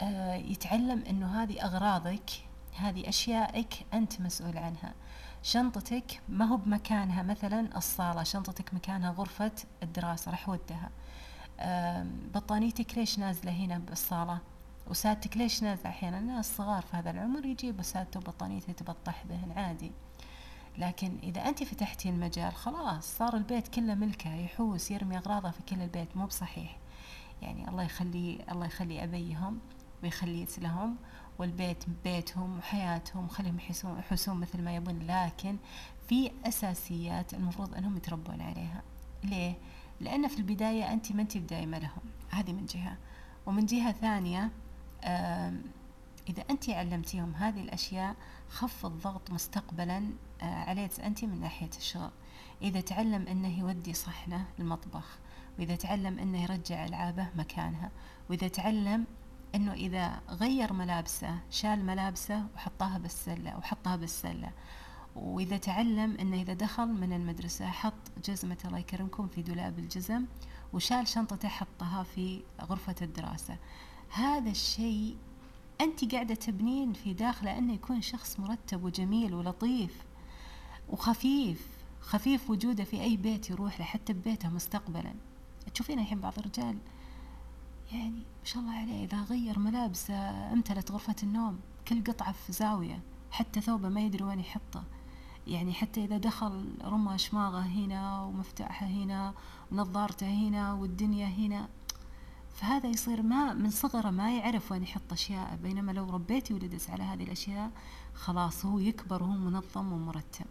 آه 0.01 0.33
يتعلم 0.33 1.03
إنه 1.09 1.43
هذه 1.43 1.65
أغراضك 1.65 2.29
هذه 2.75 3.09
أشيائك 3.09 3.85
أنت 3.93 4.21
مسؤول 4.21 4.57
عنها. 4.57 4.93
شنطتك 5.43 6.21
ما 6.29 6.45
هو 6.45 6.57
بمكانها 6.57 7.23
مثلا 7.23 7.77
الصالة 7.77 8.23
شنطتك 8.23 8.73
مكانها 8.73 9.11
غرفة 9.11 9.51
الدراسة 9.83 10.31
راح 10.31 10.49
ودها. 10.49 10.89
بطانيتك 12.33 12.97
ليش 12.97 13.19
نازلة 13.19 13.51
هنا 13.51 13.77
بالصالة؟ 13.77 14.39
وسادتك 14.91 15.37
ليش 15.37 15.63
نازلة 15.63 15.89
أحيانا؟ 15.89 16.39
الصغار 16.39 16.81
في 16.81 16.97
هذا 16.97 17.11
العمر 17.11 17.45
يجيبوا 17.45 17.81
سادته 17.81 18.19
وبطانيته 18.19 18.73
تبطح 18.73 19.25
بهن 19.29 19.51
عادي. 19.51 19.91
لكن 20.77 21.17
إذا 21.23 21.41
أنت 21.41 21.63
فتحتي 21.63 22.09
المجال 22.09 22.53
خلاص 22.53 23.17
صار 23.17 23.35
البيت 23.35 23.67
كله 23.67 23.95
ملكه 23.95 24.33
يحوس 24.33 24.91
يرمي 24.91 25.17
أغراضه 25.17 25.51
في 25.51 25.61
كل 25.63 25.81
البيت. 25.81 26.17
مو 26.17 26.25
بصحيح. 26.25 26.77
يعني 27.41 27.69
الله 27.69 27.83
يخلي 27.83 28.45
الله 28.51 28.65
يخلي 28.65 29.03
أبيهم 29.03 29.59
ويخلي 30.03 30.47
لهم 30.57 30.95
والبيت 31.39 31.83
بيتهم 32.03 32.57
وحياتهم 32.57 33.27
خليهم 33.27 33.57
يحسون 33.57 33.99
يحسون 33.99 34.37
مثل 34.37 34.61
ما 34.61 34.75
يبون. 34.75 34.99
لكن 34.99 35.57
في 36.07 36.31
أساسيات 36.45 37.33
المفروض 37.33 37.75
أنهم 37.75 37.97
يتربون 37.97 38.41
عليها. 38.41 38.81
ليه؟ 39.23 39.53
لأن 39.99 40.27
في 40.27 40.37
البداية 40.37 40.93
أنت 40.93 41.11
ما 41.11 41.21
أنت 41.21 41.37
بدايمة 41.37 41.79
لهم. 41.79 42.01
هذه 42.29 42.53
من 42.53 42.65
جهة. 42.65 42.97
ومن 43.45 43.65
جهة 43.65 43.91
ثانية 43.91 44.51
إذا 46.29 46.43
أنت 46.49 46.69
علمتيهم 46.69 47.35
هذه 47.35 47.61
الأشياء 47.61 48.15
خف 48.49 48.85
الضغط 48.85 49.31
مستقبلا 49.31 50.09
آه، 50.41 50.45
عليك 50.45 50.99
أنت 50.99 51.25
من 51.25 51.41
ناحية 51.41 51.69
الشغل. 51.77 52.11
إذا 52.61 52.81
تعلم 52.81 53.27
أنه 53.27 53.59
يودي 53.59 53.93
صحنة 53.93 54.45
المطبخ 54.59 55.17
وإذا 55.59 55.75
تعلم 55.75 56.19
أنه 56.19 56.43
يرجع 56.43 56.85
ألعابه 56.85 57.27
مكانها 57.35 57.91
وإذا 58.29 58.47
تعلم 58.47 59.05
أنه 59.55 59.73
إذا 59.73 60.21
غير 60.29 60.73
ملابسه 60.73 61.39
شال 61.49 61.85
ملابسه 61.85 62.45
وحطها 62.55 62.97
بالسلة 62.97 63.57
وحطها 63.57 63.95
بالسلة. 63.95 64.51
وإذا 65.15 65.57
تعلم 65.57 66.17
أنه 66.19 66.41
إذا 66.41 66.53
دخل 66.53 66.87
من 66.87 67.13
المدرسة 67.13 67.65
حط 67.65 68.11
جزمة 68.25 68.57
الله 68.65 68.79
يكرمكم 68.79 69.27
في 69.27 69.41
دولاب 69.41 69.79
الجزم 69.79 70.25
وشال 70.73 71.07
شنطته 71.07 71.47
حطها 71.47 72.03
في 72.03 72.41
غرفة 72.61 72.95
الدراسة. 73.01 73.57
هذا 74.11 74.49
الشيء 74.49 75.17
أنت 75.81 76.13
قاعدة 76.13 76.35
تبنين 76.35 76.93
في 76.93 77.13
داخله 77.13 77.57
أنه 77.57 77.73
يكون 77.73 78.01
شخص 78.01 78.39
مرتب 78.39 78.83
وجميل 78.83 79.33
ولطيف 79.33 80.03
وخفيف 80.89 81.67
خفيف 82.01 82.49
وجوده 82.49 82.83
في 82.83 83.01
أي 83.01 83.17
بيت 83.17 83.49
يروح 83.49 83.79
له 83.79 83.85
حتى 83.85 84.13
ببيته 84.13 84.49
مستقبلا. 84.49 85.13
تشوفين 85.73 85.99
الحين 85.99 86.19
بعض 86.19 86.33
الرجال 86.37 86.77
يعني 87.91 88.09
ما 88.09 88.45
شاء 88.45 88.63
الله 88.63 88.73
عليه 88.73 89.05
إذا 89.05 89.21
غير 89.21 89.59
ملابسه 89.59 90.53
أمتلت 90.53 90.91
غرفة 90.91 91.15
النوم 91.23 91.59
كل 91.87 92.03
قطعة 92.03 92.31
في 92.31 92.51
زاوية 92.53 92.99
حتى 93.31 93.61
ثوبه 93.61 93.89
ما 93.89 94.01
يدري 94.01 94.23
وين 94.23 94.39
يحطه. 94.39 94.83
يعني 95.47 95.73
حتى 95.73 96.05
إذا 96.05 96.17
دخل 96.17 96.65
رمى 96.83 97.17
شماغه 97.17 97.59
هنا 97.59 98.21
ومفتاحه 98.21 98.85
هنا 98.85 99.33
ونظارته 99.71 100.27
هنا 100.27 100.73
والدنيا 100.73 101.27
هنا 101.27 101.69
فهذا 102.61 102.89
يصير 102.89 103.21
ما 103.21 103.53
من 103.53 103.69
صغره 103.69 104.09
ما 104.09 104.37
يعرف 104.37 104.71
وين 104.71 104.83
يحط 104.83 105.11
أشياء 105.11 105.59
بينما 105.63 105.91
لو 105.91 106.09
ربيتي 106.09 106.53
ولدت 106.53 106.89
على 106.89 107.03
هذه 107.03 107.23
الأشياء 107.23 107.71
خلاص 108.13 108.65
هو 108.65 108.79
يكبر 108.79 109.23
وهو 109.23 109.31
منظم 109.31 109.91
ومرتب. 109.91 110.45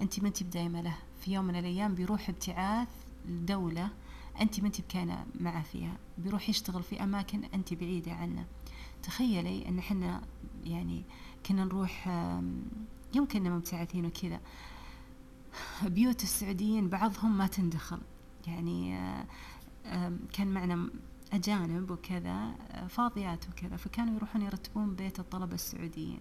أنت 0.00 0.20
ما 0.20 0.28
أنت 0.28 0.42
بدايمة 0.42 0.80
له 0.80 0.96
في 1.20 1.32
يوم 1.32 1.44
من 1.44 1.56
الأيام 1.56 1.94
بيروح 1.94 2.28
ابتعاث 2.28 2.88
لدولة 3.28 3.88
أنت 4.40 4.60
ما 4.60 4.66
أنت 4.66 4.80
بكانة 4.80 5.26
معه 5.40 5.62
فيها 5.62 5.96
بيروح 6.18 6.48
يشتغل 6.48 6.82
في 6.82 7.02
أماكن 7.02 7.44
أنت 7.44 7.74
بعيدة 7.74 8.12
عنه. 8.12 8.46
تخيلي 9.02 9.68
أن 9.68 9.78
إحنا 9.78 10.22
يعني 10.64 11.04
كنا 11.46 11.64
نروح 11.64 12.08
يمكن 13.14 13.50
مبتعثين 13.50 14.06
وكذا 14.06 14.40
بيوت 15.82 16.22
السعوديين 16.22 16.88
بعضهم 16.88 17.38
ما 17.38 17.46
تندخل. 17.46 18.00
يعني 18.46 18.98
كان 20.32 20.46
معنا 20.46 20.88
أجانب 21.32 21.90
وكذا 21.90 22.54
فاضيات 22.88 23.44
وكذا 23.48 23.76
فكانوا 23.76 24.16
يروحون 24.16 24.42
يرتبون 24.42 24.94
بيت 24.94 25.20
الطلبة 25.20 25.54
السعوديين 25.54 26.18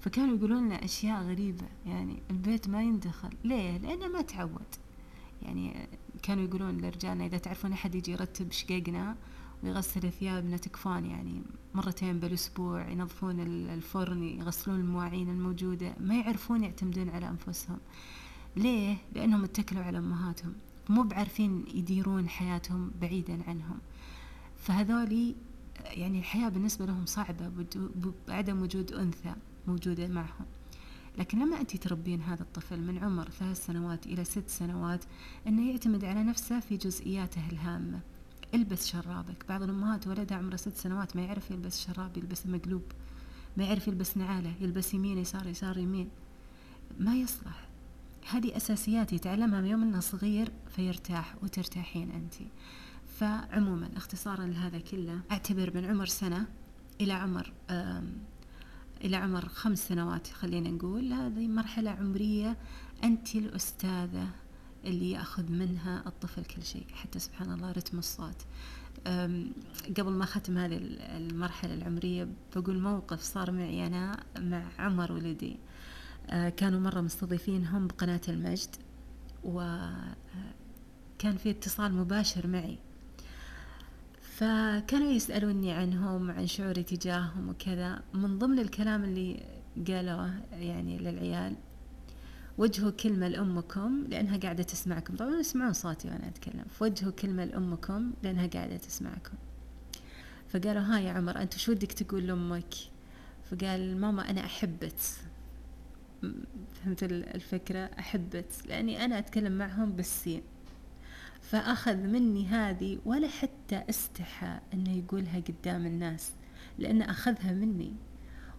فكانوا 0.00 0.36
يقولون 0.36 0.64
لنا 0.64 0.84
أشياء 0.84 1.22
غريبة 1.22 1.66
يعني 1.86 2.22
البيت 2.30 2.68
ما 2.68 2.82
يندخل. 2.82 3.30
ليه؟ 3.44 3.78
لأنه 3.78 4.08
ما 4.08 4.22
تعود. 4.22 4.74
يعني 5.42 5.88
كانوا 6.22 6.44
يقولون 6.44 6.78
لرجالنا 6.78 7.26
إذا 7.26 7.38
تعرفون 7.38 7.72
أحد 7.72 7.94
يجي 7.94 8.12
يرتب 8.12 8.52
شققنا 8.52 9.16
ويغسل 9.62 10.12
ثيابنا 10.12 10.56
تكفون 10.56 11.06
يعني 11.06 11.42
مرتين 11.74 12.20
بالأسبوع 12.20 12.88
ينظفون 12.88 13.40
الفرن 13.70 14.22
يغسلون 14.22 14.80
المواعين 14.80 15.28
الموجودة. 15.28 15.94
ما 16.00 16.14
يعرفون 16.14 16.64
يعتمدون 16.64 17.08
على 17.08 17.28
أنفسهم. 17.28 17.78
ليه؟ 18.56 18.96
لأنهم 19.14 19.44
اتكلوا 19.44 19.82
على 19.84 19.98
أمهاتهم. 19.98 20.54
مو 20.88 21.02
بعارفين 21.02 21.64
يديرون 21.74 22.28
حياتهم 22.28 22.90
بعيدا 23.00 23.42
عنهم. 23.48 23.78
فهذولي 24.56 25.34
يعني 25.84 26.18
الحياة 26.18 26.48
بالنسبة 26.48 26.86
لهم 26.86 27.06
صعبة 27.06 27.50
بعدم 28.28 28.62
وجود 28.62 28.92
أنثى 28.92 29.34
موجودة 29.66 30.08
معهم. 30.08 30.46
لكن 31.18 31.38
لما 31.38 31.60
أنت 31.60 31.76
تربين 31.76 32.22
هذا 32.22 32.42
الطفل 32.42 32.80
من 32.80 32.98
عمر 32.98 33.30
ثلاث 33.30 33.66
سنوات 33.66 34.06
إلى 34.06 34.24
ست 34.24 34.48
سنوات 34.48 35.04
أنه 35.46 35.70
يعتمد 35.70 36.04
على 36.04 36.22
نفسه 36.22 36.60
في 36.60 36.76
جزئياته 36.76 37.48
الهامة. 37.50 38.00
البس 38.54 38.86
شرابك. 38.86 39.44
بعض 39.48 39.62
الأمهات 39.62 40.06
ولدها 40.06 40.38
عمره 40.38 40.56
ست 40.56 40.76
سنوات 40.76 41.16
ما 41.16 41.22
يعرف 41.22 41.50
يلبس 41.50 41.86
شراب 41.86 42.16
يلبس 42.16 42.46
مقلوب. 42.46 42.82
ما 43.56 43.64
يعرف 43.64 43.88
يلبس 43.88 44.16
نعالة 44.16 44.54
يلبس 44.60 44.94
يمين 44.94 45.18
يسار 45.18 45.46
يسار 45.46 45.78
يمين. 45.78 46.08
ما 46.98 47.16
يصلح. 47.16 47.67
هذه 48.30 48.56
أساسيات 48.56 49.12
يتعلمها 49.12 49.60
من 49.60 49.66
يوم 49.66 49.82
أنه 49.82 50.00
صغير 50.00 50.52
فيرتاح 50.76 51.34
وترتاحين 51.42 52.10
أنت. 52.10 52.34
فعموما 53.18 53.90
اختصارا 53.96 54.46
لهذا 54.46 54.78
كله 54.78 55.20
أعتبر 55.30 55.72
من 55.74 55.84
عمر 55.84 56.06
سنة 56.06 56.46
إلى 57.00 57.12
عمر 57.12 57.52
إلى 59.04 59.16
عمر 59.16 59.48
خمس 59.48 59.88
سنوات 59.88 60.26
خلينا 60.26 60.70
نقول. 60.70 61.12
هذه 61.12 61.48
مرحلة 61.48 61.90
عمرية 61.90 62.56
أنت 63.04 63.34
الأستاذة 63.34 64.28
اللي 64.84 65.10
يأخذ 65.10 65.52
منها 65.52 66.02
الطفل 66.06 66.44
كل 66.44 66.62
شيء 66.62 66.86
حتى 66.94 67.18
سبحان 67.18 67.52
الله 67.52 67.72
رتم 67.72 67.98
الصوت. 67.98 68.46
قبل 69.96 70.12
ما 70.12 70.24
ختم 70.24 70.58
هذه 70.58 70.78
المرحلة 71.16 71.74
العمرية 71.74 72.28
بقول 72.56 72.78
موقف 72.78 73.20
صار 73.20 73.50
معي 73.50 73.86
أنا 73.86 74.24
مع 74.38 74.62
عمر 74.78 75.12
ولدي. 75.12 75.56
كانوا 76.30 76.80
مرة 76.80 77.00
مستضيفينهم 77.00 77.86
بقناة 77.86 78.20
المجد 78.28 78.76
وكان 79.44 80.16
في 81.36 81.50
اتصال 81.50 81.92
مباشر 81.92 82.46
معي. 82.46 82.78
فكانوا 84.22 85.10
يسألوني 85.10 85.72
عنهم 85.72 86.30
عن 86.30 86.46
شعوري 86.46 86.82
تجاههم 86.82 87.48
وكذا. 87.48 88.02
من 88.14 88.38
ضمن 88.38 88.58
الكلام 88.58 89.04
اللي 89.04 89.42
قالوه 89.88 90.34
يعني 90.52 90.98
للعيال 90.98 91.56
وجهوا 92.58 92.90
كلمة 92.90 93.28
لأمكم 93.28 94.04
لأنها 94.08 94.36
قاعدة 94.36 94.62
تسمعكم. 94.62 95.16
طبعا 95.16 95.40
يسمعون 95.40 95.72
صوتي 95.72 96.08
وأنا 96.08 96.28
أتكلم. 96.28 96.64
فوجهوا 96.78 97.12
كلمة 97.12 97.44
لأمكم 97.44 98.12
لأنها 98.22 98.46
قاعدة 98.46 98.76
تسمعكم. 98.76 99.36
فقالوا 100.48 100.82
ها 100.82 101.00
يا 101.00 101.12
عمر 101.12 101.42
أنت 101.42 101.56
شو 101.58 101.72
ودك 101.72 101.92
تقول 101.92 102.26
لأمك؟ 102.26 102.74
فقال 103.50 104.00
ماما 104.00 104.30
أنا 104.30 104.44
أحبت 104.44 105.00
فهمت 106.74 107.02
الفكرة؟ 107.02 107.90
أحبت 107.98 108.66
لأني 108.66 109.04
أنا 109.04 109.18
أتكلم 109.18 109.58
معهم 109.58 109.92
بالسين. 109.92 110.42
فأخذ 111.42 111.96
مني 111.96 112.46
هذه 112.46 112.98
ولا 113.04 113.28
حتى 113.28 113.82
استحى 113.90 114.58
أنه 114.74 114.92
يقولها 114.92 115.40
قدام 115.40 115.86
الناس 115.86 116.32
لأنه 116.78 117.10
أخذها 117.10 117.52
مني. 117.52 117.92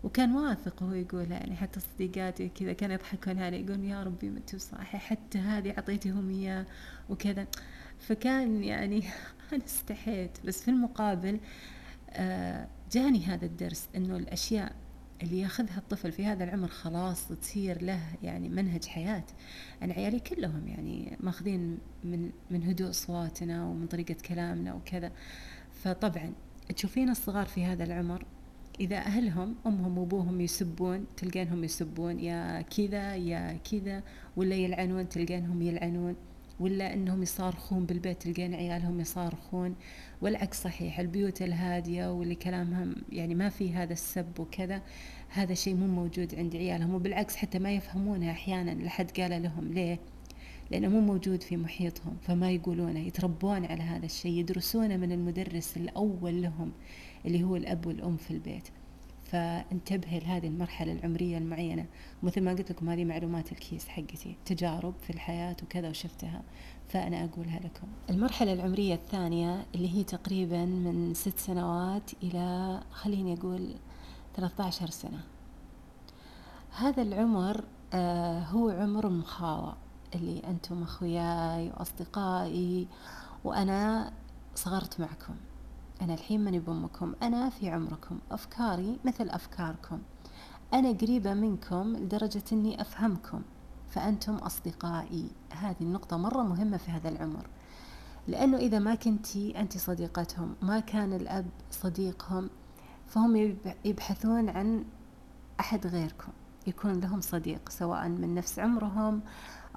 وكان 0.03 0.35
واثق 0.35 0.83
وهو 0.83 0.93
يقولها 0.93 1.39
يعني 1.39 1.55
حتى 1.55 1.79
صديقاتي 1.79 2.49
كذا 2.49 2.73
كانوا 2.73 2.95
يضحكون 2.95 3.39
علي 3.39 3.59
يقولون 3.59 3.83
يا 3.85 4.03
ربي 4.03 4.29
ما 4.29 4.41
صاحي 4.57 4.97
حتى 4.97 5.37
هذه 5.37 5.71
أعطيتهم 5.71 6.29
إياه 6.29 6.65
وكذا. 7.09 7.47
فكان 7.99 8.63
يعني 8.63 9.03
أنا 9.53 9.65
استحيت. 9.65 10.37
بس 10.45 10.63
في 10.63 10.71
المقابل 10.71 11.39
آه، 12.09 12.67
جاني 12.91 13.25
هذا 13.25 13.45
الدرس 13.45 13.87
إنه 13.95 14.17
الأشياء 14.17 14.75
اللي 15.23 15.39
ياخذها 15.39 15.77
الطفل 15.77 16.11
في 16.11 16.25
هذا 16.25 16.43
العمر 16.43 16.67
خلاص 16.67 17.27
تصير 17.27 17.81
له 17.83 18.01
يعني 18.23 18.49
منهج 18.49 18.85
حياة. 18.85 19.23
أنا 19.83 19.93
عيالي 19.93 20.19
كلهم 20.19 20.67
يعني 20.67 21.17
ماخذين 21.19 21.77
من 22.03 22.31
من 22.51 22.63
هدوء 22.63 22.89
أصواتنا 22.89 23.65
ومن 23.65 23.87
طريقة 23.87 24.15
كلامنا 24.27 24.73
وكذا. 24.73 25.11
فطبعا 25.73 26.33
تشوفين 26.75 27.09
الصغار 27.09 27.45
في 27.45 27.65
هذا 27.65 27.83
العمر 27.83 28.25
إذا 28.79 28.97
أهلهم 28.97 29.55
أمهم 29.65 29.97
وأبوهم 29.97 30.41
يسبون 30.41 31.05
تلقينهم 31.17 31.63
يسبون 31.63 32.19
يا 32.19 32.61
كذا 32.61 33.15
يا 33.15 33.59
كذا 33.71 34.03
ولا 34.37 34.55
يلعنون 34.55 35.09
تلقينهم 35.09 35.61
يلعنون 35.61 36.15
ولا 36.59 36.93
إنهم 36.93 37.23
يصارخون 37.23 37.85
بالبيت 37.85 38.21
تلقين 38.21 38.53
عيالهم 38.53 38.99
يصارخون. 38.99 39.75
والعكس 40.21 40.63
صحيح 40.63 40.99
البيوت 40.99 41.41
الهادية 41.41 42.11
واللي 42.11 42.35
كلامهم 42.35 42.95
يعني 43.09 43.35
ما 43.35 43.49
في 43.49 43.73
هذا 43.73 43.93
السب 43.93 44.39
وكذا 44.39 44.81
هذا 45.29 45.53
شيء 45.53 45.75
مو 45.75 45.87
موجود 45.87 46.35
عند 46.35 46.55
عيالهم 46.55 46.93
وبالعكس 46.93 47.35
حتى 47.35 47.59
ما 47.59 47.71
يفهمونها 47.73 48.31
أحيانا 48.31 48.71
لحد 48.71 49.11
قال 49.11 49.43
لهم 49.43 49.73
ليه؟ 49.73 49.99
لأنه 50.71 50.87
مو 50.87 51.01
موجود 51.01 51.43
في 51.43 51.57
محيطهم 51.57 52.17
فما 52.21 52.51
يقولونه 52.51 52.99
يتربون 52.99 53.65
على 53.65 53.83
هذا 53.83 54.05
الشيء 54.05 54.31
يدرسونه 54.31 54.97
من 54.97 55.11
المدرس 55.11 55.77
الأول 55.77 56.41
لهم 56.41 56.71
اللي 57.25 57.43
هو 57.43 57.55
الأب 57.55 57.85
والأم 57.85 58.17
في 58.17 58.31
البيت. 58.31 58.67
فانتبهي 59.23 60.19
لهذه 60.19 60.47
المرحلة 60.47 60.91
العمرية 60.91 61.37
المعينة. 61.37 61.85
مثل 62.23 62.41
ما 62.41 62.51
قلت 62.51 62.71
لكم 62.71 62.89
هذه 62.89 63.05
معلومات 63.05 63.51
الكيس 63.51 63.87
حقتي 63.87 64.35
تجارب 64.45 64.93
في 65.01 65.09
الحياة 65.09 65.55
وكذا 65.63 65.89
وشفتها. 65.89 66.43
فأنا 66.89 67.23
أقولها 67.23 67.59
لكم. 67.59 67.87
المرحلة 68.09 68.53
العمرية 68.53 68.93
الثانية 68.95 69.65
اللي 69.75 69.95
هي 69.95 70.03
تقريبا 70.03 70.65
من 70.65 71.13
ست 71.13 71.37
سنوات 71.39 72.11
إلى 72.23 72.79
خليني 72.91 73.33
أقول 73.33 73.75
13 74.35 74.89
سنة. 74.89 75.19
هذا 76.77 77.01
العمر 77.01 77.63
آه 77.93 78.39
هو 78.39 78.69
عمر 78.69 79.09
مخاوة 79.09 79.77
اللي 80.15 80.39
أنتم 80.47 80.83
أخوياي 80.83 81.69
وأصدقائي 81.69 82.87
وأنا 83.43 84.11
صغرت 84.55 84.99
معكم. 84.99 85.35
أنا 86.01 86.13
الحين 86.13 86.43
ماني 86.43 86.59
بأمكم 86.59 87.13
أنا 87.23 87.49
في 87.49 87.69
عمركم 87.69 88.19
أفكاري 88.31 88.99
مثل 89.05 89.29
أفكاركم. 89.29 89.99
أنا 90.73 90.91
قريبة 90.91 91.33
منكم 91.33 91.93
لدرجة 91.95 92.43
أني 92.51 92.81
أفهمكم. 92.81 93.41
فأنتم 93.89 94.35
أصدقائي. 94.35 95.29
هذه 95.51 95.81
النقطة 95.81 96.17
مرة 96.17 96.43
مهمة 96.43 96.77
في 96.77 96.91
هذا 96.91 97.09
العمر. 97.09 97.47
لأنه 98.27 98.57
إذا 98.57 98.79
ما 98.79 98.95
كنتي 98.95 99.59
أنت 99.59 99.77
صديقتهم 99.77 100.55
ما 100.61 100.79
كان 100.79 101.13
الأب 101.13 101.45
صديقهم 101.71 102.49
فهم 103.07 103.55
يبحثون 103.85 104.49
عن 104.49 104.85
أحد 105.59 105.87
غيركم. 105.87 106.31
يكون 106.67 106.99
لهم 106.99 107.21
صديق 107.21 107.69
سواء 107.69 108.07
من 108.09 108.35
نفس 108.35 108.59
عمرهم 108.59 109.21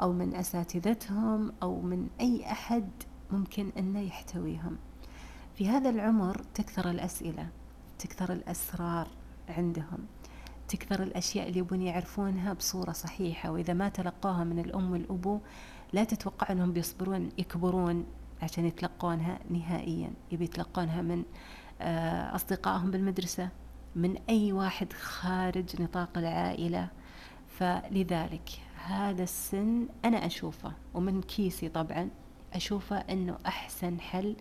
أو 0.03 0.12
من 0.12 0.35
أساتذتهم 0.35 1.53
أو 1.62 1.81
من 1.81 2.09
أي 2.20 2.53
أحد 2.53 2.88
ممكن 3.31 3.72
أنه 3.79 4.01
يحتويهم. 4.01 4.77
في 5.55 5.68
هذا 5.68 5.90
العمر 5.90 6.42
تكثر 6.55 6.90
الأسئلة 6.90 7.48
تكثر 7.98 8.33
الأسرار 8.33 9.09
عندهم. 9.48 9.98
تكثر 10.73 11.03
الأشياء 11.03 11.49
اللي 11.49 11.59
يبون 11.59 11.83
يعرفونها 11.83 12.53
بصورة 12.53 12.93
صحيحة 12.93 13.51
وإذا 13.51 13.73
ما 13.73 13.89
تلقوها 13.89 14.45
من 14.45 14.59
الأم 14.59 14.93
والأبو 14.93 15.41
لا 15.93 16.05
تتوقع 16.05 16.53
أنهم 16.53 16.73
بيصبرون 16.73 17.29
يكبرون 17.39 18.07
عشان 18.43 18.65
يتلقونها 18.65 19.39
نهائيا. 19.51 20.11
يبي 20.33 20.45
يتلقونها 20.45 21.03
من 21.03 21.25
آه، 21.81 22.35
أصدقائهم 22.35 22.91
بالمدرسة 22.91 23.49
من 23.97 24.17
أي 24.29 24.53
واحد 24.53 24.93
خارج 24.93 25.83
نطاق 25.83 26.19
العائلة. 26.19 26.89
فلذلك 27.49 28.51
هذا 28.85 29.23
السن 29.23 29.89
أنا 30.05 30.27
أشوفه 30.27 30.73
ومن 30.95 31.23
كيسي 31.23 31.69
طبعا 31.69 32.11
أشوفه 32.53 32.97
أنه 32.97 33.39
أحسن 33.47 34.01
حل 34.01 34.37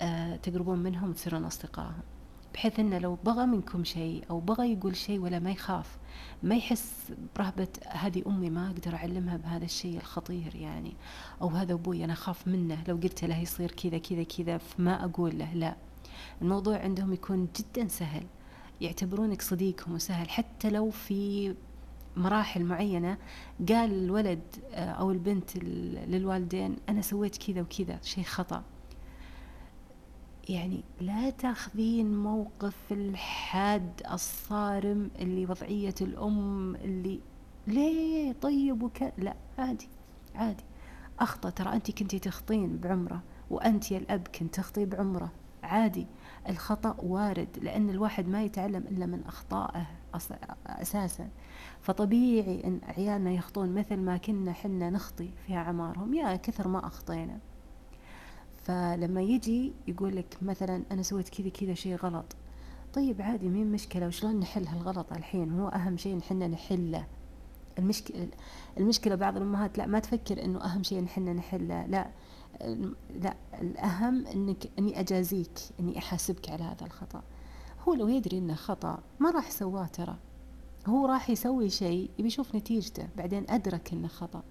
آه، 0.00 0.36
تقربون 0.36 0.78
منهم 0.78 1.10
وتصيرون 1.10 1.44
أصدقائهم. 1.44 2.02
بحيث 2.56 2.80
أنه 2.80 2.98
لو 2.98 3.14
بغى 3.24 3.46
منكم 3.46 3.84
شيء 3.84 4.24
أو 4.30 4.40
بغى 4.40 4.72
يقول 4.72 4.96
شيء 4.96 5.20
ولا 5.20 5.38
ما 5.38 5.50
يخاف 5.50 5.98
ما 6.42 6.56
يحس 6.56 7.12
برهبة 7.36 7.68
هذه 7.86 8.22
أمي 8.26 8.50
ما 8.50 8.66
أقدر 8.66 8.94
أعلمها 8.94 9.36
بهذا 9.36 9.64
الشيء 9.64 9.96
الخطير 9.96 10.54
يعني 10.54 10.92
أو 11.42 11.48
هذا 11.48 11.72
أبوي 11.72 12.04
أنا 12.04 12.12
أخاف 12.12 12.48
منه 12.48 12.84
لو 12.88 12.96
قلت 12.96 13.24
له 13.24 13.38
يصير 13.38 13.70
كذا 13.70 13.98
كذا 13.98 14.22
كذا 14.22 14.58
فما 14.58 15.04
أقول 15.04 15.38
له 15.38 15.54
لا. 15.54 15.76
الموضوع 16.42 16.78
عندهم 16.78 17.12
يكون 17.12 17.48
جدا 17.56 17.88
سهل. 17.88 18.26
يعتبرونك 18.80 19.42
صديقهم 19.42 19.94
وسهل. 19.94 20.30
حتى 20.30 20.70
لو 20.70 20.90
في 20.90 21.54
مراحل 22.16 22.64
معينة 22.64 23.18
قال 23.68 23.92
الولد 23.92 24.40
أو 24.72 25.10
البنت 25.10 25.56
للوالدين 26.08 26.76
أنا 26.88 27.02
سويت 27.02 27.36
كذا 27.36 27.60
وكذا 27.60 27.98
شيء 28.02 28.24
خطأ. 28.24 28.62
يعني 30.48 30.84
لا 31.00 31.30
تاخذين 31.30 32.16
موقف 32.16 32.76
الحاد 32.90 34.02
الصارم 34.12 35.10
اللي 35.18 35.46
وضعية 35.46 35.94
الأم 36.00 36.74
اللي 36.74 37.20
ليه؟ 37.66 38.32
طيب 38.32 38.82
وك 38.82 39.02
لا 39.18 39.34
عادي 39.58 39.88
عادي. 40.34 40.64
أخطأ 41.18 41.50
ترى 41.50 41.72
أنت 41.72 41.90
كنتي 41.90 42.18
تخطين 42.18 42.76
بعمرة 42.76 43.22
وأنت 43.50 43.90
يا 43.90 43.98
الأب 43.98 44.28
كنت 44.28 44.54
تخطي 44.54 44.84
بعمرة. 44.84 45.32
عادي 45.62 46.06
الخطأ 46.48 46.96
وارد 46.98 47.48
لأن 47.62 47.90
الواحد 47.90 48.28
ما 48.28 48.42
يتعلم 48.42 48.84
إلا 48.90 49.06
من 49.06 49.22
أخطائه 49.26 49.86
أساسا. 50.66 51.28
فطبيعي 51.80 52.64
أن 52.64 52.80
عيالنا 52.82 53.30
يخطون 53.30 53.74
مثل 53.74 53.96
ما 53.96 54.16
كنا 54.16 54.52
حنا 54.52 54.90
نخطي 54.90 55.30
في 55.46 55.54
أعمارهم 55.54 56.14
يا 56.14 56.36
كثر 56.36 56.68
ما 56.68 56.86
أخطينا. 56.86 57.38
فلما 58.66 59.22
يجي 59.22 59.72
يقول 59.88 60.16
لك 60.16 60.36
مثلا 60.42 60.82
أنا 60.92 61.02
سويت 61.02 61.28
كذا 61.28 61.48
كذا 61.48 61.74
شيء 61.74 61.96
غلط. 61.96 62.36
طيب 62.94 63.22
عادي 63.22 63.48
مين 63.48 63.72
مشكلة؟ 63.72 64.06
وشلون 64.06 64.40
نحل 64.40 64.66
هالغلط 64.66 65.12
الحين؟ 65.12 65.60
هو 65.60 65.68
أهم 65.68 65.96
شيء 65.96 66.16
نحن 66.16 66.50
نحله. 66.50 67.06
المشكلة 67.78 68.28
المشكلة 68.78 69.14
بعض 69.14 69.36
الأمهات 69.36 69.78
لا 69.78 69.86
ما 69.86 69.98
تفكر 69.98 70.44
إنه 70.44 70.64
أهم 70.64 70.82
شيء 70.82 71.02
نحن 71.02 71.28
نحله. 71.36 71.86
لا 71.86 72.10
لا 73.10 73.36
الأهم 73.60 74.26
إنك 74.26 74.70
إني 74.78 75.00
أجازيك 75.00 75.58
إني 75.80 75.98
أحاسبك 75.98 76.50
على 76.50 76.62
هذا 76.62 76.86
الخطأ. 76.86 77.22
هو 77.88 77.94
لو 77.94 78.08
يدري 78.08 78.38
إنه 78.38 78.54
خطأ 78.54 78.98
ما 79.20 79.30
راح 79.30 79.50
سواه 79.50 79.86
ترى. 79.86 80.16
هو 80.86 81.06
راح 81.06 81.30
يسوي 81.30 81.70
شيء 81.70 82.10
يبي 82.18 82.28
يشوف 82.28 82.56
نتيجته 82.56 83.08
بعدين 83.16 83.50
أدرك 83.50 83.92
إنه 83.92 84.08
خطأ. 84.08 84.42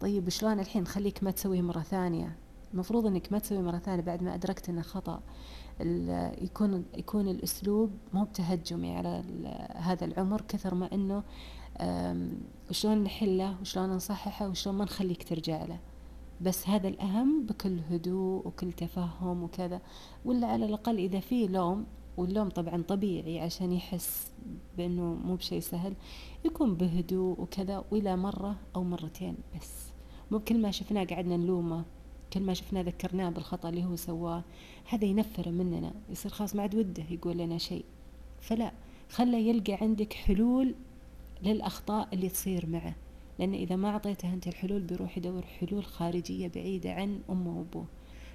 طيب 0.00 0.28
شلون 0.28 0.60
الحين؟ 0.60 0.86
خليك 0.86 1.22
ما 1.22 1.30
تسويه 1.30 1.62
مرة 1.62 1.80
ثانية. 1.80 2.36
المفروض 2.74 3.06
إنك 3.06 3.32
ما 3.32 3.38
تسوي 3.38 3.62
مرة 3.62 3.78
ثانية 3.78 4.02
بعد 4.02 4.22
ما 4.22 4.34
أدركت 4.34 4.68
إنه 4.68 4.82
خطأ 4.82 5.20
يكون 6.42 6.84
يكون 6.96 7.28
الأسلوب 7.28 7.90
مو 8.12 8.24
بتهجمي 8.24 8.96
على 8.96 9.22
هذا 9.74 10.04
العمر 10.04 10.40
كثر 10.40 10.74
ما 10.74 10.88
إنه 10.92 11.22
شلون 12.70 13.04
نحله 13.04 13.60
وشلون 13.60 13.90
نصححه 13.90 14.48
وشلون 14.48 14.76
ما 14.76 14.84
نخليك 14.84 15.28
ترجع 15.28 15.64
له. 15.64 15.78
بس 16.40 16.68
هذا 16.68 16.88
الأهم 16.88 17.46
بكل 17.46 17.78
هدوء 17.90 18.46
وكل 18.46 18.72
تفهم 18.72 19.42
وكذا 19.42 19.80
ولا 20.24 20.46
على 20.46 20.64
الأقل 20.64 20.98
إذا 20.98 21.20
في 21.20 21.46
لوم 21.46 21.86
واللوم 22.16 22.48
طبعا 22.48 22.82
طبيعي 22.82 23.40
عشان 23.40 23.72
يحس 23.72 24.32
بأنه 24.76 25.14
مو 25.24 25.34
بشيء 25.34 25.60
سهل 25.60 25.94
يكون 26.44 26.74
بهدوء 26.74 27.40
وكذا 27.40 27.84
وإلى 27.90 28.16
مرة 28.16 28.56
أو 28.76 28.84
مرتين 28.84 29.36
بس. 29.56 29.72
مو 30.30 30.38
بكل 30.38 30.62
ما 30.62 30.70
شفناه 30.70 31.04
قعدنا 31.04 31.36
نلومه. 31.36 31.84
كل 32.32 32.40
ما 32.40 32.54
شفناه 32.54 32.82
ذكرناه 32.82 33.30
بالخطأ 33.30 33.68
اللي 33.68 33.84
هو 33.84 33.96
سواه 33.96 34.42
هذا 34.88 35.04
ينفر 35.04 35.50
مننا 35.50 35.92
يصير 36.10 36.30
خلاص 36.30 36.56
ما 36.56 36.62
عاد 36.62 36.74
وده 36.74 37.04
يقول 37.10 37.38
لنا 37.38 37.58
شيء. 37.58 37.84
فلا 38.40 38.72
خله 39.08 39.38
يلقى 39.38 39.72
عندك 39.72 40.12
حلول 40.12 40.74
للأخطاء 41.42 42.08
اللي 42.12 42.28
تصير 42.28 42.66
معه. 42.66 42.94
لأن 43.38 43.54
إذا 43.54 43.76
ما 43.76 43.88
أعطيته 43.88 44.32
أنت 44.32 44.46
الحلول 44.46 44.80
بيروح 44.80 45.18
يدور 45.18 45.42
حلول 45.42 45.84
خارجية 45.84 46.48
بعيدة 46.48 46.92
عن 46.92 47.20
أمه 47.30 47.58
وأبوه. 47.58 47.86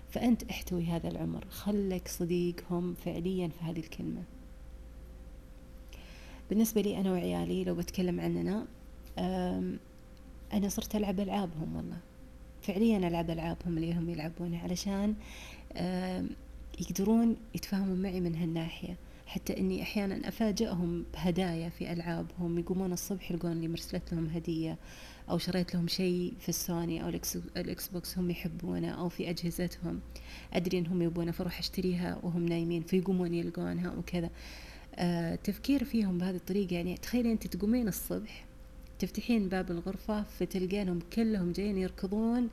فأنت 0.10 0.44
احتوي 0.44 0.86
هذا 0.86 1.08
العمر 1.08 1.46
خلك 1.50 2.08
صديقهم 2.08 2.94
فعليا 2.94 3.48
في 3.48 3.64
هذه 3.64 3.80
الكلمة. 3.80 4.24
بالنسبة 6.50 6.82
لي 6.82 6.98
أنا 6.98 7.12
وعيالي 7.12 7.64
لو 7.64 7.76
بتكلم 7.76 8.20
عننا 8.20 8.66
أنا 10.54 10.70
صرت 10.70 10.96
ألعب 10.96 11.20
ألعابهم 11.20 11.76
والله. 11.76 11.98
فعليا 12.68 12.98
ألعب 12.98 13.30
ألعابهم 13.30 13.78
اللي 13.78 13.94
هم 13.94 14.10
يلعبونها 14.10 14.64
علشان 14.64 15.16
يقدرون 16.80 17.36
يتفاهموا 17.56 17.96
معي 17.96 18.20
من 18.20 18.36
هالناحية. 18.36 18.98
حتى 19.28 19.58
إني 19.58 19.82
أحيانا 19.82 20.28
أفاجئهم 20.28 21.06
بهدايا 21.14 21.70
في 21.70 21.94
ألعابهم 21.94 22.60
يقومون 22.60 22.94
الصبح 22.94 23.32
يلقون 23.32 23.62
لي 23.62 23.68
مرسلت 23.68 24.14
لهم 24.14 24.26
هدية 24.26 24.78
أو 25.30 25.38
شريت 25.38 25.76
لهم 25.76 25.88
شيء 25.88 26.34
في 26.40 26.50
السوني 26.50 27.04
أو 27.04 27.10
الاكس 27.58 27.88
بوكس 27.88 28.18
هم 28.18 28.30
يحبونه 28.30 28.90
أو 28.90 29.10
في 29.10 29.30
أجهزتهم. 29.30 30.00
أدري 30.54 30.78
إنهم 30.80 31.02
يبونه 31.02 31.32
فأروح 31.32 31.60
أشتريها 31.60 32.20
وهم 32.24 32.46
نايمين 32.46 32.82
فيقومون 32.82 33.34
يلقونها 33.34 33.92
وكذا. 33.92 34.30
آه 34.96 35.36
تفكير 35.36 35.84
فيهم 35.84 36.18
بهذه 36.18 36.36
الطريقة 36.36 36.74
يعني 36.74 36.98
تخيلي 36.98 37.32
أنت 37.32 37.48
تقومين 37.48 37.88
الصبح 37.88 38.46
تفتحين 39.00 39.50
باب 39.50 39.72
الغرفة 39.72 40.24
فتلقينهم 40.24 41.00
كلهم 41.14 41.52
جايين 41.52 41.78
يركضون 41.78 42.50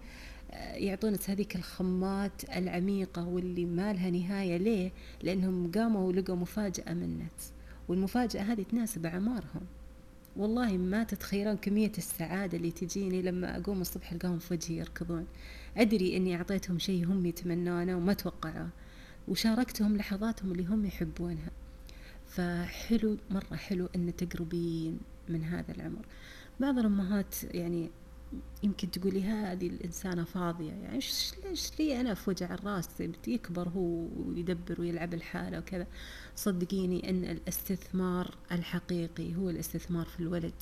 يعطونك 0.74 1.30
هذيك 1.30 1.56
الضمات 1.56 2.56
العميقة 2.56 3.28
واللي 3.28 3.64
ما 3.64 3.92
لها 3.92 4.10
نهاية 4.10 4.56
ليه؟ 4.56 4.92
لأنهم 5.22 5.72
قاموا 5.72 6.08
ولقوا 6.08 6.36
مفاجأة 6.36 6.94
منت 6.94 7.42
والمفاجأة 7.88 8.42
هذه 8.42 8.62
تناسب 8.62 9.06
أعمارهم. 9.06 9.62
والله 10.36 10.76
ما 10.76 11.04
تتخيلون 11.04 11.56
كمية 11.56 11.92
السعادة 11.98 12.58
اللي 12.58 12.70
تجيني 12.70 13.22
لما 13.22 13.56
أقوم 13.56 13.80
الصبح 13.80 14.12
ألقاهم 14.12 14.38
في 14.38 14.54
وجهي 14.54 14.76
يركضون. 14.76 15.26
أدري 15.76 16.16
إني 16.16 16.36
أعطيتهم 16.36 16.78
شيء 16.78 17.06
هم 17.06 17.26
يتمنونه 17.26 17.96
وما 17.96 18.12
توقعوه 18.12 18.68
وشاركتهم 19.28 19.96
لحظاتهم 19.96 20.52
اللي 20.52 20.64
هم 20.64 20.84
يحبونها. 20.84 21.50
فحلو 22.28 23.16
مرة 23.30 23.56
حلو 23.56 23.88
أن 23.96 24.16
تقربين. 24.16 24.98
من 25.28 25.44
هذا 25.44 25.74
العمر. 25.74 26.06
بعض 26.60 26.78
الأمهات 26.78 27.44
يعني 27.44 27.90
يمكن 28.62 28.90
تقولي 28.90 29.22
هذه 29.22 29.66
الإنسانة 29.66 30.24
فاضية 30.24 30.72
يعني 30.72 31.00
ليش 31.44 31.70
لي 31.78 32.00
أنا 32.00 32.14
في 32.14 32.30
وجع 32.30 32.54
الراس 32.54 32.88
يكبر 33.26 33.68
هو 33.68 34.08
ويدبر 34.26 34.80
ويلعب 34.80 35.14
الحالة 35.14 35.58
وكذا. 35.58 35.86
صدقيني 36.36 37.10
أن 37.10 37.24
الاستثمار 37.24 38.34
الحقيقي 38.52 39.36
هو 39.36 39.50
الاستثمار 39.50 40.06
في 40.06 40.20
الولد 40.20 40.54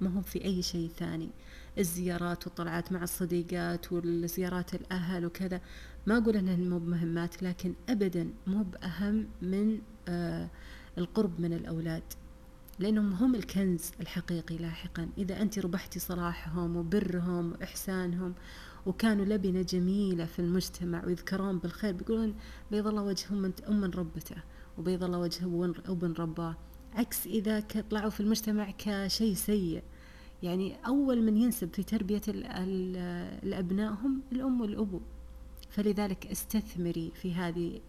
ما 0.00 0.10
هو 0.10 0.20
في 0.22 0.44
أي 0.44 0.62
شيء 0.62 0.90
ثاني. 0.98 1.30
الزيارات 1.78 2.46
والطلعات 2.46 2.92
مع 2.92 3.02
الصديقات 3.02 3.92
والزيارات 3.92 4.74
الأهل 4.74 5.26
وكذا. 5.26 5.60
ما 6.06 6.18
أقول 6.18 6.36
أنها 6.36 6.56
مو 6.56 6.78
بمهمات 6.78 7.42
لكن 7.42 7.74
أبدا 7.88 8.30
مو 8.46 8.62
بأهم 8.62 9.28
من 9.42 9.80
آه 10.08 10.50
القرب 10.98 11.40
من 11.40 11.52
الأولاد. 11.52 12.02
لأنهم 12.78 13.12
هم 13.12 13.34
الكنز 13.34 13.90
الحقيقي 14.00 14.56
لاحقا. 14.56 15.08
إذا 15.18 15.42
أنت 15.42 15.58
ربحتي 15.58 15.98
صلاحهم 15.98 16.76
وبرهم 16.76 17.52
وإحسانهم 17.52 18.34
وكانوا 18.86 19.24
لبنة 19.24 19.62
جميلة 19.62 20.24
في 20.24 20.38
المجتمع 20.38 21.04
ويذكرون 21.06 21.58
بالخير 21.58 21.92
بيقولون 21.92 22.34
بيض 22.70 22.86
الله 22.86 23.02
وجه 23.02 23.26
أم 23.68 23.84
ربته 23.84 24.36
وبيض 24.78 25.04
الله 25.04 25.18
وجه 25.18 25.44
ابن 25.88 26.12
رباه. 26.12 26.56
عكس 26.94 27.26
إذا 27.26 27.60
طلعوا 27.60 28.10
في 28.10 28.20
المجتمع 28.20 28.70
كشيء 28.78 29.34
سيء. 29.34 29.82
يعني 30.42 30.76
أول 30.86 31.22
من 31.22 31.36
ينسب 31.36 31.74
في 31.74 31.82
تربية 31.82 32.22
الأبناء 32.28 33.92
هم 33.92 34.22
الأم 34.32 34.60
والأبو. 34.60 35.00
فلذلك 35.70 36.26
أستثمري 36.26 37.12
في 37.14 37.34
هذه 37.34 37.80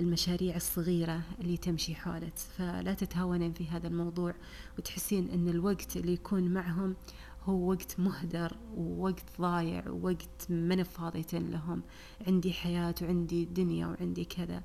المشاريع 0.00 0.56
الصغيرة 0.56 1.22
اللي 1.40 1.56
تمشي 1.56 1.94
حولك. 1.94 2.32
فلا 2.36 2.94
تتهاونين 2.94 3.52
في 3.52 3.68
هذا 3.68 3.86
الموضوع 3.88 4.34
وتحسين 4.78 5.30
أن 5.30 5.48
الوقت 5.48 5.96
اللي 5.96 6.12
يكون 6.12 6.48
معهم 6.54 6.96
هو 7.44 7.70
وقت 7.70 8.00
مهدر 8.00 8.56
ووقت 8.76 9.24
ضايع 9.40 9.88
ووقت 9.88 10.50
من 10.50 10.82
فاضية 10.82 11.38
لهم. 11.38 11.82
عندي 12.26 12.52
حياة 12.52 12.94
وعندي 13.02 13.44
دنيا 13.44 13.86
وعندي 13.86 14.24
كذا. 14.24 14.62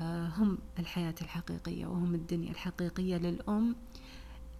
آه، 0.00 0.26
هم 0.26 0.58
الحياة 0.78 1.14
الحقيقية 1.22 1.86
وهم 1.86 2.14
الدنيا 2.14 2.50
الحقيقية 2.50 3.16
للأم 3.16 3.76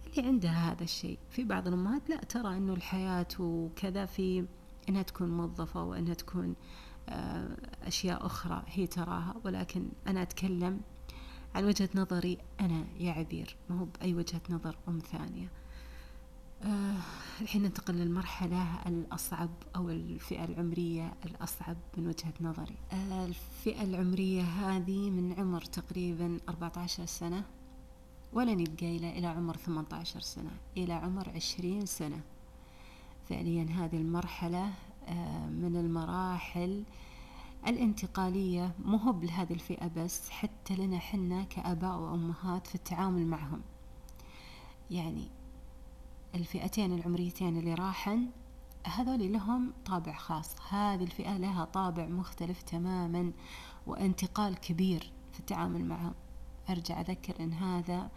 اللي 0.07 0.27
عندها 0.27 0.71
هذا 0.71 0.83
الشيء. 0.83 1.17
في 1.29 1.43
بعض 1.43 1.67
الأمهات 1.67 2.09
لا 2.09 2.17
ترى 2.17 2.57
أنه 2.57 2.73
الحياة 2.73 3.27
وكذا 3.39 4.05
في 4.05 4.45
أنها 4.89 5.01
تكون 5.01 5.29
موظفة 5.29 5.83
وأنها 5.83 6.13
تكون 6.13 6.49
آه، 6.49 6.55
أشياء 7.83 8.25
أخرى 8.25 8.63
هي 8.67 8.87
تراها 8.87 9.35
ولكن 9.43 9.89
أنا 10.07 10.21
أتكلم 10.21 10.81
عن 11.55 11.65
وجهة 11.65 11.89
نظري 11.95 12.37
أنا 12.59 12.85
يا 12.99 13.11
عبير 13.11 13.55
ما 13.69 13.79
هو 13.79 13.85
بأي 13.85 14.13
وجهة 14.13 14.41
نظر 14.49 14.77
أم 14.87 14.99
ثانية. 14.99 15.47
آه 16.63 16.95
الحين 17.41 17.61
ننتقل 17.61 17.93
للمرحلة 17.93 18.87
الأصعب 18.87 19.49
أو 19.75 19.89
الفئة 19.89 20.45
العمرية 20.45 21.13
الأصعب 21.25 21.77
من 21.97 22.07
وجهة 22.07 22.33
نظري. 22.41 22.75
آه 22.91 23.25
الفئة 23.25 23.83
العمرية 23.83 24.41
هذه 24.41 25.09
من 25.09 25.33
عمر 25.33 25.61
تقريبا 25.61 26.39
14 26.49 27.05
سنة 27.05 27.43
ولن 28.33 28.65
قايلة 28.65 29.09
إلى 29.17 29.27
عمر 29.27 29.57
18 29.57 30.19
سنة 30.19 30.51
إلى 30.77 30.93
عمر 30.93 31.29
20 31.29 31.85
سنة. 31.85 32.21
فعليا 33.29 33.63
هذه 33.63 33.97
المرحلة 33.97 34.63
آه، 34.65 34.71
من 35.49 35.75
المراحل 35.75 36.83
الانتقالية. 37.67 38.75
مو 38.85 39.11
بهذه 39.11 39.53
الفئة 39.53 39.87
بس 39.87 40.29
حتى 40.29 40.75
لنا 40.75 40.99
حنا 40.99 41.43
كآباء 41.43 41.97
وأمهات 41.99 42.67
في 42.67 42.75
التعامل 42.75 43.27
معهم. 43.27 43.61
يعني 44.91 45.27
الفئتين 46.35 46.93
العمريتين 46.93 47.57
اللي 47.57 47.73
راحن 47.73 48.27
هذول 48.85 49.33
لهم 49.33 49.73
طابع 49.85 50.13
خاص. 50.13 50.55
هذه 50.69 51.03
الفئة 51.03 51.37
لها 51.37 51.65
طابع 51.65 52.05
مختلف 52.05 52.61
تماما 52.61 53.31
وانتقال 53.87 54.55
كبير 54.55 55.11
في 55.31 55.39
التعامل 55.39 55.85
معهم. 55.85 56.13
أرجع 56.69 57.01
أذكر 57.01 57.43
أن 57.43 57.53
هذا 57.53 58.09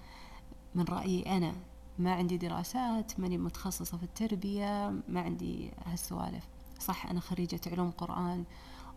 من 0.74 0.84
رأيي 0.84 1.36
أنا. 1.36 1.53
ما 1.99 2.14
عندي 2.14 2.36
دراسات 2.36 3.20
ماني 3.20 3.38
متخصصة 3.38 3.97
في 3.99 4.03
التربية 4.03 5.03
ما 5.09 5.20
عندي 5.20 5.70
هالسوالف. 5.86 6.49
صح 6.80 7.06
أنا 7.06 7.20
خريجة 7.20 7.60
علوم 7.66 7.90
قرآن 7.90 8.44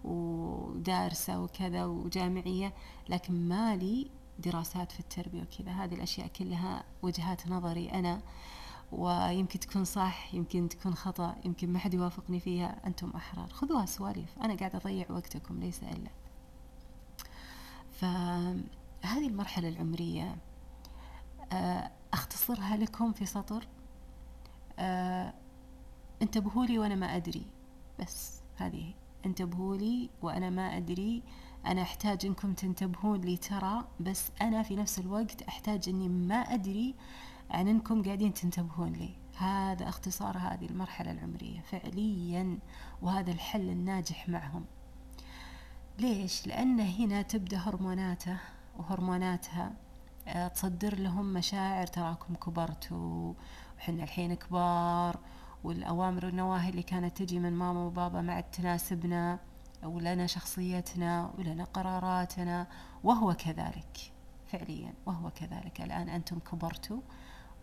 ودارسة 0.03 1.39
وكذا 1.41 1.85
وجامعية 1.85 2.73
لكن 3.09 3.47
مالي 3.47 4.11
دراسات 4.39 4.91
في 4.91 4.99
التربية 4.99 5.41
وكذا. 5.41 5.71
هذه 5.71 5.95
الأشياء 5.95 6.27
كلها 6.27 6.83
وجهات 7.01 7.47
نظري 7.47 7.91
أنا 7.91 8.21
ويمكن 8.91 9.59
تكون 9.59 9.85
صح 9.85 10.33
يمكن 10.33 10.69
تكون 10.69 10.95
خطأ 10.95 11.35
يمكن 11.45 11.73
ما 11.73 11.79
حد 11.79 11.93
يوافقني 11.93 12.39
فيها 12.39 12.87
أنتم 12.87 13.09
أحرار. 13.09 13.47
خذوها 13.47 13.85
سواليف 13.85 14.39
أنا 14.41 14.55
قاعدة 14.55 14.77
أضيع 14.77 15.11
وقتكم 15.11 15.59
ليس 15.59 15.83
إلا. 15.83 16.11
فهذه 17.91 19.27
المرحلة 19.27 19.69
العمرية 19.69 20.37
آه، 21.51 21.91
أختصرها 22.13 22.77
لكم 22.77 23.11
في 23.11 23.25
سطر 23.25 23.67
آه، 24.79 25.33
انتبهوا 26.21 26.65
لي 26.65 26.79
وأنا 26.79 26.95
ما 26.95 27.15
أدري. 27.15 27.45
بس 27.99 28.41
هذه 28.55 28.93
انتبهوا 29.25 29.77
لي 29.77 30.09
وأنا 30.21 30.49
ما 30.49 30.77
أدري. 30.77 31.23
أنا 31.65 31.81
أحتاج 31.81 32.25
أنكم 32.25 32.53
تنتبهون 32.53 33.21
لي 33.21 33.37
ترى 33.37 33.87
بس 33.99 34.31
أنا 34.41 34.63
في 34.63 34.75
نفس 34.75 34.99
الوقت 34.99 35.41
أحتاج 35.41 35.89
أني 35.89 36.09
ما 36.09 36.35
أدري 36.35 36.95
عن 37.51 37.67
أنكم 37.67 38.03
قاعدين 38.03 38.33
تنتبهون 38.33 38.93
لي. 38.93 39.09
هذا 39.37 39.89
اختصار 39.89 40.37
هذه 40.37 40.65
المرحلة 40.65 41.11
العمرية 41.11 41.61
فعليا 41.61 42.59
وهذا 43.01 43.31
الحل 43.31 43.69
الناجح 43.69 44.29
معهم. 44.29 44.65
ليش؟ 45.99 46.47
لأن 46.47 46.79
هنا 46.79 47.21
تبدأ 47.21 47.57
هرموناته 47.57 48.37
وهرموناتها 48.77 49.73
آه، 50.27 50.47
تصدر 50.47 50.99
لهم 50.99 51.33
مشاعر 51.33 51.87
تراكم 51.87 52.35
كبرتوا 52.35 53.33
وحنا 53.77 54.03
الحين 54.03 54.33
كبار 54.33 55.19
والأوامر 55.63 56.25
والنواهي 56.25 56.69
اللي 56.69 56.83
كانت 56.83 57.17
تجي 57.17 57.39
من 57.39 57.53
ماما 57.53 57.79
وبابا 57.79 58.21
ما 58.21 58.33
عاد 58.33 58.43
تناسبنا 58.43 59.39
ولنا 59.83 60.27
شخصيتنا 60.27 61.33
ولنا 61.37 61.63
قراراتنا 61.63 62.67
وهو 63.03 63.33
كذلك 63.33 63.97
فعليا 64.51 64.93
وهو 65.05 65.29
كذلك. 65.29 65.81
الآن 65.81 66.09
أنتم 66.09 66.39
كبرتوا 66.39 67.01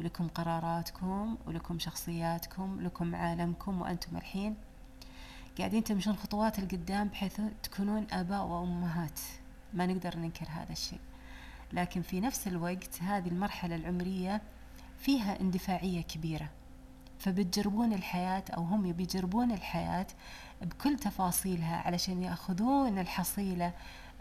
ولكم 0.00 0.28
قراراتكم 0.28 1.36
ولكم 1.46 1.78
شخصياتكم 1.78 2.78
ولكم 2.78 3.14
عالمكم 3.14 3.80
وأنتم 3.80 4.16
الحين 4.16 4.56
قاعدين 5.58 5.84
تمشون 5.84 6.16
خطوات 6.16 6.58
القدام 6.58 7.08
بحيث 7.08 7.40
تكونون 7.62 8.06
آباء 8.12 8.46
وأمهات. 8.46 9.20
ما 9.74 9.86
نقدر 9.86 10.16
ننكر 10.16 10.46
هذا 10.48 10.72
الشيء. 10.72 11.00
لكن 11.72 12.02
في 12.02 12.20
نفس 12.20 12.48
الوقت 12.48 13.02
هذه 13.02 13.28
المرحلة 13.28 13.76
العمرية 13.76 14.42
فيها 14.98 15.40
اندفاعية 15.40 16.02
كبيرة. 16.02 16.48
فبتجربون 17.20 17.92
الحياة 17.92 18.44
أو 18.56 18.62
هم 18.62 18.92
بيجربون 18.92 19.52
الحياة 19.52 20.06
بكل 20.62 20.96
تفاصيلها 20.96 21.76
علشان 21.76 22.22
يأخذون 22.22 22.98
الحصيلة 22.98 23.72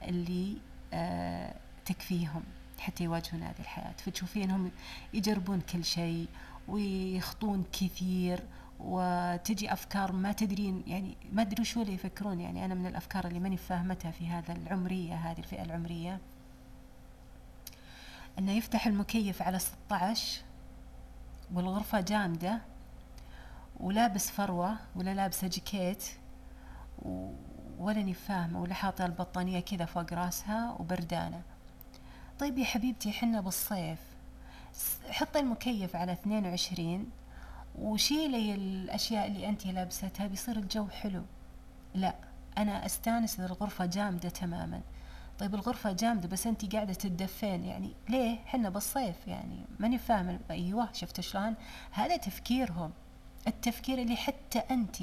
اللي 0.02 0.58
آه 0.94 1.56
تكفيهم 1.86 2.44
حتى 2.80 3.04
يواجهون 3.04 3.44
هذه 3.44 3.60
الحياة. 3.60 3.94
فتشوفينهم 3.98 4.72
يجربون 5.14 5.62
كل 5.62 5.86
شيء 5.86 6.28
ويخطون 6.68 7.64
كثير 7.72 8.44
وتجي 8.80 9.74
أفكار 9.74 10.12
ما 10.12 10.32
تدرين 10.32 10.84
يعني 10.88 11.18
ما 11.32 11.42
أدري 11.42 11.64
شو 11.64 11.82
اللي 11.82 11.94
يفكرون. 11.94 12.40
يعني 12.40 12.66
أنا 12.66 12.74
من 12.74 12.86
الأفكار 12.88 13.28
اللي 13.28 13.40
ماني 13.40 13.58
فاهمتها 13.58 14.12
في 14.12 14.28
هذا 14.28 14.54
العمرية 14.54 15.16
هذه 15.16 15.40
الفئة 15.40 15.64
العمرية. 15.64 16.20
أنه 18.40 18.52
يفتح 18.52 18.88
المكيف 18.88 19.42
على 19.42 19.60
16 19.60 20.42
والغرفة 21.54 22.02
جامدة. 22.02 22.62
ولابس 23.80 24.32
فروة 24.32 24.76
ولا 24.96 25.14
لابسة 25.14 25.48
جاكيت 25.48 26.04
ولا 27.80 28.14
فاهمة 28.14 28.62
ولا 28.62 28.74
حاطة 28.74 29.06
البطانية 29.06 29.60
كذا 29.60 29.86
فوق 29.86 30.14
راسها 30.14 30.76
وبردانة. 30.80 31.42
طيب 32.40 32.58
يا 32.58 32.66
حبيبتي 32.66 33.12
حنا 33.12 33.42
بالصيف 33.42 34.00
حطي 35.10 35.40
المكيف 35.40 35.96
على 35.96 36.12
22 36.12 37.10
وشيلي 37.76 38.56
الأشياء 38.56 39.28
اللي 39.28 39.50
أنت 39.50 39.66
لابستها 39.66 40.28
بيصير 40.28 40.58
الجو 40.58 40.88
حلو. 40.88 41.24
لا 41.94 42.16
أنا 42.58 42.86
أستانس 42.86 43.40
إذا 43.40 43.46
الغرفة 43.46 43.86
جامدة 43.86 44.30
تماما. 44.30 44.82
طيب 45.40 45.56
الغرفة 45.56 45.92
جامدة 45.92 46.28
بس 46.28 46.48
أنت 46.48 46.76
قاعدة 46.76 46.94
تدفين 46.94 47.66
يعني 47.66 47.94
ليه؟ 48.10 48.38
حنا 48.46 48.70
بالصيف 48.70 49.28
يعني 49.28 49.66
ماني 49.80 49.98
فاهمة. 49.98 50.40
أيوة 50.52 50.90
شفت 50.94 51.22
شلون؟ 51.22 51.56
هذا 51.92 52.18
تفكيرهم. 52.18 52.92
التفكير 53.48 54.02
اللي 54.02 54.16
حتى 54.16 54.60
أنت 54.60 54.98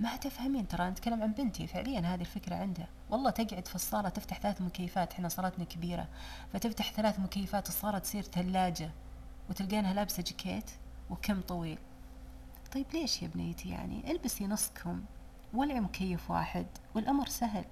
ما 0.00 0.16
تفهمين. 0.16 0.68
ترى 0.68 0.90
نتكلم 0.90 1.22
عن 1.22 1.32
بنتي 1.32 1.66
فعليا 1.66 2.00
هذه 2.00 2.20
الفكرة 2.20 2.54
عندها 2.54 2.88
والله 3.10 3.30
تقعد 3.30 3.68
في 3.68 3.74
الصالة 3.74 4.08
تفتح 4.08 4.40
ثلاث 4.40 4.62
مكيفات 4.62 5.12
إحنا 5.12 5.28
صالتنا 5.28 5.64
كبيرة. 5.64 6.08
فتفتح 6.52 6.92
ثلاث 6.92 7.20
مكيفات 7.20 7.68
الصالة 7.68 7.98
تصير 7.98 8.22
ثلاجة 8.22 8.90
وتلقينها 9.50 9.94
لابسة 9.94 10.22
جاكيت 10.22 10.70
وكم 11.10 11.40
طويل. 11.40 11.78
طيب 12.72 12.86
ليش 12.94 13.22
يا 13.22 13.28
بنيتي 13.28 13.68
يعني؟ 13.68 14.10
البسي 14.10 14.46
نصكم 14.46 15.02
ولعي 15.54 15.80
مكيف 15.80 16.30
واحد 16.30 16.66
والأمر 16.94 17.28
سهل. 17.28 17.64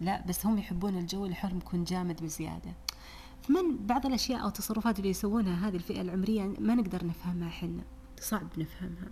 لا 0.00 0.22
بس 0.26 0.46
هم 0.46 0.58
يحبون 0.58 0.98
الجو 0.98 1.24
اللي 1.24 1.36
حرم 1.36 1.58
يكون 1.58 1.84
جامد 1.84 2.22
بزيادة. 2.22 2.72
فمن 3.42 3.86
بعض 3.86 4.06
الأشياء 4.06 4.42
أو 4.42 4.48
التصرفات 4.48 4.98
اللي 4.98 5.10
يسوونها 5.10 5.68
هذه 5.68 5.76
الفئة 5.76 6.00
العمرية 6.00 6.42
ما 6.42 6.74
نقدر 6.74 7.06
نفهمها 7.06 7.50
حنا 7.50 7.82
صعب 8.22 8.58
نفهمها. 8.58 9.08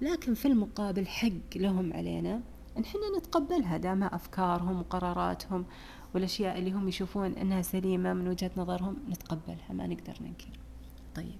لكن 0.00 0.34
في 0.34 0.48
المقابل 0.48 1.06
حق 1.06 1.56
لهم 1.56 1.92
علينا 1.92 2.40
إن 2.76 2.82
إحنا 2.82 3.18
نتقبلها 3.18 3.76
دامها 3.76 4.14
أفكارهم 4.14 4.80
وقراراتهم 4.80 5.66
والأشياء 6.14 6.58
اللي 6.58 6.72
هم 6.72 6.88
يشوفون 6.88 7.32
إنها 7.32 7.62
سليمة 7.62 8.12
من 8.12 8.28
وجهة 8.28 8.50
نظرهم 8.56 8.96
نتقبلها 9.08 9.72
ما 9.72 9.86
نقدر 9.86 10.14
ننكر. 10.20 10.58
طيب. 11.14 11.38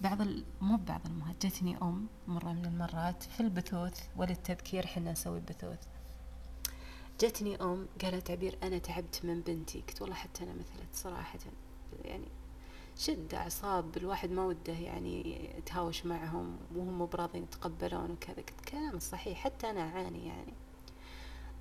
بعض 0.00 0.18
مو 0.60 0.76
بعض 0.76 1.00
المهات 1.06 1.46
جتني 1.46 1.76
أم 1.82 2.06
مرة 2.26 2.52
من 2.52 2.64
المرات 2.64 3.22
في 3.22 3.40
البثوث 3.40 4.00
وللتذكير 4.16 4.86
حنا 4.86 5.12
نسوي 5.12 5.40
بثوث 5.40 5.78
جتني 7.20 7.56
أم 7.62 7.86
قالت 8.02 8.30
عبير 8.30 8.58
أنا 8.62 8.78
تعبت 8.78 9.20
من 9.24 9.40
بنتي 9.40 9.80
قلت 9.88 10.02
والله 10.02 10.16
حتى 10.16 10.44
أنا 10.44 10.52
مثلت 10.52 10.94
صراحة 10.94 11.38
يعني 12.04 12.28
شد 12.96 13.34
أعصاب 13.34 13.96
الواحد 13.96 14.30
ما 14.30 14.44
وده 14.44 14.72
يعني 14.72 15.44
يتهاوش 15.58 16.06
معهم 16.06 16.56
وهم 16.76 17.06
براضين 17.06 17.42
يتقبلون 17.42 18.10
وكذا. 18.10 18.34
قلت 18.36 18.60
كلام 18.68 18.98
صحيح 18.98 19.38
حتى 19.38 19.70
أنا 19.70 19.80
أعاني 19.80 20.26
يعني. 20.26 20.54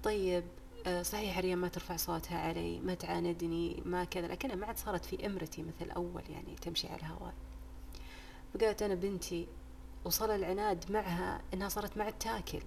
طيب 0.03 0.43
آه، 0.87 1.01
صحيح 1.01 1.37
ريم 1.37 1.57
ما 1.57 1.67
ترفع 1.67 1.95
صوتها 1.95 2.37
علي 2.39 2.79
ما 2.79 2.93
تعاندني 2.93 3.81
ما 3.85 4.03
كذا 4.03 4.27
لكنها 4.27 4.55
ما 4.55 4.67
عاد 4.67 4.77
صارت 4.77 5.05
في 5.05 5.25
إمرتي 5.25 5.63
مثل 5.63 5.91
أول 5.91 6.23
يعني 6.29 6.55
تمشي 6.55 6.87
على 6.87 6.99
الهواء. 6.99 7.33
فقالت 8.53 8.81
أنا 8.81 8.95
بنتي 8.95 9.47
وصل 10.05 10.31
العناد 10.31 10.91
معها 10.91 11.41
إنها 11.53 11.69
صارت 11.69 11.97
ما 11.97 12.03
عاد 12.03 12.17
تاكل. 12.19 12.61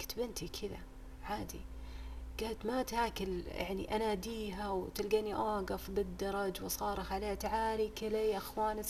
قلت 0.00 0.18
بنتي 0.18 0.48
كذا 0.48 0.78
عادي. 1.22 1.60
قالت 2.40 2.66
ما 2.66 2.82
تاكل 2.82 3.42
يعني 3.46 3.96
أناديها 3.96 4.70
وتلقاني 4.70 5.34
أوقف 5.34 5.90
بالدرج 5.90 6.62
وصارخ 6.62 7.12
عليها 7.12 7.34
تعالي 7.34 7.88
كلي 7.88 8.30
يا 8.30 8.36
أخوان 8.38 8.82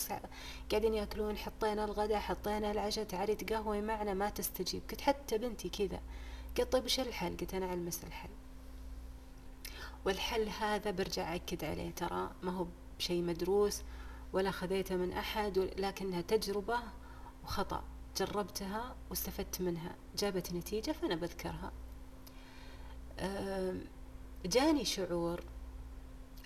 قاعدين 0.71 0.93
يأكلون 0.93 1.37
حطينا 1.37 1.85
الغداء 1.85 2.19
حطينا 2.19 2.71
العشاء 2.71 3.05
تعالي 3.05 3.35
تقهوي 3.35 3.81
معنا 3.81 4.13
ما 4.13 4.29
تستجيب. 4.29 4.81
قلت 4.91 5.01
حتى 5.01 5.37
بنتي 5.37 5.69
كذا. 5.69 6.01
قلت 6.57 6.71
طيب 6.71 6.83
وش 6.83 6.99
الحل؟ 6.99 7.37
قلت 7.37 7.53
أنا 7.53 7.65
علمس 7.65 8.03
الحل. 8.03 8.29
والحل 10.05 10.49
هذا 10.49 10.91
برجع 10.91 11.35
أكد 11.35 11.63
عليه 11.63 11.91
ترى 11.91 12.31
ما 12.43 12.51
هو 12.51 12.65
بشيء 12.99 13.23
مدروس 13.23 13.81
ولا 14.33 14.51
خذيته 14.51 14.95
من 14.95 15.13
أحد 15.13 15.57
لكنها 15.57 16.21
تجربة 16.21 16.79
وخطأ. 17.43 17.83
جربتها 18.17 18.95
واستفدت 19.09 19.61
منها. 19.61 19.95
جابت 20.17 20.53
نتيجة 20.53 20.91
فأنا 20.91 21.15
بذكرها. 21.15 21.71
جاني 24.45 24.85
شعور 24.85 25.43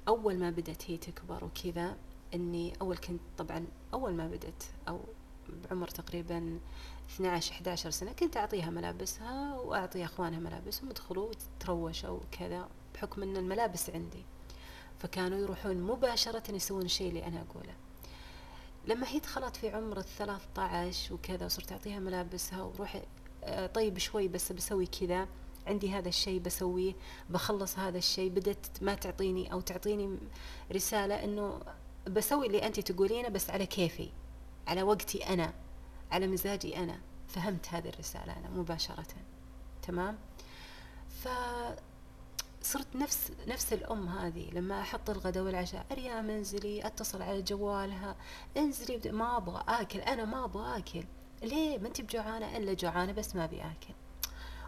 أول 0.07 0.39
ما 0.39 0.49
بدأت 0.49 0.91
هي 0.91 0.97
تكبر 0.97 1.45
وكذا 1.45 1.97
إني 2.33 2.73
أول 2.81 2.97
كنت 2.97 3.21
طبعا 3.37 3.65
أول 3.93 4.13
ما 4.13 4.27
بدأت 4.27 4.63
أو 4.87 4.99
بعمر 5.49 5.87
تقريبا 5.87 6.59
12 7.15 7.51
11 7.51 7.89
سنة 7.89 8.11
كنت 8.13 8.37
أعطيها 8.37 8.69
ملابسها 8.69 9.55
وأعطي 9.55 10.05
أخوانها 10.05 10.39
ملابسهم 10.39 10.89
يدخلوا 10.89 11.29
وتروشوا 11.29 12.09
وكذا 12.09 12.69
بحكم 12.93 13.23
أن 13.23 13.37
الملابس 13.37 13.89
عندي. 13.89 14.25
فكانوا 14.99 15.37
يروحون 15.37 15.81
مباشرة 15.81 16.51
يسوون 16.51 16.85
الشيء 16.85 17.09
اللي 17.09 17.25
أنا 17.25 17.41
أقوله. 17.41 17.73
لما 18.87 19.07
هي 19.07 19.19
دخلت 19.19 19.55
في 19.55 19.69
عمر 19.69 19.97
الثلاث 19.97 20.59
عشر 20.59 21.13
وكذا 21.13 21.45
وصرت 21.45 21.71
أعطيها 21.71 21.99
ملابسها 21.99 22.63
وروح 22.63 23.01
آه، 23.43 23.67
طيب 23.67 23.97
شوي 23.97 24.27
بس 24.27 24.51
بسوي 24.51 24.85
كذا 24.85 25.27
عندي 25.67 25.91
هذا 25.91 26.09
الشيء 26.09 26.39
بسويه 26.39 26.93
بخلص 27.29 27.79
هذا 27.79 27.97
الشيء 27.97 28.29
بدت 28.29 28.83
ما 28.83 28.95
تعطيني 28.95 29.53
أو 29.53 29.61
تعطيني 29.61 30.17
رسالة 30.71 31.23
أنه 31.23 31.59
بسوي 32.07 32.47
اللي 32.47 32.67
أنت 32.67 32.79
تقولينه 32.79 33.29
بس 33.29 33.49
على 33.49 33.65
كيفي 33.65 34.09
على 34.67 34.83
وقتي 34.83 35.29
أنا 35.29 35.53
على 36.11 36.27
مزاجي 36.27 36.77
أنا. 36.77 36.99
فهمت 37.27 37.67
هذه 37.69 37.89
الرسالة 37.89 38.37
أنا 38.37 38.49
مباشرة. 38.49 39.05
تمام؟ 39.81 40.17
ف 41.23 41.27
صرت 42.61 42.95
نفس 42.95 43.31
نفس 43.47 43.73
الأم 43.73 44.07
هذه. 44.07 44.49
لما 44.53 44.81
أحط 44.81 45.09
الغداء 45.09 45.43
والعشاء 45.43 45.85
أريام 45.91 46.29
انزلي 46.29 46.87
أتصل 46.87 47.21
على 47.21 47.41
جوالها 47.41 48.15
انزلي 48.57 49.11
ما 49.11 49.37
أبغى 49.37 49.63
آكل 49.67 49.99
أنا 49.99 50.25
ما 50.25 50.45
أبغى 50.45 50.77
آكل. 50.77 51.03
ليه؟ 51.43 51.77
ما 51.77 51.87
أنت 51.87 52.01
بجوعانة 52.01 52.57
إلا 52.57 52.73
جوعانة 52.73 53.11
بس 53.11 53.35
ما 53.35 53.43
أبي 53.45 53.61
آكل. 53.61 53.93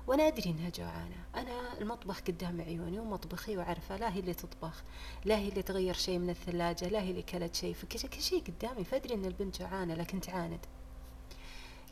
وأنا 0.07 0.27
ادري 0.27 0.49
انها 0.49 0.69
جوعانة. 0.69 1.15
أنا 1.35 1.77
المطبخ 1.81 2.19
قدام 2.21 2.61
عيوني 2.61 2.99
ومطبخي 2.99 3.57
وعارفة 3.57 3.97
لا 3.97 4.13
هي 4.13 4.19
اللي 4.19 4.33
تطبخ 4.33 4.83
لا 5.25 5.37
هي 5.37 5.47
اللي 5.49 5.61
تغير 5.61 5.93
شيء 5.93 6.19
من 6.19 6.29
الثلاجة 6.29 6.87
لا 6.87 7.01
هي 7.01 7.11
اللي 7.11 7.21
كلت 7.21 7.55
شيء. 7.55 7.73
فكل 7.73 8.21
شيء 8.21 8.43
قدامي 8.43 8.83
فادري 8.83 9.13
ان 9.13 9.25
البنت 9.25 9.59
جوعانة 9.59 9.93
لكن 9.95 10.21
تعاند. 10.21 10.65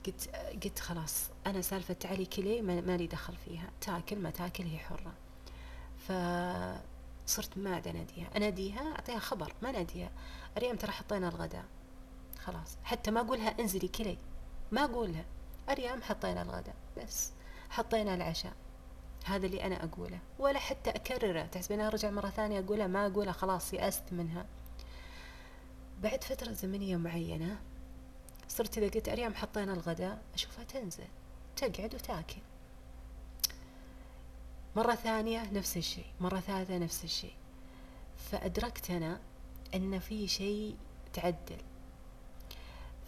قلت 0.05 0.30
قلت 0.63 0.80
خلاص 0.80 1.30
أنا 1.47 1.61
سالفة 1.61 1.93
تعالي 1.93 2.26
كلي 2.26 2.61
ما 2.61 2.97
لي 2.97 3.07
دخل 3.07 3.36
فيها. 3.45 3.70
تاكل 3.82 4.20
ما 4.20 4.30
تاكل 4.30 4.63
هي 4.63 4.78
حرة. 4.78 5.13
فصرت 5.97 7.57
ما 7.57 7.76
عاد 7.76 7.88
أناديها. 7.88 8.28
أناديها 8.38 8.91
أعطيها 8.91 9.20
خبر 9.20 9.53
ما 9.61 9.70
اناديها 9.70 10.11
أريم 10.57 10.76
ترى 10.76 10.91
حطينا 10.91 11.30
الغداء. 11.30 11.66
خلاص. 12.39 12.78
حتى 12.84 13.11
ما 13.11 13.22
أقولها 13.22 13.59
انزلي 13.59 13.88
كلي. 13.88 14.18
ما 14.72 14.84
أقولها. 14.84 15.26
أريم 15.70 16.01
حطينا 16.01 16.41
الغداء. 16.41 16.76
بس. 16.97 17.32
حطينا 17.70 18.16
العشاء. 18.16 18.53
هذا 19.26 19.45
اللي 19.45 19.63
أنا 19.63 19.84
أقوله. 19.84 20.20
ولا 20.39 20.59
حتى 20.59 20.89
أكرره. 20.89 21.41
تحسبين 21.41 21.82
أرجع 21.82 22.09
مرة 22.09 22.30
ثانية 22.30 22.59
أقولها 22.59 22.88
ما 22.88 23.07
أقولها 23.07 23.34
خلاص 23.34 23.74
يأست 23.74 24.03
منها. 24.11 24.45
بعد 26.03 26.24
فترة 26.24 26.51
زمنية 26.51 26.97
معينة 26.97 27.59
صرت 28.47 28.78
إذا 28.78 28.89
قلت 28.89 29.09
أريم 29.09 29.36
حطينا 29.36 29.74
الغداء 29.74 30.22
أشوفها 30.34 30.63
تنزل. 30.63 31.07
تقعد 31.55 31.95
وتاكل. 31.95 32.41
مرة 34.76 34.95
ثانية 34.95 35.51
نفس 35.51 35.78
الشيء. 35.78 36.05
مرة 36.20 36.39
ثالثة 36.39 36.78
نفس 36.78 37.03
الشيء. 37.03 37.34
فأدركت 38.32 38.91
أنا 38.91 39.20
أن 39.76 39.99
في 39.99 40.28
شيء 40.28 40.76
تعدل. 41.13 41.57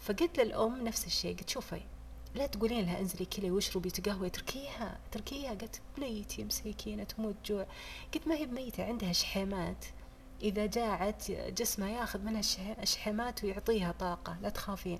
فقلت 0.00 0.40
للأم 0.40 0.84
نفس 0.84 1.06
الشيء. 1.06 1.36
قلت 1.36 1.48
شوفي 1.48 1.80
لا 2.34 2.46
تقولين 2.46 2.84
لها 2.84 3.00
انزلي 3.00 3.24
كلي 3.24 3.50
واشربي 3.50 3.90
تقهوي 3.90 4.30
تركيها 4.30 4.98
تركيها. 5.12 5.50
قلت 5.50 5.80
بنيتي 5.96 6.44
مسكينة 6.44 7.04
تموت 7.04 7.34
جوع. 7.44 7.66
قلت 8.14 8.28
ما 8.28 8.34
هي 8.34 8.46
بميتة 8.46 8.84
عندها 8.84 9.12
شحيمات 9.12 9.84
إذا 10.42 10.66
جاعت 10.66 11.30
جسمها 11.30 11.88
ياخذ 11.88 12.20
منها 12.20 12.42
الشحيمات 12.82 13.44
ويعطيها 13.44 13.92
طاقة 13.92 14.36
لا 14.42 14.48
تخافين. 14.48 14.98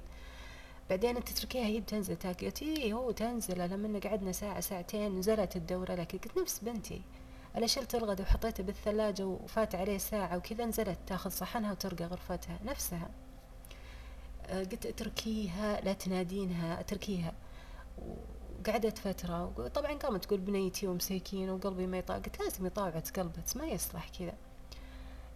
بعدين 0.90 1.16
انت 1.16 1.28
تتركيها 1.28 1.66
هي 1.66 1.80
بتنزل 1.80 2.16
تاكل. 2.16 2.46
قلت 2.46 2.62
إيه 2.62 2.92
هو 2.92 3.10
تنزل 3.10 3.58
لما 3.70 3.98
قعدنا 3.98 4.32
ساعة 4.32 4.60
ساعتين 4.60 5.18
نزلت 5.18 5.56
الدورة. 5.56 5.94
لكن 5.94 6.18
قلت 6.18 6.38
نفس 6.38 6.58
بنتي. 6.58 7.02
أنا 7.56 7.66
شلت 7.66 7.94
الغد 7.94 8.20
وحطيته 8.20 8.62
بالثلاجة 8.62 9.26
وفات 9.26 9.74
عليه 9.74 9.98
ساعة 9.98 10.36
وكذا 10.36 10.64
نزلت 10.64 10.98
تاخذ 11.06 11.30
صحنها 11.30 11.72
وترقى 11.72 12.04
غرفتها. 12.04 12.58
نفسها. 12.64 13.10
قلت 14.48 14.86
اتركيها 14.86 15.80
لا 15.80 15.92
تنادينها 15.92 16.80
اتركيها. 16.80 17.32
وقعدت 17.98 18.98
فترة 18.98 19.68
طبعا 19.74 19.92
قامت 19.92 20.24
تقول 20.24 20.40
بنيتي 20.40 20.86
ومساكين 20.86 21.50
وقلبي 21.50 21.86
ما 21.86 21.98
يطاوع 21.98 22.18
قلت 22.18 22.40
لازم 22.40 22.66
يطاوعت 22.66 23.18
قلبك 23.18 23.56
ما 23.56 23.66
يصلح 23.66 24.08
كذا. 24.08 24.34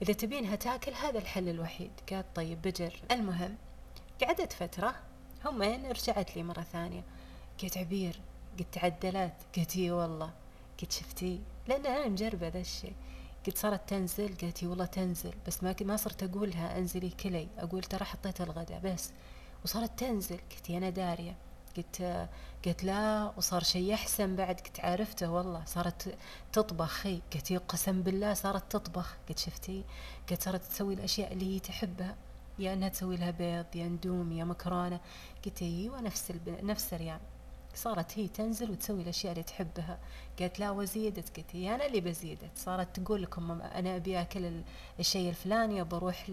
إذا 0.02 0.12
تبينها 0.12 0.56
تاكل 0.56 0.92
هذا 0.92 1.18
الحل 1.18 1.48
الوحيد. 1.48 1.90
قالت 2.10 2.26
طيب 2.34 2.62
بجر. 2.62 3.02
المهم 3.10 3.56
قعدت 4.22 4.52
فترة 4.52 4.94
همين 5.44 5.86
رجعت 5.86 6.36
لي 6.36 6.42
مرة 6.42 6.62
ثانية. 6.62 7.04
قلت 7.62 7.78
عبير 7.78 8.20
قلت 8.58 8.74
تعدلت. 8.74 9.34
قلت 9.56 9.76
إي 9.76 9.90
والله. 9.90 10.30
قلت 10.80 10.92
شفتي؟ 10.92 11.40
لأن 11.68 11.86
أنا 11.86 12.08
مجربة 12.08 12.48
ذا 12.48 12.60
الشيء. 12.60 12.94
قلت 13.46 13.58
صارت 13.58 13.88
تنزل 13.88 14.36
قالت 14.40 14.64
والله 14.64 14.84
تنزل 14.84 15.34
بس 15.46 15.62
ما 15.62 15.74
ما 15.80 15.96
صرت 15.96 16.22
أقولها 16.22 16.78
أنزلي 16.78 17.10
كلي 17.10 17.48
أقول 17.58 17.82
ترى 17.84 18.04
حطيت 18.04 18.40
الغداء 18.40 18.80
بس. 18.84 19.10
وصارت 19.64 19.98
تنزل 19.98 20.36
قلت 20.50 20.70
أنا 20.70 20.90
دارية. 20.90 21.36
قلت 21.76 22.28
قلت 22.66 22.84
لا 22.84 23.32
وصار 23.36 23.62
شيء 23.62 23.94
أحسن 23.94 24.36
بعد 24.36 24.60
قلت 24.60 24.80
عرفته 24.80 25.30
والله 25.30 25.62
صارت 25.66 26.14
تطبخ 26.52 27.06
هي 27.06 27.20
قلت 27.34 27.52
قسم 27.52 28.02
بالله 28.02 28.34
صارت 28.34 28.72
تطبخ. 28.76 29.16
قلت 29.28 29.38
شفتي؟ 29.38 29.84
قلت 30.30 30.42
صارت 30.42 30.64
تسوي 30.64 30.94
الأشياء 30.94 31.32
اللي 31.32 31.54
هي 31.54 31.60
تحبها. 31.60 32.16
يا 32.58 32.72
إنها 32.72 32.88
تسوي 32.88 33.16
لها 33.16 33.30
بيض 33.30 33.76
يا 33.76 33.86
إندومي 33.86 34.38
يا 34.38 34.44
مكرونة. 34.44 35.00
قلت 35.44 35.62
أيوه 35.62 36.00
نفس. 36.00 36.32
نفس 36.46 36.94
الريال 36.94 37.20
صارت 37.74 38.18
هي 38.18 38.28
تنزل 38.28 38.70
وتسوي 38.70 39.02
الأشياء 39.02 39.32
اللي 39.32 39.42
تحبها. 39.42 39.98
قالت 40.40 40.60
لا 40.60 40.70
وزيدت 40.70 41.36
قلت 41.36 41.56
هي 41.56 41.74
أنا 41.74 41.86
اللي 41.86 42.00
بزيدت 42.00 42.50
صارت 42.56 43.00
تقول 43.00 43.22
لكم 43.22 43.50
أنا 43.62 43.96
ابي 43.96 44.20
اكل 44.20 44.62
الشيء 45.00 45.28
الفلاني 45.28 45.84
بروح 45.84 46.30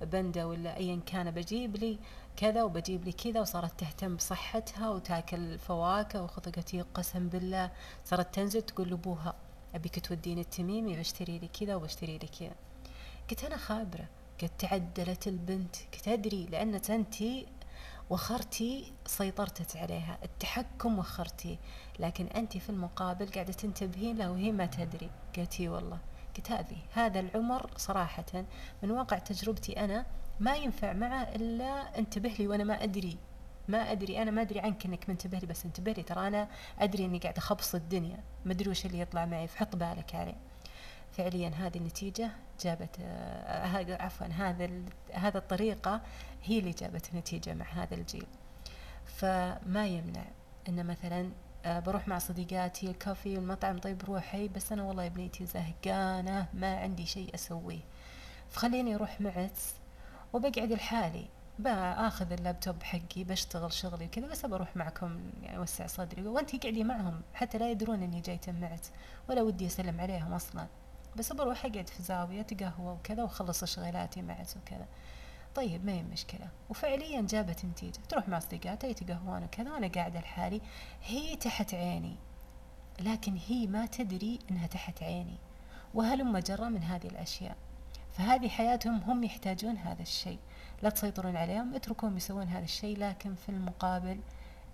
لبندا 0.00 0.44
ولا 0.44 0.76
ايا 0.76 1.00
كان 1.06 1.30
بجيب 1.30 1.76
لي 1.76 1.98
كذا 2.36 2.62
وبجيب 2.62 3.04
لي 3.04 3.12
كذا 3.12 3.40
وصارت 3.40 3.80
تهتم 3.80 4.16
بصحتها 4.16 4.90
وتاكل 4.90 5.58
فواكه 5.58 6.22
وخذ 6.22 6.50
قسم 6.94 7.28
بالله. 7.28 7.70
صارت 8.04 8.34
تنزل 8.34 8.62
تقول 8.62 8.88
لأبوها 8.88 9.34
أبيك 9.74 10.06
توديني 10.06 10.40
التميمي 10.40 10.96
بشتري 10.96 11.38
لي 11.38 11.48
كذا 11.48 11.74
وبشتري 11.74 12.18
لي 12.18 12.28
كذا. 12.40 12.54
قلت 13.30 13.44
أنا 13.44 13.56
خابرة. 13.56 14.08
قد 14.42 14.50
تعدلت 14.58 15.28
البنت. 15.28 15.76
قلت 15.94 16.08
أدري 16.08 16.46
لأن 16.46 16.80
انتي 16.90 17.46
وخرتي 18.10 18.92
سيطرتك 19.06 19.76
عليها 19.76 20.18
التحكم 20.24 20.98
وخرتي. 20.98 21.58
لكن 21.98 22.26
أنت 22.26 22.56
في 22.56 22.70
المقابل 22.70 23.26
قاعدة 23.26 23.52
تنتبهين 23.52 24.16
له 24.16 24.30
وهي 24.30 24.52
ما 24.52 24.66
تدري. 24.66 25.10
قلتي 25.36 25.68
والله. 25.68 25.98
قلت 26.36 26.50
هذه 26.50 26.76
هذا 26.92 27.20
العمر 27.20 27.70
صراحة 27.76 28.44
من 28.82 28.90
واقع 28.90 29.18
تجربتي 29.18 29.84
أنا 29.84 30.06
ما 30.40 30.56
ينفع 30.56 30.92
معه 30.92 31.22
إلا 31.22 31.98
انتبه 31.98 32.28
لي 32.38 32.46
وأنا 32.46 32.64
ما 32.64 32.82
أدري. 32.82 33.18
ما 33.68 33.92
أدري 33.92 34.22
أنا 34.22 34.30
ما 34.30 34.40
أدري 34.42 34.60
عنك 34.60 34.86
إنك 34.86 35.08
منتبه 35.08 35.38
لي 35.38 35.46
بس 35.46 35.64
انتبه 35.64 35.92
لي. 35.92 36.02
ترى 36.02 36.28
أنا 36.28 36.48
أدري 36.78 37.04
إني 37.04 37.18
قاعدة 37.18 37.38
أخبص 37.38 37.74
الدنيا. 37.74 38.18
ما 38.44 38.52
أدري 38.52 38.70
وش 38.70 38.86
اللي 38.86 39.00
يطلع 39.00 39.26
معي 39.26 39.48
فحط 39.48 39.76
بالك 39.76 40.14
عليه 40.14 40.36
فعليا 41.12 41.48
هذه 41.48 41.78
النتيجة 41.78 42.30
جابت 42.60 42.96
آه 43.00 44.02
عفوا 44.02 44.26
هذا 44.26 44.70
هذا 45.12 45.38
الطريقة 45.38 46.00
هي 46.44 46.58
اللي 46.58 46.70
جابت 46.70 47.08
النتيجة 47.12 47.54
مع 47.54 47.66
هذا 47.66 47.94
الجيل. 47.94 48.26
فما 49.04 49.86
يمنع 49.86 50.24
إن 50.68 50.86
مثلا 50.86 51.30
آه 51.64 51.80
بروح 51.80 52.08
مع 52.08 52.18
صديقاتي 52.18 52.90
الكافي 52.90 53.36
والمطعم 53.36 53.78
طيب 53.78 54.02
روحي 54.04 54.48
بس 54.48 54.72
أنا 54.72 54.82
والله 54.82 55.04
يا 55.04 55.08
بنيتي 55.08 55.46
زهقانة 55.46 56.46
ما 56.54 56.76
عندي 56.76 57.06
شيء 57.06 57.34
أسويه. 57.34 57.80
فخليني 58.50 58.94
أروح 58.94 59.20
معتس 59.20 59.74
وبقعد 60.32 60.72
لحالي. 60.72 61.28
بآخذ 61.58 62.32
اللابتوب 62.32 62.82
حقي 62.82 63.24
بشتغل 63.24 63.72
شغلي 63.72 64.06
وكذا 64.06 64.26
بس 64.26 64.46
بروح 64.46 64.76
معكم 64.76 65.20
يعني 65.42 65.56
أوسع 65.56 65.86
صدري. 65.86 66.22
وانت 66.22 66.64
قعدي 66.64 66.84
معهم 66.84 67.22
حتى 67.34 67.58
لا 67.58 67.70
يدرون 67.70 68.02
إني 68.02 68.20
جاية 68.20 68.40
معت 68.48 68.86
ولا 69.28 69.42
ودي 69.42 69.66
أسلم 69.66 70.00
عليهم 70.00 70.32
أصلا. 70.32 70.66
بس 71.16 71.32
بروح 71.32 71.64
أقعد 71.66 71.88
في 71.88 72.02
زاوية 72.02 72.42
تقهوى 72.42 72.92
وكذا 72.92 73.22
وأخلص 73.22 73.64
شغلاتي 73.64 74.22
معت 74.22 74.56
وكذا. 74.56 74.86
طيب 75.54 75.86
ما 75.86 75.92
هي 75.92 76.02
مشكلة 76.02 76.48
وفعليا 76.70 77.20
جابت 77.20 77.64
نتيجة. 77.64 78.00
تروح 78.08 78.28
مع 78.28 78.38
أصدقائها 78.38 78.86
يتقهوون 78.86 79.44
وكذا 79.44 79.72
وأنا 79.72 79.86
قاعدة 79.86 80.20
لحالي. 80.20 80.60
هي 81.02 81.36
تحت 81.36 81.74
عيني 81.74 82.16
لكن 83.00 83.38
هي 83.48 83.66
ما 83.66 83.86
تدري 83.86 84.38
أنها 84.50 84.66
تحت 84.66 85.02
عيني. 85.02 85.38
وهلم 85.94 86.38
جرى 86.38 86.70
من 86.70 86.82
هذه 86.82 87.06
الأشياء؟ 87.06 87.56
فهذه 88.12 88.48
حياتهم 88.48 89.00
هم 89.00 89.24
يحتاجون 89.24 89.76
هذا 89.76 90.02
الشيء. 90.02 90.38
لا 90.82 90.90
تسيطرون 90.90 91.36
عليهم 91.36 91.74
اتركوهم 91.74 92.16
يسوون 92.16 92.48
هذا 92.48 92.64
الشيء 92.64 92.98
لكن 92.98 93.34
في 93.34 93.48
المقابل 93.48 94.20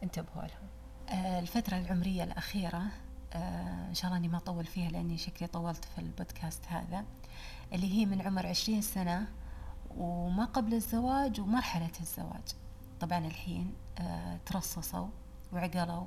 انتبهوا 0.02 0.42
لهم. 0.42 0.68
آه 1.08 1.40
الفترة 1.40 1.76
العمرية 1.76 2.24
الأخيرة 2.24 2.82
آه 3.32 3.88
إن 3.88 3.94
شاء 3.94 4.06
الله 4.06 4.16
أني 4.18 4.28
ما 4.28 4.36
أطول 4.36 4.64
فيها 4.64 4.90
لأني 4.90 5.18
شكلي 5.18 5.48
طولت 5.48 5.84
في 5.84 5.98
البودكاست 5.98 6.64
هذا 6.68 7.04
اللي 7.72 7.92
هي 7.92 8.06
من 8.06 8.22
عمر 8.22 8.46
عشرين 8.46 8.82
سنة 8.82 9.26
وما 9.96 10.44
قبل 10.44 10.74
الزواج 10.74 11.40
ومرحلة 11.40 11.90
الزواج. 12.00 12.48
طبعا 13.00 13.18
الحين 13.18 13.74
آه 13.98 14.40
ترصصوا 14.46 15.08
وعقلوا 15.52 16.06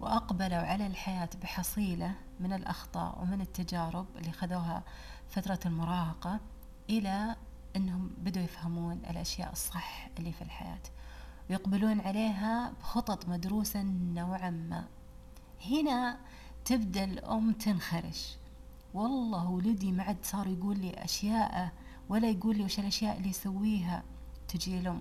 وأقبلوا 0.00 0.58
على 0.58 0.86
الحياة 0.86 1.28
بحصيلة 1.42 2.14
من 2.40 2.52
الأخطاء 2.52 3.22
ومن 3.22 3.40
التجارب 3.40 4.06
اللي 4.16 4.32
خذوها 4.32 4.82
فترة 5.28 5.58
المراهقة 5.66 6.40
إلى 6.90 7.36
أنهم 7.76 8.10
بدوا 8.18 8.42
يفهمون 8.42 9.00
الأشياء 9.10 9.52
الصح 9.52 10.08
اللي 10.18 10.32
في 10.32 10.42
الحياة. 10.42 10.82
ويقبلون 11.50 12.00
عليها 12.00 12.72
بخطط 12.80 13.28
مدروسة 13.28 13.82
نوعا 13.82 14.50
ما. 14.50 14.84
هنا 15.70 16.18
تبدأ 16.64 17.04
الأم 17.04 17.52
تنخرش. 17.52 18.36
والله 18.94 19.50
ولدي 19.50 19.92
ما 19.92 20.02
عاد 20.02 20.16
صار 20.22 20.46
يقول 20.46 20.78
لي 20.78 20.90
أشياء 21.04 21.72
ولا 22.10 22.30
يقول 22.30 22.56
لي 22.56 22.64
وش 22.64 22.78
الأشياء 22.78 23.16
اللي 23.16 23.28
يسويها 23.28 24.02
تجي 24.48 24.78
الأم 24.78 25.00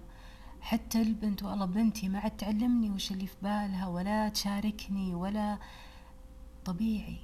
حتى 0.62 1.02
البنت 1.02 1.44
والله 1.44 1.66
بنتي 1.66 2.10
ما 2.10 2.20
عاد 2.20 2.38
تعلمني 2.38 2.90
وش 2.90 3.12
اللي 3.12 3.28
في 3.28 3.36
بالها 3.42 3.88
ولا 3.88 4.30
تشاركني 4.30 5.16
ولا 5.16 5.58
طبيعي. 6.66 7.18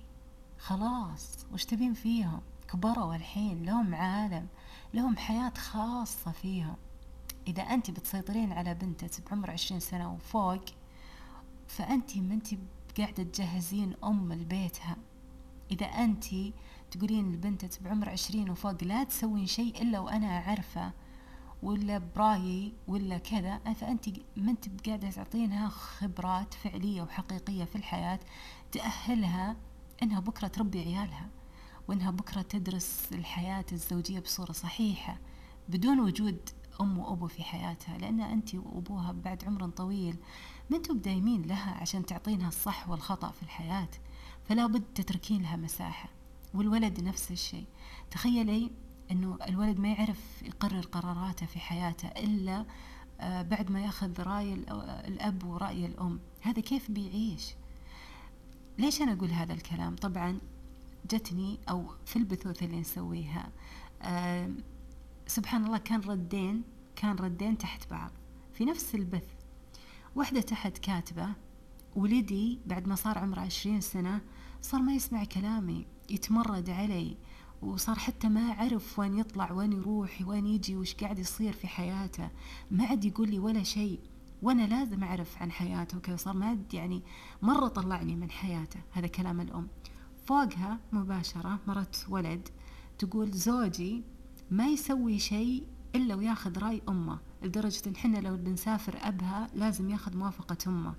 خلاص 0.57 1.45
وش 1.53 1.65
تبين 1.65 1.93
فيهم؟ 1.93 2.41
كبروا 2.67 3.15
الحين 3.15 3.65
لهم 3.65 3.95
عالم 3.95 4.47
لهم 4.93 5.17
حياة 5.17 5.53
خاصة 5.57 6.31
فيهم. 6.31 6.75
إذا 7.47 7.63
أنت 7.63 7.91
بتسيطرين 7.91 8.51
على 8.51 8.73
بنتك 8.73 9.29
بعمر 9.29 9.51
عشرين 9.51 9.79
سنة 9.79 10.13
وفوق 10.13 10.65
فأنت 11.67 12.17
ما 12.17 12.33
أنت 12.33 12.47
قاعدة 12.97 13.23
تجهزين 13.23 13.95
أم 14.03 14.33
لبيتها. 14.33 14.97
إذا 15.71 15.85
أنت 15.85 16.25
تقولين 16.95 17.31
لبنتك 17.31 17.83
بعمر 17.83 18.09
عشرين 18.09 18.49
وفوق 18.49 18.83
لا 18.83 19.03
تسوين 19.03 19.45
شيء 19.45 19.81
إلا 19.81 19.99
وأنا 19.99 20.27
أعرفه 20.27 20.91
ولا 21.63 21.97
برايي 22.15 22.73
ولا 22.87 23.17
كذا. 23.17 23.57
فأنت 23.57 24.09
ما 24.37 24.51
أنت 24.51 24.87
قاعدة 24.87 25.09
تعطينها 25.09 25.69
خبرات 25.69 26.53
فعلية 26.53 27.01
وحقيقية 27.01 27.63
في 27.63 27.75
الحياة 27.75 28.19
تأهلها 28.71 29.55
أنها 30.03 30.19
بكرة 30.19 30.47
تربي 30.47 30.79
عيالها 30.79 31.29
وأنها 31.87 32.11
بكرة 32.11 32.41
تدرس 32.41 33.09
الحياة 33.11 33.65
الزوجية 33.71 34.19
بصورة 34.19 34.51
صحيحة 34.51 35.17
بدون 35.69 35.99
وجود 35.99 36.49
أم 36.81 36.97
وأبو 36.97 37.27
في 37.27 37.43
حياتها. 37.43 37.97
لأن 37.97 38.21
أنت 38.21 38.55
وأبوها 38.55 39.11
بعد 39.11 39.43
عمر 39.45 39.69
طويل 39.69 40.17
ما 40.69 40.77
أنتم 40.77 40.97
دايمين 40.97 41.41
لها 41.41 41.71
عشان 41.71 42.05
تعطينها 42.05 42.47
الصح 42.47 42.89
والخطأ 42.89 43.31
في 43.31 43.43
الحياة 43.43 43.89
فلا 44.45 44.65
بد 44.67 44.83
تتركين 44.95 45.41
لها 45.41 45.55
مساحة. 45.55 46.09
والولد 46.55 47.01
نفس 47.03 47.31
الشيء. 47.31 47.65
تخيلي 48.11 48.71
أنه 49.11 49.37
الولد 49.47 49.79
ما 49.79 49.87
يعرف 49.87 50.43
يقرر 50.43 50.81
قراراته 50.81 51.45
في 51.45 51.59
حياته 51.59 52.07
إلا 52.07 52.65
آه، 53.21 53.41
بعد 53.41 53.71
ما 53.71 53.81
يأخذ 53.81 54.21
رأي 54.21 54.53
الأب 55.07 55.43
ورأي 55.43 55.85
الأم. 55.85 56.19
هذا 56.41 56.61
كيف 56.61 56.91
بيعيش؟ 56.91 57.53
ليش 58.77 59.01
أنا 59.01 59.13
أقول 59.13 59.31
هذا 59.31 59.53
الكلام؟ 59.53 59.95
طبعا 59.95 60.39
جتني 61.11 61.59
أو 61.69 61.85
في 62.05 62.15
البثوث 62.15 62.63
اللي 62.63 62.79
نسويها 62.79 63.49
آه 64.01 64.51
سبحان 65.27 65.65
الله 65.65 65.77
كان 65.77 65.99
ردين 66.01 66.63
كان 66.95 67.15
ردين 67.15 67.57
تحت 67.57 67.89
بعض. 67.89 68.11
في 68.53 68.65
نفس 68.65 68.95
البث 68.95 69.27
واحدة 70.15 70.41
تحت 70.41 70.77
كاتبة 70.77 71.29
ولدي 71.95 72.59
بعد 72.65 72.87
ما 72.87 72.95
صار 72.95 73.17
عمره 73.17 73.39
عشرين 73.39 73.81
سنة 73.81 74.21
صار 74.61 74.81
ما 74.81 74.93
يسمع 74.93 75.23
كلامي. 75.23 75.85
يتمرد 76.09 76.69
علي 76.69 77.17
وصار 77.61 77.99
حتى 77.99 78.29
ما 78.29 78.41
أعرف 78.51 78.99
وين 78.99 79.17
يطلع 79.17 79.51
وين 79.51 79.73
يروح 79.73 80.21
وين 80.25 80.45
يجي 80.45 80.75
وش 80.75 80.95
قاعد 80.95 81.19
يصير 81.19 81.53
في 81.53 81.67
حياته. 81.67 82.29
ما 82.71 82.85
عاد 82.85 83.05
يقول 83.05 83.29
لي 83.29 83.39
ولا 83.39 83.63
شيء 83.63 83.99
وأنا 84.41 84.67
لازم 84.67 85.03
أعرف 85.03 85.41
عن 85.41 85.51
حياته 85.51 85.97
وكذا. 85.97 86.15
صار 86.15 86.33
ما 86.33 86.57
يعني 86.73 87.03
مرة 87.41 87.67
طلعني 87.67 88.15
من 88.15 88.31
حياته 88.31 88.79
هذا 88.91 89.07
كلام 89.07 89.41
الأم. 89.41 89.67
فوقها 90.25 90.79
مباشرة 90.91 91.59
مرت 91.67 92.05
ولد 92.09 92.49
تقول 92.97 93.31
زوجي 93.31 94.03
ما 94.51 94.67
يسوي 94.67 95.19
شيء 95.19 95.63
إلا 95.95 96.15
وياخذ 96.15 96.59
رأي 96.59 96.81
أمه. 96.89 97.19
لدرجة 97.45 97.81
إن 97.87 97.95
حنا 97.95 98.17
لو 98.17 98.37
بنسافر 98.37 98.97
أبها 99.01 99.49
لازم 99.55 99.89
ياخذ 99.89 100.17
موافقة 100.17 100.57
أمه. 100.67 100.93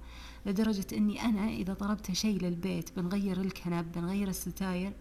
لدرجة 0.47 0.87
إني 0.93 1.23
أنا 1.23 1.49
إذا 1.49 1.75
طلبت 1.75 2.13
شيء 2.13 2.43
للبيت 2.43 2.97
بنغير 2.97 3.41
الكنب 3.41 3.93
بنغير 3.93 4.29
الستاير 4.29 4.93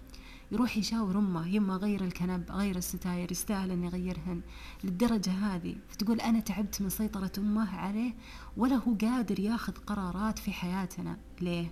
يروح 0.51 0.77
يشاور 0.77 1.17
أمه 1.17 1.47
يما 1.47 1.75
غير 1.75 2.03
الكنب 2.03 2.51
غير 2.51 2.75
الستاير 2.75 3.31
يستاهل 3.31 3.71
أن 3.71 3.83
يغيرهن. 3.83 4.41
للدرجة 4.83 5.31
هذه 5.31 5.75
فتقول 5.89 6.21
أنا 6.21 6.39
تعبت 6.39 6.81
من 6.81 6.89
سيطرة 6.89 7.31
أمه 7.37 7.75
عليه 7.75 8.13
ولا 8.57 8.75
هو 8.75 8.93
قادر 9.01 9.39
ياخذ 9.39 9.73
قرارات 9.73 10.39
في 10.39 10.51
حياتنا. 10.51 11.17
ليه؟ 11.41 11.71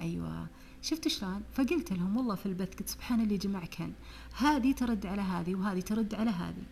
أيوة. 0.00 0.46
شفت 0.82 1.08
شلون؟ 1.08 1.42
فقلت 1.52 1.92
لهم 1.92 2.16
والله 2.16 2.34
في 2.34 2.46
البث 2.46 2.74
قلت 2.78 2.88
سبحان 2.88 3.20
اللي 3.20 3.36
جمعكن 3.36 3.92
هذه 4.36 4.72
ترد 4.72 5.06
على 5.06 5.22
هذه 5.22 5.54
وهذه 5.54 5.80
ترد 5.80 6.14
على 6.14 6.30
هذه. 6.30 6.62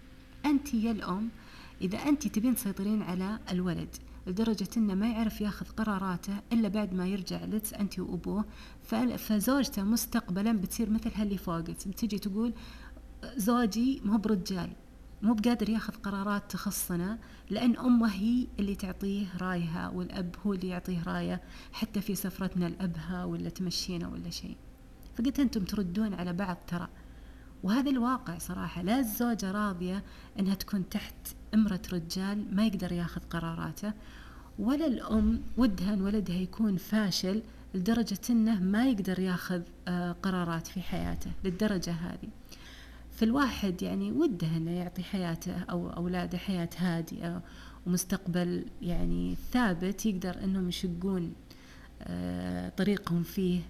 أنت 0.47 0.74
يا 0.74 0.91
الأم 0.91 1.28
إذا 1.83 1.99
أنت 1.99 2.28
تبين 2.28 2.55
تسيطرين 2.55 3.03
على 3.03 3.39
الولد 3.51 3.97
لدرجة 4.26 4.68
إنه 4.76 4.95
ما 4.95 5.09
يعرف 5.09 5.41
ياخذ 5.41 5.66
قراراته 5.66 6.41
إلا 6.53 6.68
بعد 6.68 6.95
ما 6.95 7.07
يرجع 7.07 7.45
لك 7.45 7.74
أنت 7.74 7.99
وأبوه 7.99 8.45
فزوجته 9.16 9.83
مستقبلا 9.83 10.53
بتصير 10.53 10.91
مثل 10.91 11.11
هاللي 11.14 11.39
فوقك. 11.39 11.89
بتجي 11.89 12.18
تقول 12.18 12.55
زوجي 13.37 14.01
مو 14.05 14.18
برجال 14.18 14.72
مو 15.22 15.35
بقادر 15.35 15.68
ياخذ 15.68 15.93
قرارات 15.93 16.51
تخصنا 16.51 17.18
لأن 17.51 17.76
أمه 17.76 18.09
هي 18.09 18.47
اللي 18.59 18.74
تعطيه 18.74 19.26
رايها 19.41 19.89
والأب 19.89 20.37
هو 20.47 20.53
اللي 20.53 20.68
يعطيه 20.68 21.03
رايه 21.03 21.43
حتى 21.72 22.01
في 22.01 22.14
سفرتنا 22.14 22.64
لأبها 22.64 23.24
ولا 23.24 23.49
تمشينا 23.49 24.09
ولا 24.09 24.30
شيء. 24.30 24.57
فقلت 25.14 25.41
أنتم 25.41 25.64
تردون 25.64 26.14
على 26.14 26.33
بعض 26.33 26.57
ترى. 26.66 26.89
وهذا 27.62 27.91
الواقع 27.91 28.39
صراحة 28.39 28.83
لا 28.83 28.99
الزوجة 28.99 29.51
راضية 29.53 30.05
أنها 30.39 30.55
تكون 30.55 30.89
تحت 30.89 31.14
إمرة 31.55 31.80
رجال 31.92 32.55
ما 32.55 32.66
يقدر 32.66 32.92
ياخذ 32.92 33.20
قراراته 33.30 33.92
ولا 34.59 34.86
الأم 34.86 35.42
ودها 35.57 35.94
أن 35.94 36.03
ولدها 36.03 36.36
يكون 36.36 36.76
فاشل 36.76 37.42
لدرجة 37.74 38.18
أنه 38.30 38.61
ما 38.61 38.88
يقدر 38.88 39.18
ياخذ 39.18 39.62
آه، 39.88 40.12
قرارات 40.12 40.66
في 40.66 40.80
حياته 40.80 41.30
للدرجة 41.44 41.92
هذه. 41.92 42.28
فالواحد 43.11 43.82
يعني 43.82 44.12
وده 44.12 44.57
أنه 44.57 44.70
يعطي 44.70 45.03
حياته 45.03 45.59
أو 45.59 45.90
أولاده 45.90 46.38
حياة 46.38 46.68
هادئة 46.76 47.42
ومستقبل 47.86 48.64
يعني 48.82 49.36
ثابت 49.53 50.07
يقدر 50.07 50.44
أنهم 50.44 50.68
يشقون 50.68 51.32
آه، 52.03 52.68
طريقهم 52.68 53.22
فيه. 53.22 53.61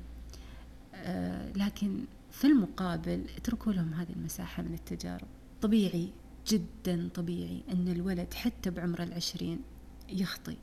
آه، 0.94 1.52
لكن 1.52 2.04
في 2.30 2.46
المقابل 2.46 3.24
اتركوا 3.36 3.72
لهم 3.72 3.94
هذه 3.94 4.12
المساحة 4.16 4.62
من 4.62 4.74
التجارب. 4.74 5.26
طبيعي 5.62 6.08
جدا 6.46 7.08
طبيعي 7.14 7.62
أن 7.72 7.88
الولد 7.88 8.34
حتى 8.34 8.70
بعمر 8.70 9.02
العشرين 9.02 9.60
يخطي. 10.08 10.56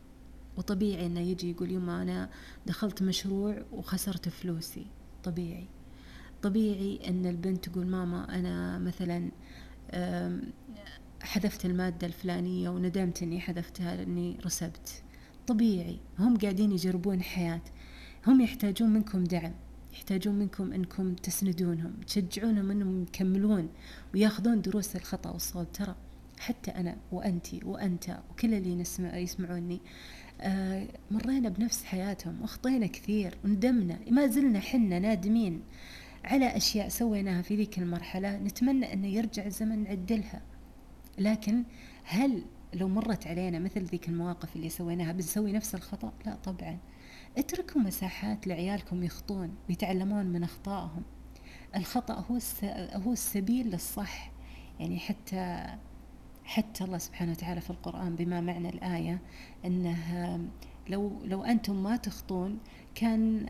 وطبيعي 0.58 1.06
أنه 1.06 1.20
يجي 1.20 1.52
يقول 1.52 1.72
يما 1.72 2.02
أنا 2.02 2.30
دخلت 2.68 3.04
مشروع 3.04 3.66
وخسرت 3.72 4.30
فلوسي. 4.30 4.86
طبيعي. 5.24 5.68
طبيعي 6.42 7.00
أن 7.08 7.26
البنت 7.26 7.70
تقول 7.70 7.88
ماما 7.88 8.36
أنا 8.36 8.80
مثلا 8.80 9.32
حذفت 11.22 11.66
المادة 11.66 12.08
الفلانية 12.08 12.70
وندمت 12.70 13.24
أني 13.24 13.40
حذفتها 13.40 13.96
لأني 13.96 14.38
رسبت. 14.46 15.04
طبيعي. 15.48 16.00
هم 16.20 16.38
قاعدين 16.38 16.72
يجربون 16.72 17.22
حياة. 17.22 17.62
هم 18.28 18.42
يحتاجون 18.42 18.90
منكم 18.90 19.24
دعم. 19.24 19.54
يحتاجون 19.94 20.36
منكم 20.36 20.74
إنكم 20.74 21.16
تسندونهم 21.16 21.94
تشجعونهم 22.08 22.72
إنهم 22.72 23.04
يكملون 23.04 23.70
وياخذون 24.14 24.62
دروس 24.62 24.96
الخطأ 24.96 25.30
والصواب. 25.30 25.72
ترى 25.72 25.96
حتى 26.40 26.72
أنا 26.72 26.98
وانتي 27.12 27.60
وأنت 27.66 28.20
وكل 28.32 28.54
اللي 28.54 28.76
نسمع 28.76 29.18
يسمعوني 29.18 29.82
آه 30.42 30.88
مرينا 31.12 31.50
بنفس 31.50 31.84
حياتهم 31.84 32.42
وأخطينا 32.42 32.88
كثير 32.88 33.38
وندمنا. 33.46 34.00
ما 34.12 34.28
زلنا 34.28 34.60
حنا 34.60 35.00
نادمين 35.00 35.62
على 36.24 36.58
أشياء 36.58 36.90
سويناها 36.90 37.42
في 37.42 37.56
ذيك 37.56 37.80
المرحلة. 37.80 38.38
نتمنى 38.38 38.94
انه 38.94 39.08
يرجع 39.08 39.46
الزمن 39.46 39.84
نعدلها 39.84 40.42
لكن 41.18 41.64
هل 42.04 42.44
لو 42.74 42.88
مرت 42.88 43.28
علينا 43.28 43.60
مثل 43.60 43.84
ذيك 43.84 44.10
المواقف 44.10 44.56
اللي 44.56 44.70
سويناها 44.70 45.12
بنسوي 45.12 45.52
نفس 45.52 45.76
الخطأ؟ 45.76 46.14
لا 46.26 46.36
طبعا. 46.36 46.78
اتركوا 47.38 47.82
مساحات 47.82 48.48
لعيالكم 48.48 49.04
يخطون 49.04 49.56
ويتعلمون 49.70 50.26
من 50.26 50.44
أخطائهم. 50.44 51.04
الخطأ 51.76 52.14
هو 52.14 52.40
هو 52.94 53.14
السبيل 53.14 53.68
للصح. 53.68 54.32
يعني 54.80 55.00
حتى 55.00 55.66
حتى 56.44 56.84
الله 56.84 56.98
سبحانه 56.98 57.32
وتعالى 57.32 57.62
في 57.62 57.70
القرآن 57.70 58.16
بما 58.16 58.42
معنى 58.42 58.70
الآية 58.70 59.20
أنه 59.66 60.40
لو 60.90 61.22
لو 61.24 61.44
أنتم 61.44 61.84
ما 61.84 61.96
تخطون 61.96 62.60
كان 62.96 63.46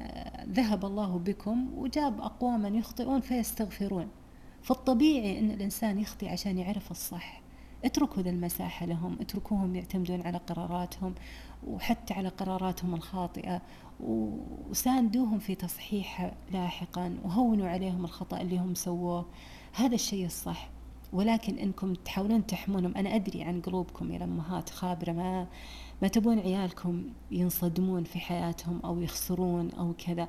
ذهب 0.49 0.86
الله 0.86 1.19
بكم 1.19 1.73
وجاب 1.77 2.21
أقواما 2.21 2.67
يخطئون 2.67 3.21
فيستغفرون. 3.21 4.07
فالطبيعي 4.61 5.39
أن 5.39 5.51
الإنسان 5.51 5.99
يخطي 5.99 6.30
عشان 6.30 6.57
يعرف 6.57 6.91
الصح. 6.91 7.41
اتركوا 7.86 8.23
ذا 8.23 8.30
المساحة 8.30 8.86
لهم 8.86 9.17
اتركوهم 9.21 9.75
يعتمدون 9.75 10.21
على 10.21 10.38
قراراتهم 10.38 11.15
وحتى 11.67 12.13
على 12.13 12.30
قراراتهم 12.30 12.95
الخاطئة 12.95 13.61
وساندوهم 13.99 15.39
في 15.39 15.55
تصحيحها 15.55 16.34
لاحقا 16.51 17.17
وهونوا 17.23 17.69
عليهم 17.69 18.05
الخطأ 18.05 18.41
اللي 18.41 18.57
هم 18.59 18.75
سووه. 18.75 19.25
هذا 19.73 19.95
الشيء 19.95 20.25
الصح. 20.25 20.69
ولكن 21.13 21.57
إنكم 21.57 21.93
تحاولون 21.93 22.45
تحمونهم. 22.45 22.93
أنا 22.95 23.15
أدري 23.15 23.43
عن 23.43 23.61
قلوبكم 23.61 24.11
يا 24.11 24.17
الأمهات 24.17 24.69
خابرة 24.69 25.11
ما 25.11 25.47
ما 26.01 26.07
تبون 26.07 26.39
عيالكم 26.39 27.03
ينصدمون 27.32 28.03
في 28.03 28.19
حياتهم 28.19 28.80
أو 28.86 29.01
يخسرون 29.01 29.71
أو 29.71 29.93
كذا. 29.93 30.27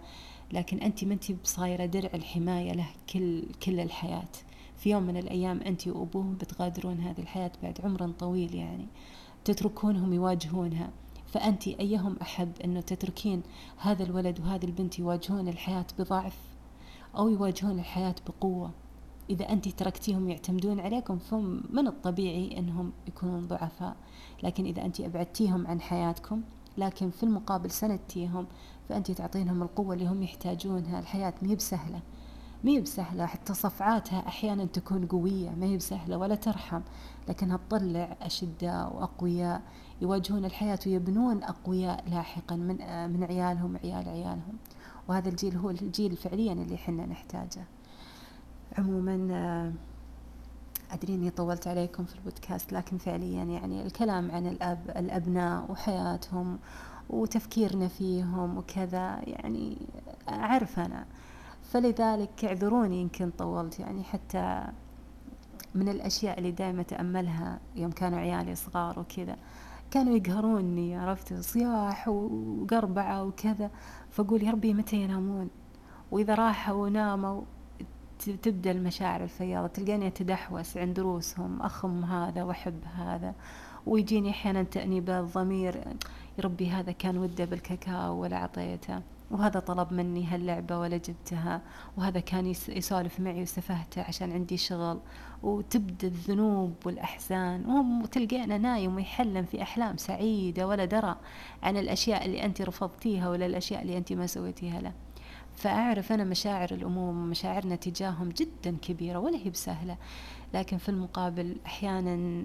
لكن 0.53 0.79
أنت 0.79 1.05
ما 1.05 1.15
أنت 1.15 1.33
بصايرة 1.33 1.87
درع 1.87 2.11
الحماية 2.15 2.73
له 2.73 2.87
كل 3.13 3.45
كل 3.63 3.81
الحياة. 3.81 4.29
في 4.81 4.91
يوم 4.91 5.03
من 5.03 5.17
الأيام 5.17 5.61
انت 5.61 5.89
وابوه 5.89 6.35
بتغادرون 6.41 7.01
هذه 7.01 7.21
الحياة 7.21 7.53
بعد 7.63 7.81
عمر 7.85 8.11
طويل 8.11 8.55
يعني 8.55 8.87
تتركونهم 9.45 10.13
يواجهونها. 10.13 10.91
فأنت 11.27 11.69
أيهم 11.69 12.17
أحب 12.23 12.53
أنه 12.65 12.81
تتركين 12.81 13.43
هذا 13.77 14.03
الولد 14.03 14.41
وهذه 14.41 14.65
البنت 14.65 14.99
يواجهون 14.99 15.49
الحياة 15.49 15.87
بضعف 15.99 16.39
أو 17.17 17.29
يواجهون 17.29 17.79
الحياة 17.79 18.15
بقوة؟ 18.27 18.71
إذا 19.31 19.53
أنت 19.53 19.69
تركتيهم 19.69 20.29
يعتمدون 20.29 20.81
عليكم 20.81 21.19
فمن 21.19 21.87
الطبيعي 21.87 22.59
أنهم 22.59 22.93
يكونون 23.09 23.47
ضعفاء. 23.49 23.97
لكن 24.43 24.65
إذا 24.65 24.85
أنت 24.85 25.01
أبعدتيهم 25.01 25.67
عن 25.67 25.81
حياتكم 25.81 26.43
لكن 26.79 27.11
في 27.11 27.23
المقابل 27.23 27.71
سندتيهم 27.71 28.47
فأنت 28.89 29.11
تعطينهم 29.11 29.63
القوة 29.63 29.95
اللي 29.95 30.07
هم 30.07 30.23
يحتاجونها. 30.23 31.01
الحياة 31.01 31.35
هي 31.43 31.55
بسهلة. 31.55 32.01
ما 32.65 32.71
هي 32.71 32.81
بسهلة 32.81 33.27
حتى 33.27 33.55
صفعاتها 33.55 34.29
أحيانا 34.29 34.65
تكون 34.65 35.07
قوية 35.07 35.51
ما 35.51 35.67
هي 35.67 35.77
بسهلة 35.77 36.17
ولا 36.17 36.35
ترحم. 36.35 36.81
لكنها 37.29 37.57
تطلع 37.69 38.17
أشداء 38.23 38.97
وأقوياء 38.97 39.63
يواجهون 40.03 40.45
الحياة 40.45 40.79
ويبنون 40.87 41.43
أقوياء 41.43 42.05
لاحقا 42.11 42.57
من 42.57 42.77
من 43.13 43.25
عيالهم 43.25 43.77
عيال 43.77 44.09
عيالهم. 44.09 44.57
وهذا 45.09 45.29
الجيل 45.29 45.57
هو 45.57 45.71
الجيل 45.71 46.17
فعليا 46.17 46.53
اللي 46.53 46.77
حنا 46.77 47.07
نحتاجه. 47.07 47.65
عموما 48.79 49.73
أدري 50.91 51.15
إني 51.15 51.31
طولت 51.31 51.67
عليكم 51.67 52.05
في 52.05 52.15
البودكاست 52.15 52.73
لكن 52.73 52.99
فعليا 52.99 53.45
يعني 53.45 53.83
الكلام 53.87 54.31
عن 54.31 54.47
الأب 54.47 54.91
الأبناء 54.97 55.71
وحياتهم 55.71 56.59
وتفكيرنا 57.11 57.89
فيهم 57.89 58.59
وكذا 58.59 59.21
يعني 59.27 59.79
أعرف 60.29 60.79
أنا 60.79 61.07
فلذلك 61.71 62.45
اعذروني 62.45 63.01
يمكن 63.01 63.31
طولت 63.31 63.81
يعني 63.81 64.05
حتى 64.05 64.65
من 65.75 65.89
الأشياء 65.89 66.39
اللي 66.39 66.51
دائما 66.51 66.81
أتأملها 66.81 67.61
يوم 67.77 67.91
كانوا 67.91 68.19
عيالي 68.19 68.55
صغار 68.55 69.01
وكذا. 69.01 69.37
كانوا 69.91 70.17
يقهروني 70.17 70.97
عرفت؟ 70.97 71.35
صياح 71.35 72.09
وقربعة 72.09 73.25
وكذا. 73.25 73.71
فأقول 74.11 74.43
يا 74.43 74.51
ربي 74.51 74.75
متى 74.75 74.97
ينامون؟ 74.97 75.51
وإذا 76.11 76.35
راحوا 76.35 76.75
وناموا 76.75 77.43
تبدأ 78.43 78.71
المشاعر 78.71 79.23
الفياضة. 79.23 79.67
تلقاني 79.67 80.07
أتدحوس 80.07 80.77
عند 80.77 80.95
دروسهم 80.95 81.63
أخم 81.63 82.05
هذا 82.05 82.43
وأحب 82.43 82.85
هذا. 82.97 83.35
ويجيني 83.87 84.31
أحيانا 84.31 84.63
تأنيب 84.63 85.11
الضمير. 85.11 85.77
يا 86.39 86.45
ربي 86.45 86.71
هذا 86.71 86.93
كان 86.93 87.19
ودة 87.19 87.45
بالكاكاو 87.45 88.21
ولا 88.21 88.37
أعطيته 88.37 89.03
وهذا 89.31 89.61
طلب 89.61 89.93
مني 89.93 90.27
هاللعبة 90.27 90.79
ولا 90.79 90.97
جبتها؟ 90.97 91.63
وهذا 91.97 92.21
كان 92.21 92.47
يسولف 92.69 93.21
معي 93.21 93.43
وسفهته 93.43 94.03
عشان 94.03 94.33
عندي 94.33 94.57
شغل. 94.57 95.01
وتبدأ 95.43 96.09
الذنوب 96.09 96.75
والأحزان. 96.87 97.71
وتلقينا 98.03 98.59
نايم 98.59 98.97
ويحلم 98.97 99.45
في 99.45 99.63
أحلام 99.63 99.97
سعيدة 99.97 100.67
ولا 100.67 100.85
درى 100.85 101.17
عن 101.63 101.77
الأشياء 101.77 102.27
اللي 102.27 102.45
أنت 102.45 102.63
رفضتيها 102.63 103.29
ولا 103.29 103.47
الأشياء 103.47 103.83
اللي 103.83 103.97
أنت 103.97 104.13
ما 104.13 104.27
سويتيها 104.27 104.81
له. 104.81 104.93
فأعرف 105.55 106.13
أنا 106.13 106.25
مشاعر 106.25 106.71
الأموم 106.73 107.23
ومشاعرنا 107.23 107.77
تجاههم 107.77 108.29
جدا 108.29 108.77
كبيرة 108.83 109.19
ولا 109.19 109.39
هي 109.39 109.51
بسهلة. 109.51 109.97
لكن 110.55 110.79
في 110.79 110.89
المقابل 110.89 111.57
أحيانا 111.67 112.45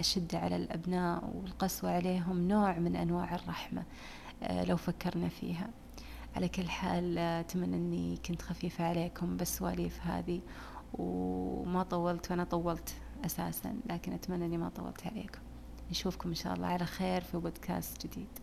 الشدة 0.00 0.38
على 0.38 0.56
الأبناء 0.56 1.32
والقسوة 1.34 1.90
عليهم 1.90 2.48
نوع 2.48 2.78
من 2.78 2.96
أنواع 2.96 3.34
الرحمة. 3.34 3.82
لو 4.50 4.76
فكرنا 4.76 5.28
فيها. 5.28 5.70
على 6.36 6.48
كل 6.48 6.68
حال 6.68 7.18
أتمنى 7.18 7.76
أني 7.76 8.16
كنت 8.16 8.42
خفيفة 8.42 8.84
عليكم 8.84 9.36
بالسواليف 9.36 10.00
هذه 10.06 10.40
وما 10.94 11.82
طولت 11.82 12.30
وأنا 12.30 12.44
طولت 12.44 12.94
أساسا 13.24 13.76
لكن 13.86 14.12
أتمنى 14.12 14.44
أني 14.44 14.58
ما 14.58 14.68
طولت 14.68 15.06
عليكم. 15.06 15.40
نشوفكم 15.90 16.28
إن 16.28 16.34
شاء 16.34 16.54
الله 16.54 16.66
على 16.66 16.84
خير 16.84 17.20
في 17.20 17.38
بودكاست 17.38 18.06
جديد. 18.06 18.38